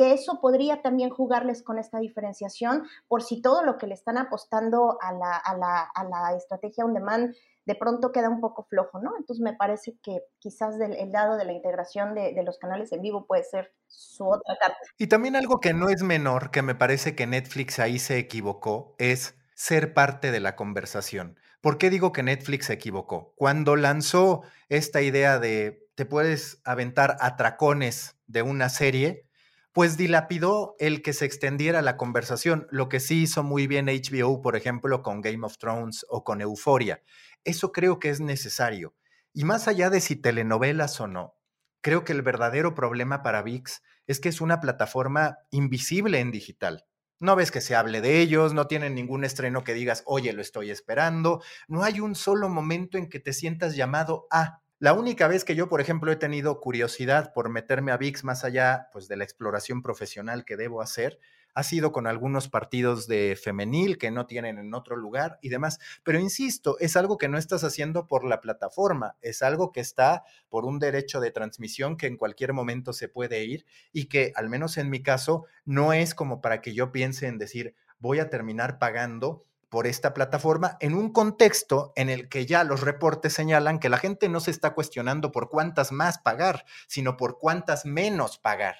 que 0.00 0.14
eso 0.14 0.40
podría 0.40 0.80
también 0.80 1.10
jugarles 1.10 1.62
con 1.62 1.78
esta 1.78 1.98
diferenciación 1.98 2.88
por 3.06 3.22
si 3.22 3.42
todo 3.42 3.62
lo 3.62 3.76
que 3.76 3.86
le 3.86 3.92
están 3.92 4.16
apostando 4.16 4.96
a 5.02 5.12
la, 5.12 5.36
a 5.36 5.54
la, 5.54 5.82
a 5.82 6.04
la 6.04 6.34
estrategia 6.34 6.86
on 6.86 6.94
demand 6.94 7.34
de 7.66 7.74
pronto 7.74 8.10
queda 8.10 8.30
un 8.30 8.40
poco 8.40 8.64
flojo, 8.64 8.98
¿no? 8.98 9.12
Entonces 9.18 9.42
me 9.42 9.52
parece 9.52 9.98
que 10.02 10.22
quizás 10.38 10.78
del, 10.78 10.94
el 10.94 11.12
dado 11.12 11.36
de 11.36 11.44
la 11.44 11.52
integración 11.52 12.14
de, 12.14 12.32
de, 12.32 12.42
los 12.44 12.56
canales 12.56 12.90
en 12.92 13.02
vivo 13.02 13.26
puede 13.26 13.44
ser 13.44 13.74
su 13.88 14.26
otra 14.26 14.56
carta. 14.58 14.78
Y 14.96 15.08
también 15.08 15.36
algo 15.36 15.60
que 15.60 15.74
no 15.74 15.90
es 15.90 16.02
menor, 16.02 16.50
que 16.50 16.62
me 16.62 16.74
parece 16.74 17.14
que 17.14 17.26
Netflix 17.26 17.78
ahí 17.78 17.98
se 17.98 18.16
equivocó, 18.16 18.94
es 18.96 19.34
ser 19.54 19.92
parte 19.92 20.30
de 20.30 20.40
la 20.40 20.56
conversación. 20.56 21.38
¿Por 21.60 21.76
qué 21.76 21.90
digo 21.90 22.12
que 22.12 22.22
Netflix 22.22 22.68
se 22.68 22.72
equivocó? 22.72 23.34
Cuando 23.36 23.76
lanzó 23.76 24.44
esta 24.70 25.02
idea 25.02 25.38
de 25.38 25.90
te 25.94 26.06
puedes 26.06 26.62
aventar 26.64 27.18
atracones 27.20 28.16
de 28.26 28.40
una 28.40 28.70
serie, 28.70 29.26
pues 29.72 29.96
dilapidó 29.96 30.74
el 30.78 31.02
que 31.02 31.12
se 31.12 31.24
extendiera 31.24 31.82
la 31.82 31.96
conversación, 31.96 32.66
lo 32.70 32.88
que 32.88 33.00
sí 33.00 33.22
hizo 33.22 33.42
muy 33.42 33.66
bien 33.66 33.86
HBO, 33.86 34.42
por 34.42 34.56
ejemplo, 34.56 35.02
con 35.02 35.20
Game 35.20 35.46
of 35.46 35.58
Thrones 35.58 36.04
o 36.08 36.24
con 36.24 36.40
Euforia. 36.40 37.02
Eso 37.44 37.72
creo 37.72 37.98
que 37.98 38.10
es 38.10 38.20
necesario. 38.20 38.94
Y 39.32 39.44
más 39.44 39.68
allá 39.68 39.90
de 39.90 40.00
si 40.00 40.16
telenovelas 40.16 41.00
o 41.00 41.06
no, 41.06 41.36
creo 41.80 42.04
que 42.04 42.12
el 42.12 42.22
verdadero 42.22 42.74
problema 42.74 43.22
para 43.22 43.42
VIX 43.42 43.80
es 44.06 44.18
que 44.18 44.28
es 44.28 44.40
una 44.40 44.60
plataforma 44.60 45.38
invisible 45.50 46.18
en 46.18 46.32
digital. 46.32 46.84
No 47.20 47.36
ves 47.36 47.50
que 47.50 47.60
se 47.60 47.76
hable 47.76 48.00
de 48.00 48.20
ellos, 48.20 48.54
no 48.54 48.66
tienen 48.66 48.94
ningún 48.94 49.24
estreno 49.24 49.62
que 49.62 49.74
digas, 49.74 50.02
oye, 50.06 50.32
lo 50.32 50.40
estoy 50.40 50.70
esperando. 50.70 51.42
No 51.68 51.84
hay 51.84 52.00
un 52.00 52.14
solo 52.14 52.48
momento 52.48 52.98
en 52.98 53.08
que 53.08 53.20
te 53.20 53.32
sientas 53.32 53.76
llamado 53.76 54.26
a. 54.30 54.62
La 54.82 54.94
única 54.94 55.28
vez 55.28 55.44
que 55.44 55.54
yo, 55.54 55.68
por 55.68 55.82
ejemplo, 55.82 56.10
he 56.10 56.16
tenido 56.16 56.58
curiosidad 56.58 57.34
por 57.34 57.50
meterme 57.50 57.92
a 57.92 57.98
VIX 57.98 58.24
más 58.24 58.44
allá 58.44 58.88
pues, 58.94 59.08
de 59.08 59.16
la 59.18 59.24
exploración 59.24 59.82
profesional 59.82 60.46
que 60.46 60.56
debo 60.56 60.80
hacer, 60.80 61.18
ha 61.52 61.62
sido 61.64 61.92
con 61.92 62.06
algunos 62.06 62.48
partidos 62.48 63.06
de 63.06 63.38
femenil 63.38 63.98
que 63.98 64.10
no 64.10 64.24
tienen 64.24 64.56
en 64.56 64.72
otro 64.72 64.96
lugar 64.96 65.38
y 65.42 65.50
demás. 65.50 65.80
Pero 66.02 66.18
insisto, 66.18 66.78
es 66.78 66.96
algo 66.96 67.18
que 67.18 67.28
no 67.28 67.36
estás 67.36 67.62
haciendo 67.62 68.06
por 68.06 68.24
la 68.24 68.40
plataforma, 68.40 69.16
es 69.20 69.42
algo 69.42 69.70
que 69.70 69.80
está 69.80 70.24
por 70.48 70.64
un 70.64 70.78
derecho 70.78 71.20
de 71.20 71.30
transmisión 71.30 71.98
que 71.98 72.06
en 72.06 72.16
cualquier 72.16 72.54
momento 72.54 72.94
se 72.94 73.08
puede 73.08 73.44
ir 73.44 73.66
y 73.92 74.06
que, 74.06 74.32
al 74.34 74.48
menos 74.48 74.78
en 74.78 74.88
mi 74.88 75.02
caso, 75.02 75.44
no 75.66 75.92
es 75.92 76.14
como 76.14 76.40
para 76.40 76.62
que 76.62 76.72
yo 76.72 76.90
piense 76.90 77.26
en 77.26 77.36
decir, 77.36 77.74
voy 77.98 78.18
a 78.18 78.30
terminar 78.30 78.78
pagando 78.78 79.44
por 79.70 79.86
esta 79.86 80.12
plataforma 80.12 80.76
en 80.80 80.94
un 80.94 81.12
contexto 81.12 81.92
en 81.96 82.10
el 82.10 82.28
que 82.28 82.44
ya 82.44 82.64
los 82.64 82.82
reportes 82.82 83.32
señalan 83.32 83.78
que 83.78 83.88
la 83.88 83.96
gente 83.96 84.28
no 84.28 84.40
se 84.40 84.50
está 84.50 84.74
cuestionando 84.74 85.32
por 85.32 85.48
cuántas 85.48 85.92
más 85.92 86.18
pagar, 86.18 86.66
sino 86.86 87.16
por 87.16 87.38
cuántas 87.38 87.86
menos 87.86 88.38
pagar 88.38 88.76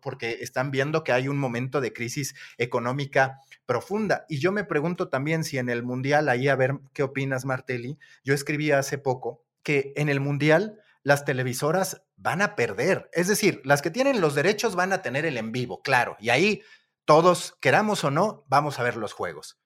porque 0.00 0.38
están 0.40 0.70
viendo 0.70 1.02
que 1.02 1.12
hay 1.12 1.28
un 1.28 1.36
momento 1.36 1.80
de 1.80 1.92
crisis 1.92 2.34
económica 2.58 3.40
profunda. 3.66 4.24
Y 4.28 4.38
yo 4.38 4.52
me 4.52 4.64
pregunto 4.64 5.08
también 5.08 5.44
si 5.44 5.58
en 5.58 5.68
el 5.68 5.82
Mundial, 5.82 6.28
ahí 6.28 6.48
a 6.48 6.56
ver 6.56 6.78
qué 6.92 7.02
opinas, 7.02 7.44
Martelli, 7.44 7.98
yo 8.22 8.34
escribí 8.34 8.70
hace 8.70 8.98
poco 8.98 9.44
que 9.62 9.92
en 9.96 10.08
el 10.08 10.20
Mundial 10.20 10.80
las 11.02 11.24
televisoras 11.24 12.02
van 12.16 12.40
a 12.40 12.54
perder. 12.54 13.10
Es 13.12 13.28
decir, 13.28 13.60
las 13.64 13.82
que 13.82 13.90
tienen 13.90 14.20
los 14.20 14.34
derechos 14.34 14.76
van 14.76 14.92
a 14.92 15.02
tener 15.02 15.26
el 15.26 15.36
en 15.36 15.52
vivo, 15.52 15.82
claro, 15.82 16.16
y 16.20 16.30
ahí 16.30 16.62
todos, 17.04 17.56
queramos 17.60 18.04
o 18.04 18.10
no, 18.10 18.44
vamos 18.48 18.78
a 18.78 18.82
ver 18.82 18.96
los 18.96 19.12
juegos. 19.12 19.58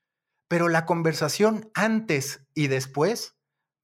Pero 0.49 0.68
la 0.68 0.86
conversación 0.86 1.70
antes 1.74 2.46
y 2.55 2.68
después 2.68 3.38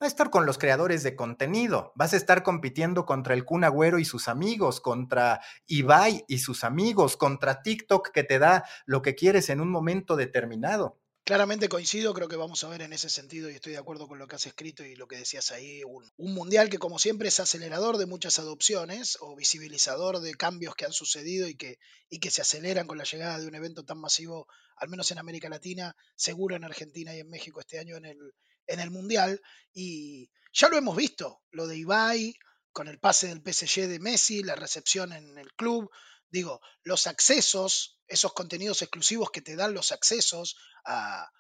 a 0.05 0.07
estar 0.07 0.31
con 0.31 0.47
los 0.47 0.59
creadores 0.59 1.03
de 1.03 1.17
contenido, 1.17 1.93
vas 1.95 2.13
a 2.13 2.17
estar 2.17 2.43
compitiendo 2.43 3.07
contra 3.07 3.35
el 3.35 3.45
Kun 3.45 3.65
Agüero 3.65 3.99
y 3.99 4.05
sus 4.05 4.29
amigos, 4.29 4.81
contra 4.81 5.41
Ibai 5.67 6.25
y 6.29 6.39
sus 6.39 6.65
amigos, 6.65 7.17
contra 7.17 7.63
TikTok 7.63 8.11
que 8.11 8.25
te 8.25 8.39
da 8.39 8.65
lo 8.87 9.03
que 9.03 9.15
quieres 9.15 9.49
en 9.51 9.61
un 9.61 9.71
momento 9.71 10.17
determinado. 10.17 10.99
Claramente 11.25 11.71
coincido, 11.71 12.13
creo 12.13 12.29
que 12.29 12.37
vamos 12.37 12.63
a 12.65 12.69
ver 12.69 12.83
en 12.83 12.93
ese 12.93 13.09
sentido 13.09 13.49
y 13.49 13.55
estoy 13.55 13.73
de 13.73 13.79
acuerdo 13.79 14.07
con 14.07 14.19
lo 14.19 14.29
que 14.29 14.37
has 14.37 14.45
escrito 14.45 14.85
y 14.85 14.95
lo 14.95 15.09
que 15.09 15.17
decías 15.17 15.53
ahí, 15.53 15.83
un, 15.83 16.07
un, 16.19 16.35
mundial 16.35 16.69
que 16.69 16.77
como 16.77 16.99
siempre 16.99 17.29
es 17.29 17.41
acelerador 17.41 17.97
de 17.97 18.05
muchas 18.05 18.39
adopciones 18.39 19.17
o 19.21 19.35
visibilizador 19.35 20.21
de 20.21 20.35
cambios 20.35 20.75
que 20.75 20.85
han 20.85 20.93
sucedido 20.93 21.49
y 21.49 21.55
que, 21.55 21.79
y 22.11 22.19
que 22.19 22.31
se 22.31 22.43
aceleran 22.43 22.87
con 22.87 22.99
la 22.99 23.05
llegada 23.05 23.41
de 23.41 23.47
un 23.47 23.55
evento 23.55 23.85
tan 23.85 23.99
masivo, 24.01 24.49
al 24.77 24.91
menos 24.91 25.11
en 25.13 25.19
América 25.19 25.49
Latina, 25.49 25.97
seguro 26.15 26.57
en 26.57 26.65
Argentina 26.65 27.17
y 27.17 27.21
en 27.21 27.31
México 27.31 27.61
este 27.61 27.79
año 27.79 27.97
en 27.97 28.05
el, 28.05 28.19
en 28.67 28.81
el 28.81 28.91
Mundial. 28.91 29.41
Y 29.73 30.29
ya 30.53 30.69
lo 30.69 30.77
hemos 30.77 30.95
visto, 30.95 31.41
lo 31.53 31.67
de 31.67 31.79
Ibai 31.79 32.35
con 32.71 32.87
el 32.87 32.99
pase 32.99 33.29
del 33.29 33.41
PSG 33.41 33.87
de 33.87 33.99
Messi, 33.99 34.43
la 34.43 34.57
recepción 34.57 35.15
en 35.15 35.39
el 35.39 35.55
club, 35.55 35.91
digo, 36.35 36.61
los 36.83 37.07
accesos, 37.07 38.01
esos 38.09 38.33
contenidos 38.33 38.83
exclusivos 38.83 39.31
que 39.31 39.41
te 39.41 39.55
dan 39.55 39.73
los 39.73 39.93
accesos 39.93 40.57
a, 40.85 41.31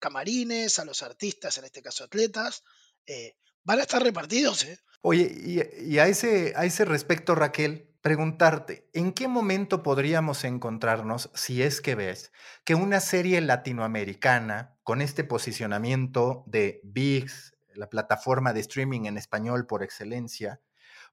camarines, 0.00 0.80
a 0.80 0.84
los 0.84 1.02
artistas, 1.02 1.56
en 1.58 1.64
este 1.64 1.82
caso 1.82 2.02
atletas, 2.02 2.64
eh, 3.06 3.36
van 3.62 3.78
a 3.78 3.82
estar 3.82 4.02
repartidos. 4.02 4.64
¿eh? 4.64 4.78
Oye, 5.02 5.32
y, 5.78 5.98
a, 5.98 6.06
ese, 6.06 6.52
a 6.56 6.64
ese 6.64 6.84
respecto, 6.84 7.36
Raquel, 7.36 7.94
preguntarte, 8.00 8.88
¿en 8.92 9.12
qué 9.12 9.28
momento 9.28 9.84
podríamos 9.84 10.42
encontrarnos, 10.42 11.30
si 11.34 11.62
es 11.62 11.80
que 11.80 11.94
ves, 11.94 12.32
que 12.64 12.74
una 12.74 13.00
serie 13.00 13.40
latinoamericana 13.40 14.76
con 14.82 15.00
este 15.00 15.22
posicionamiento 15.22 16.42
de 16.46 16.80
VIX, 16.82 17.52
la 17.74 17.88
plataforma 17.88 18.52
de 18.52 18.60
streaming 18.60 19.04
en 19.04 19.16
español 19.16 19.66
por 19.66 19.84
excelencia, 19.84 20.60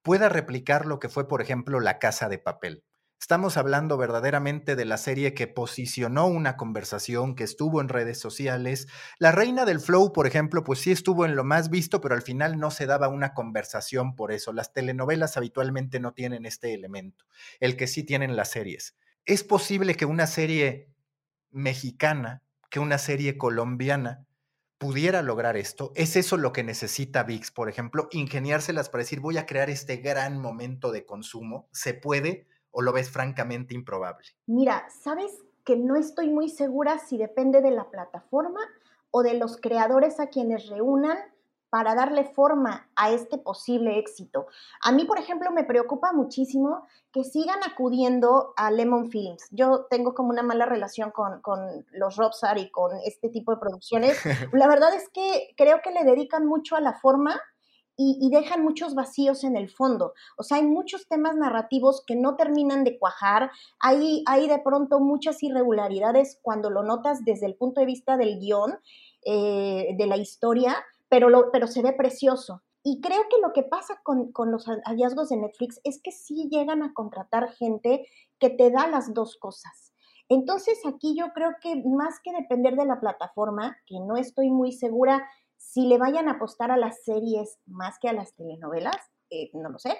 pueda 0.02 0.28
replicar 0.30 0.88
lo 0.88 1.00
que 1.00 1.10
fue, 1.10 1.28
por 1.28 1.42
ejemplo, 1.42 1.80
La 1.80 2.00
Casa 2.00 2.30
de 2.30 2.40
Papel? 2.40 2.84
Estamos 3.22 3.58
hablando 3.58 3.98
verdaderamente 3.98 4.78
de 4.78 4.86
la 4.86 4.98
serie 4.98 5.34
que 5.34 5.46
posicionó 5.48 6.26
una 6.28 6.56
conversación, 6.56 7.36
que 7.36 7.44
estuvo 7.44 7.82
en 7.82 7.90
redes 7.90 8.18
sociales. 8.18 8.88
La 9.20 9.34
Reina 9.34 9.66
del 9.66 9.82
Flow, 9.82 10.14
por 10.14 10.26
ejemplo, 10.26 10.64
pues 10.64 10.80
sí 10.80 10.92
estuvo 10.92 11.26
en 11.26 11.36
lo 11.36 11.44
más 11.44 11.70
visto, 11.70 12.00
pero 12.00 12.16
al 12.16 12.22
final 12.22 12.58
no 12.60 12.72
se 12.72 12.86
daba 12.86 13.10
una 13.10 13.34
conversación 13.34 14.16
por 14.16 14.32
eso. 14.32 14.54
Las 14.54 14.72
telenovelas 14.74 15.36
habitualmente 15.36 16.00
no 16.00 16.14
tienen 16.14 16.46
este 16.46 16.74
elemento, 16.74 17.26
el 17.60 17.76
que 17.76 17.88
sí 17.88 18.04
tienen 18.04 18.38
las 18.38 18.52
series. 18.52 18.96
¿Es 19.26 19.44
posible 19.44 19.96
que 19.96 20.06
una 20.06 20.26
serie 20.26 20.90
mexicana, 21.52 22.44
que 22.70 22.80
una 22.80 22.98
serie 22.98 23.38
colombiana 23.38 24.26
pudiera 24.78 25.22
lograr 25.22 25.58
esto? 25.58 25.92
¿Es 25.96 26.16
eso 26.16 26.38
lo 26.38 26.54
que 26.54 26.64
necesita 26.64 27.24
VIX, 27.24 27.52
por 27.52 27.70
ejemplo? 27.70 28.08
Ingeniárselas 28.12 28.90
para 28.90 29.04
decir, 29.04 29.20
voy 29.20 29.38
a 29.38 29.46
crear 29.46 29.70
este 29.70 29.98
gran 29.98 30.40
momento 30.40 30.92
de 30.92 31.06
consumo. 31.06 31.70
¿Se 31.74 31.94
puede? 31.94 32.49
O 32.72 32.82
lo 32.82 32.94
ves 32.94 33.10
francamente 33.10 33.74
improbable? 33.74 34.28
Mira, 34.46 34.88
sabes 34.90 35.32
que 35.64 35.78
no 35.78 35.96
estoy 35.96 36.30
muy 36.30 36.50
segura 36.50 37.00
si 37.00 37.18
depende 37.18 37.62
de 37.62 37.72
la 37.72 37.90
plataforma 37.90 38.62
o 39.12 39.24
de 39.24 39.36
los 39.36 39.58
creadores 39.58 40.20
a 40.20 40.28
quienes 40.28 40.68
reúnan 40.70 41.18
para 41.70 41.94
darle 41.94 42.26
forma 42.26 42.90
a 42.96 43.12
este 43.12 43.38
posible 43.38 44.00
éxito. 44.00 44.48
A 44.82 44.92
mí, 44.92 45.06
por 45.06 45.20
ejemplo, 45.20 45.52
me 45.52 45.64
preocupa 45.64 46.12
muchísimo 46.14 46.88
que 47.12 47.24
sigan 47.24 47.60
acudiendo 47.64 48.54
a 48.58 48.72
Lemon 48.72 49.12
Films. 49.12 49.48
Yo 49.52 49.86
tengo 49.90 50.16
como 50.16 50.30
una 50.30 50.42
mala 50.42 50.66
relación 50.66 51.12
con, 51.12 51.42
con 51.42 51.86
los 51.92 52.16
Robsar 52.16 52.58
y 52.58 52.72
con 52.72 52.98
este 53.06 53.30
tipo 53.30 53.54
de 53.54 53.60
producciones. 53.60 54.18
La 54.54 54.68
verdad 54.68 54.94
es 54.96 55.10
que 55.10 55.54
creo 55.56 55.82
que 55.84 55.92
le 55.92 56.04
dedican 56.04 56.46
mucho 56.46 56.76
a 56.76 56.82
la 56.82 56.94
forma 56.94 57.40
y, 58.02 58.30
dejan 58.30 58.64
muchos 58.64 58.96
vacíos 58.96 59.44
en 59.44 59.58
el 59.58 59.70
fondo. 59.70 60.14
O 60.38 60.44
sea, 60.44 60.58
hay 60.58 60.64
muchos 60.64 61.06
temas 61.10 61.36
narrativos 61.36 62.02
que 62.08 62.16
no 62.16 62.38
terminan 62.38 62.86
de 62.86 62.98
cuajar, 62.98 63.52
hay, 63.78 64.24
hay 64.26 64.48
de 64.48 64.60
pronto 64.60 65.02
muchas 65.02 65.44
irregularidades 65.44 66.40
cuando 66.42 66.70
lo 66.70 66.82
notas 66.82 67.26
desde 67.26 67.46
el 67.46 67.56
punto 67.56 67.82
de 67.82 67.88
vista 67.88 68.16
del 68.16 68.40
guion, 68.40 68.80
eh, 69.26 69.96
de 69.98 70.08
la 70.08 70.16
historia, 70.16 70.78
pero, 71.10 71.28
lo, 71.28 71.52
pero 71.52 71.68
se 71.68 71.82
ve 71.82 71.92
precioso. 71.92 72.62
Y 72.84 73.02
creo 73.02 73.24
que 73.30 73.42
lo 73.42 73.52
que 73.52 73.64
pasa 73.64 74.00
con, 74.02 74.32
con, 74.32 74.50
los 74.50 74.66
hallazgos 74.86 75.28
de 75.28 75.36
Netflix 75.36 75.82
es 75.84 76.02
que 76.02 76.14
sí 76.14 76.48
llegan 76.50 76.82
a 76.84 76.94
contratar 76.94 77.52
gente 77.52 78.08
que 78.40 78.50
te 78.50 78.72
da 78.72 78.88
las 78.88 79.14
dos 79.14 79.36
cosas. 79.36 79.92
Entonces 80.30 80.80
aquí 80.86 81.16
yo 81.18 81.34
creo 81.34 81.56
que 81.60 81.84
más 81.84 82.20
que 82.24 82.32
depender 82.32 82.76
de 82.76 82.86
la 82.86 83.02
plataforma, 83.02 83.76
que 83.88 84.00
no 84.00 84.16
estoy 84.16 84.52
muy 84.52 84.72
segura 84.72 85.28
si 85.70 85.86
le 85.86 86.00
vayan 86.00 86.28
a 86.28 86.34
apostar 86.34 86.72
a 86.72 86.78
las 86.78 87.04
series 87.04 87.60
más 87.68 87.98
que 88.02 88.10
a 88.10 88.14
las 88.14 88.34
telenovelas, 88.34 88.98
eh, 89.30 89.52
no 89.54 89.70
lo 89.70 89.78
sé. 89.78 89.96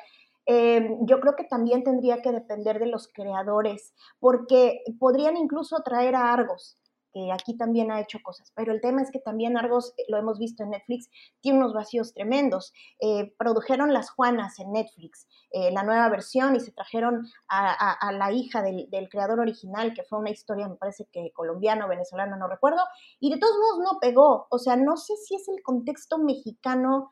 Em, 0.48 1.06
yo 1.06 1.20
creo 1.20 1.36
que 1.36 1.44
también 1.44 1.84
tendría 1.84 2.24
que 2.24 2.32
depender 2.32 2.80
de 2.80 2.88
los 2.88 3.08
creadores, 3.08 3.94
porque 4.20 4.82
podrían 5.00 5.38
incluso 5.38 5.84
traer 5.84 6.16
a 6.16 6.34
Argos. 6.34 6.76
Que 7.14 7.32
aquí 7.32 7.58
también 7.58 7.92
ha 7.92 8.00
hecho 8.00 8.20
cosas, 8.24 8.52
pero 8.56 8.72
el 8.72 8.82
tema 8.82 9.02
es 9.02 9.12
que 9.12 9.20
también 9.20 9.58
Argos, 9.58 9.94
eh, 9.98 10.04
lo 10.08 10.18
hemos 10.18 10.40
visto 10.40 10.64
en 10.64 10.72
Netflix, 10.72 11.10
tiene 11.42 11.60
unos 11.60 11.74
vacíos 11.74 12.14
tremendos. 12.14 12.74
Eh, 13.00 13.34
produjeron 13.38 13.94
Las 13.94 14.10
Juanas 14.10 14.60
en 14.60 14.72
Netflix, 14.72 15.28
eh, 15.52 15.72
la 15.72 15.84
nueva 15.84 16.10
versión, 16.10 16.56
y 16.56 16.60
se 16.60 16.72
trajeron 16.72 17.28
a, 17.48 18.12
la 18.12 18.32
hija 18.32 18.62
del, 18.62 18.90
del, 18.90 19.10
creador 19.10 19.40
original, 19.40 19.94
que 19.94 20.04
fue 20.04 20.20
una 20.20 20.30
historia, 20.30 20.68
me 20.68 20.76
parece 20.76 21.08
que 21.12 21.32
colombiano, 21.34 21.88
venezolano, 21.88 22.38
no 22.38 22.48
recuerdo, 22.48 22.82
y 23.20 23.32
de 23.32 23.40
todos 23.40 23.56
modos 23.58 23.80
no 23.80 24.00
pegó. 24.00 24.48
O 24.50 24.60
sea, 24.60 24.76
no 24.76 24.98
sé 24.98 25.16
si 25.18 25.36
es 25.36 25.48
el 25.48 25.62
contexto 25.64 26.18
mexicano 26.18 27.12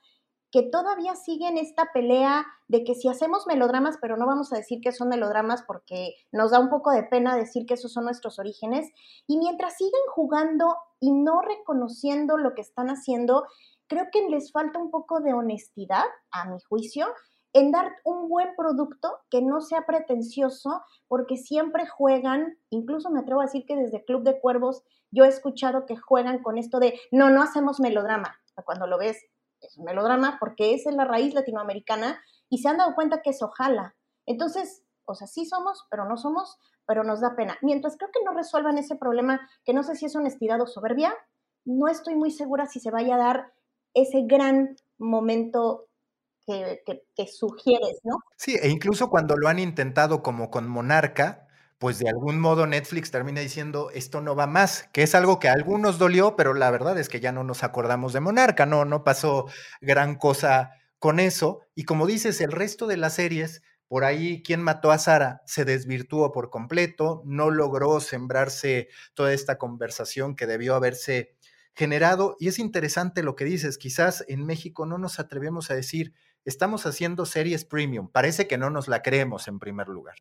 que 0.51 0.63
todavía 0.63 1.15
siguen 1.15 1.57
esta 1.57 1.91
pelea 1.93 2.45
de 2.67 2.83
que 2.83 2.95
si 2.95 3.07
hacemos 3.09 3.47
melodramas, 3.47 3.97
pero 4.01 4.17
no 4.17 4.25
vamos 4.25 4.51
a 4.53 4.57
decir 4.57 4.79
que 4.81 4.91
son 4.91 5.09
melodramas 5.09 5.63
porque 5.63 6.15
nos 6.31 6.51
da 6.51 6.59
un 6.59 6.69
poco 6.69 6.91
de 6.91 7.03
pena 7.03 7.35
decir 7.35 7.65
que 7.65 7.73
esos 7.73 7.91
son 7.93 8.05
nuestros 8.05 8.39
orígenes, 8.39 8.89
y 9.27 9.37
mientras 9.37 9.77
siguen 9.77 9.91
jugando 10.13 10.75
y 10.99 11.11
no 11.11 11.41
reconociendo 11.41 12.37
lo 12.37 12.53
que 12.53 12.61
están 12.61 12.87
haciendo, 12.87 13.45
creo 13.87 14.07
que 14.11 14.27
les 14.29 14.51
falta 14.51 14.79
un 14.79 14.91
poco 14.91 15.19
de 15.19 15.33
honestidad, 15.33 16.05
a 16.31 16.45
mi 16.45 16.59
juicio, 16.61 17.07
en 17.53 17.71
dar 17.71 17.91
un 18.03 18.29
buen 18.29 18.55
producto 18.55 19.19
que 19.29 19.41
no 19.41 19.61
sea 19.61 19.85
pretencioso, 19.85 20.81
porque 21.07 21.37
siempre 21.37 21.87
juegan, 21.87 22.57
incluso 22.69 23.09
me 23.09 23.21
atrevo 23.21 23.41
a 23.41 23.45
decir 23.45 23.65
que 23.65 23.75
desde 23.75 24.03
Club 24.03 24.23
de 24.23 24.39
Cuervos 24.39 24.83
yo 25.11 25.23
he 25.23 25.29
escuchado 25.29 25.85
que 25.85 25.95
juegan 25.95 26.43
con 26.43 26.57
esto 26.57 26.79
de, 26.79 26.99
no, 27.11 27.29
no 27.29 27.41
hacemos 27.41 27.79
melodrama, 27.79 28.35
cuando 28.65 28.87
lo 28.87 28.97
ves 28.97 29.17
es 29.61 29.77
un 29.77 29.85
melodrama 29.85 30.37
porque 30.39 30.73
es 30.73 30.85
en 30.85 30.97
la 30.97 31.05
raíz 31.05 31.33
latinoamericana 31.33 32.21
y 32.49 32.59
se 32.59 32.69
han 32.69 32.77
dado 32.77 32.95
cuenta 32.95 33.21
que 33.21 33.31
es 33.31 33.41
ojalá. 33.41 33.95
Entonces, 34.25 34.83
o 35.05 35.15
sea, 35.15 35.27
sí 35.27 35.45
somos, 35.45 35.85
pero 35.89 36.05
no 36.05 36.17
somos, 36.17 36.57
pero 36.85 37.03
nos 37.03 37.21
da 37.21 37.35
pena. 37.35 37.57
Mientras 37.61 37.97
creo 37.97 38.11
que 38.11 38.23
no 38.23 38.33
resuelvan 38.33 38.77
ese 38.77 38.95
problema, 38.95 39.39
que 39.65 39.73
no 39.73 39.83
sé 39.83 39.95
si 39.95 40.05
es 40.05 40.15
honestidad 40.15 40.61
o 40.61 40.67
soberbia, 40.67 41.13
no 41.65 41.87
estoy 41.87 42.15
muy 42.15 42.31
segura 42.31 42.67
si 42.67 42.79
se 42.79 42.91
vaya 42.91 43.15
a 43.15 43.19
dar 43.19 43.53
ese 43.93 44.23
gran 44.25 44.75
momento 44.97 45.87
que, 46.45 46.81
que, 46.85 47.03
que 47.15 47.27
sugieres, 47.27 47.99
¿no? 48.03 48.19
Sí, 48.37 48.55
e 48.61 48.69
incluso 48.69 49.09
cuando 49.09 49.35
lo 49.35 49.49
han 49.49 49.59
intentado 49.59 50.23
como 50.23 50.49
con 50.49 50.67
Monarca, 50.67 51.46
pues 51.79 51.99
de 51.99 52.09
algún 52.09 52.39
modo 52.39 52.65
Netflix 52.65 53.11
termina 53.11 53.41
diciendo 53.41 53.91
esto 53.93 54.21
no 54.21 54.35
va 54.35 54.47
más, 54.47 54.89
que 54.93 55.03
es 55.03 55.13
algo 55.15 55.39
que 55.39 55.49
a 55.49 55.53
algunos 55.53 55.99
dolió, 55.99 56.35
pero 56.35 56.53
la 56.53 56.71
verdad 56.71 56.97
es 56.97 57.09
que 57.09 57.19
ya 57.19 57.31
no 57.31 57.43
nos 57.43 57.63
acordamos 57.63 58.13
de 58.13 58.19
Monarca, 58.19 58.65
no, 58.65 58.85
no 58.85 59.03
pasó 59.03 59.45
gran 59.81 60.15
cosa 60.15 60.71
con 60.99 61.19
eso. 61.19 61.61
Y 61.75 61.83
como 61.83 62.07
dices, 62.07 62.41
el 62.41 62.51
resto 62.51 62.87
de 62.87 62.97
las 62.97 63.13
series, 63.15 63.61
por 63.87 64.03
ahí 64.03 64.41
quien 64.43 64.61
mató 64.61 64.91
a 64.91 64.97
Sara 64.97 65.41
se 65.45 65.65
desvirtuó 65.65 66.31
por 66.31 66.49
completo, 66.49 67.21
no 67.25 67.51
logró 67.51 67.99
sembrarse 67.99 68.89
toda 69.13 69.33
esta 69.33 69.57
conversación 69.57 70.35
que 70.35 70.47
debió 70.47 70.75
haberse 70.75 71.35
generado. 71.75 72.35
Y 72.39 72.47
es 72.47 72.57
interesante 72.57 73.21
lo 73.21 73.35
que 73.35 73.45
dices, 73.45 73.77
quizás 73.77 74.25
en 74.27 74.45
México 74.45 74.87
no 74.87 74.97
nos 74.97 75.19
atrevemos 75.19 75.69
a 75.69 75.75
decir, 75.75 76.13
estamos 76.43 76.87
haciendo 76.87 77.25
series 77.27 77.65
premium, 77.65 78.09
parece 78.11 78.47
que 78.47 78.57
no 78.57 78.71
nos 78.71 78.87
la 78.87 79.03
creemos 79.03 79.47
en 79.47 79.59
primer 79.59 79.87
lugar. 79.87 80.15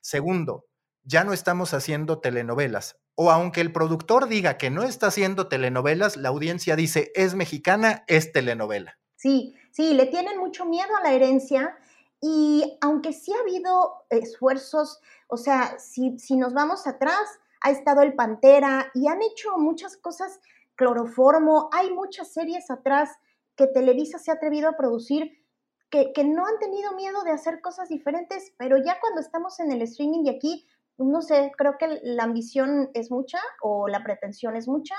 Segundo, 0.00 0.66
ya 1.10 1.24
no 1.24 1.32
estamos 1.32 1.74
haciendo 1.74 2.20
telenovelas. 2.20 2.96
O 3.16 3.30
aunque 3.32 3.60
el 3.60 3.72
productor 3.72 4.28
diga 4.28 4.56
que 4.56 4.70
no 4.70 4.84
está 4.84 5.08
haciendo 5.08 5.48
telenovelas, 5.48 6.16
la 6.16 6.28
audiencia 6.28 6.76
dice, 6.76 7.10
es 7.16 7.34
mexicana, 7.34 8.04
es 8.06 8.32
telenovela. 8.32 8.96
Sí, 9.16 9.54
sí, 9.72 9.92
le 9.92 10.06
tienen 10.06 10.38
mucho 10.38 10.64
miedo 10.64 10.96
a 10.96 11.02
la 11.02 11.12
herencia 11.12 11.76
y 12.20 12.78
aunque 12.80 13.12
sí 13.12 13.32
ha 13.32 13.40
habido 13.40 14.04
esfuerzos, 14.08 15.00
o 15.26 15.36
sea, 15.36 15.78
si, 15.78 16.16
si 16.18 16.36
nos 16.36 16.54
vamos 16.54 16.86
atrás, 16.86 17.40
ha 17.60 17.70
estado 17.70 18.02
el 18.02 18.14
Pantera 18.14 18.90
y 18.94 19.08
han 19.08 19.20
hecho 19.20 19.58
muchas 19.58 19.96
cosas, 19.96 20.38
cloroformo, 20.76 21.70
hay 21.72 21.90
muchas 21.90 22.32
series 22.32 22.70
atrás 22.70 23.10
que 23.56 23.66
Televisa 23.66 24.18
se 24.18 24.30
ha 24.30 24.34
atrevido 24.34 24.68
a 24.68 24.76
producir 24.76 25.44
que, 25.90 26.12
que, 26.12 26.22
no 26.22 26.46
han 26.46 26.58
tenido 26.60 26.94
miedo 26.94 27.24
de 27.24 27.32
hacer 27.32 27.60
cosas 27.60 27.88
diferentes, 27.88 28.54
pero 28.56 28.78
ya 28.78 29.00
cuando 29.00 29.20
estamos 29.20 29.58
en 29.58 29.72
el 29.72 29.82
streaming 29.82 30.22
de 30.22 30.30
aquí, 30.30 30.68
no 31.04 31.22
sé, 31.22 31.52
creo 31.56 31.76
que 31.78 32.00
la 32.02 32.24
ambición 32.24 32.90
es 32.94 33.10
mucha 33.10 33.38
o 33.62 33.88
la 33.88 34.02
pretensión 34.02 34.56
es 34.56 34.68
mucha 34.68 34.94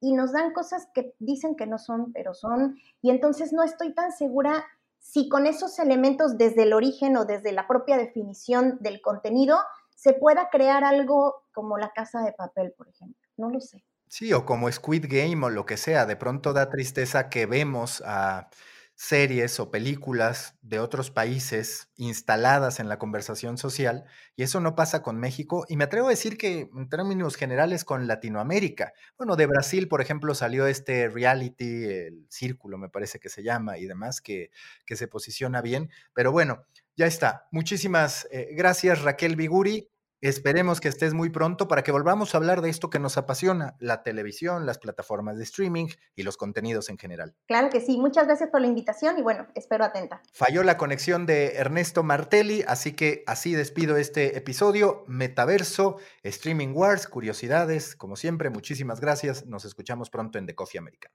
y 0.00 0.12
nos 0.12 0.32
dan 0.32 0.52
cosas 0.52 0.88
que 0.94 1.14
dicen 1.18 1.56
que 1.56 1.66
no 1.66 1.78
son, 1.78 2.12
pero 2.12 2.34
son. 2.34 2.76
Y 3.02 3.10
entonces 3.10 3.52
no 3.52 3.62
estoy 3.62 3.94
tan 3.94 4.12
segura 4.12 4.64
si 4.98 5.28
con 5.28 5.46
esos 5.46 5.78
elementos 5.78 6.36
desde 6.36 6.64
el 6.64 6.72
origen 6.72 7.16
o 7.16 7.24
desde 7.24 7.52
la 7.52 7.66
propia 7.66 7.96
definición 7.96 8.78
del 8.80 9.00
contenido 9.00 9.58
se 9.94 10.12
pueda 10.14 10.48
crear 10.50 10.84
algo 10.84 11.42
como 11.52 11.76
la 11.76 11.92
casa 11.92 12.22
de 12.22 12.32
papel, 12.32 12.72
por 12.76 12.88
ejemplo. 12.88 13.20
No 13.36 13.50
lo 13.50 13.60
sé. 13.60 13.84
Sí, 14.08 14.32
o 14.32 14.44
como 14.44 14.70
Squid 14.70 15.06
Game 15.08 15.44
o 15.44 15.50
lo 15.50 15.66
que 15.66 15.76
sea. 15.76 16.06
De 16.06 16.16
pronto 16.16 16.52
da 16.52 16.68
tristeza 16.68 17.28
que 17.28 17.46
vemos 17.46 18.02
a 18.04 18.48
series 19.00 19.58
o 19.60 19.70
películas 19.70 20.58
de 20.60 20.78
otros 20.78 21.10
países 21.10 21.88
instaladas 21.96 22.80
en 22.80 22.88
la 22.90 22.98
conversación 22.98 23.56
social, 23.56 24.04
y 24.36 24.42
eso 24.42 24.60
no 24.60 24.74
pasa 24.74 25.02
con 25.02 25.18
México, 25.18 25.64
y 25.70 25.78
me 25.78 25.84
atrevo 25.84 26.08
a 26.08 26.10
decir 26.10 26.36
que 26.36 26.68
en 26.76 26.88
términos 26.90 27.36
generales 27.36 27.86
con 27.86 28.06
Latinoamérica. 28.06 28.92
Bueno, 29.16 29.36
de 29.36 29.46
Brasil, 29.46 29.88
por 29.88 30.02
ejemplo, 30.02 30.34
salió 30.34 30.66
este 30.66 31.08
reality, 31.08 31.84
el 31.84 32.26
Círculo 32.28 32.76
me 32.76 32.90
parece 32.90 33.18
que 33.18 33.30
se 33.30 33.42
llama, 33.42 33.78
y 33.78 33.86
demás, 33.86 34.20
que, 34.20 34.50
que 34.84 34.96
se 34.96 35.08
posiciona 35.08 35.62
bien, 35.62 35.88
pero 36.12 36.30
bueno, 36.30 36.66
ya 36.94 37.06
está. 37.06 37.48
Muchísimas 37.52 38.28
eh, 38.30 38.48
gracias 38.52 39.00
Raquel 39.00 39.34
Biguri. 39.34 39.88
Esperemos 40.22 40.80
que 40.80 40.88
estés 40.88 41.14
muy 41.14 41.30
pronto 41.30 41.66
para 41.66 41.82
que 41.82 41.92
volvamos 41.92 42.34
a 42.34 42.38
hablar 42.38 42.60
de 42.60 42.68
esto 42.68 42.90
que 42.90 42.98
nos 42.98 43.16
apasiona, 43.16 43.76
la 43.78 44.02
televisión, 44.02 44.66
las 44.66 44.78
plataformas 44.78 45.38
de 45.38 45.44
streaming 45.44 45.86
y 46.14 46.24
los 46.24 46.36
contenidos 46.36 46.90
en 46.90 46.98
general. 46.98 47.34
Claro 47.46 47.70
que 47.70 47.80
sí, 47.80 47.96
muchas 47.96 48.26
gracias 48.26 48.50
por 48.50 48.60
la 48.60 48.66
invitación 48.66 49.18
y 49.18 49.22
bueno, 49.22 49.46
espero 49.54 49.82
atenta. 49.82 50.20
Falló 50.34 50.62
la 50.62 50.76
conexión 50.76 51.24
de 51.24 51.56
Ernesto 51.56 52.02
Martelli, 52.02 52.62
así 52.66 52.92
que 52.92 53.24
así 53.26 53.54
despido 53.54 53.96
este 53.96 54.36
episodio. 54.36 55.04
Metaverso, 55.06 55.96
Streaming 56.22 56.74
Wars, 56.74 57.06
curiosidades, 57.06 57.96
como 57.96 58.16
siempre, 58.16 58.50
muchísimas 58.50 59.00
gracias. 59.00 59.46
Nos 59.46 59.64
escuchamos 59.64 60.10
pronto 60.10 60.38
en 60.38 60.44
The 60.44 60.54
Coffee 60.54 60.80
Americano. 60.80 61.14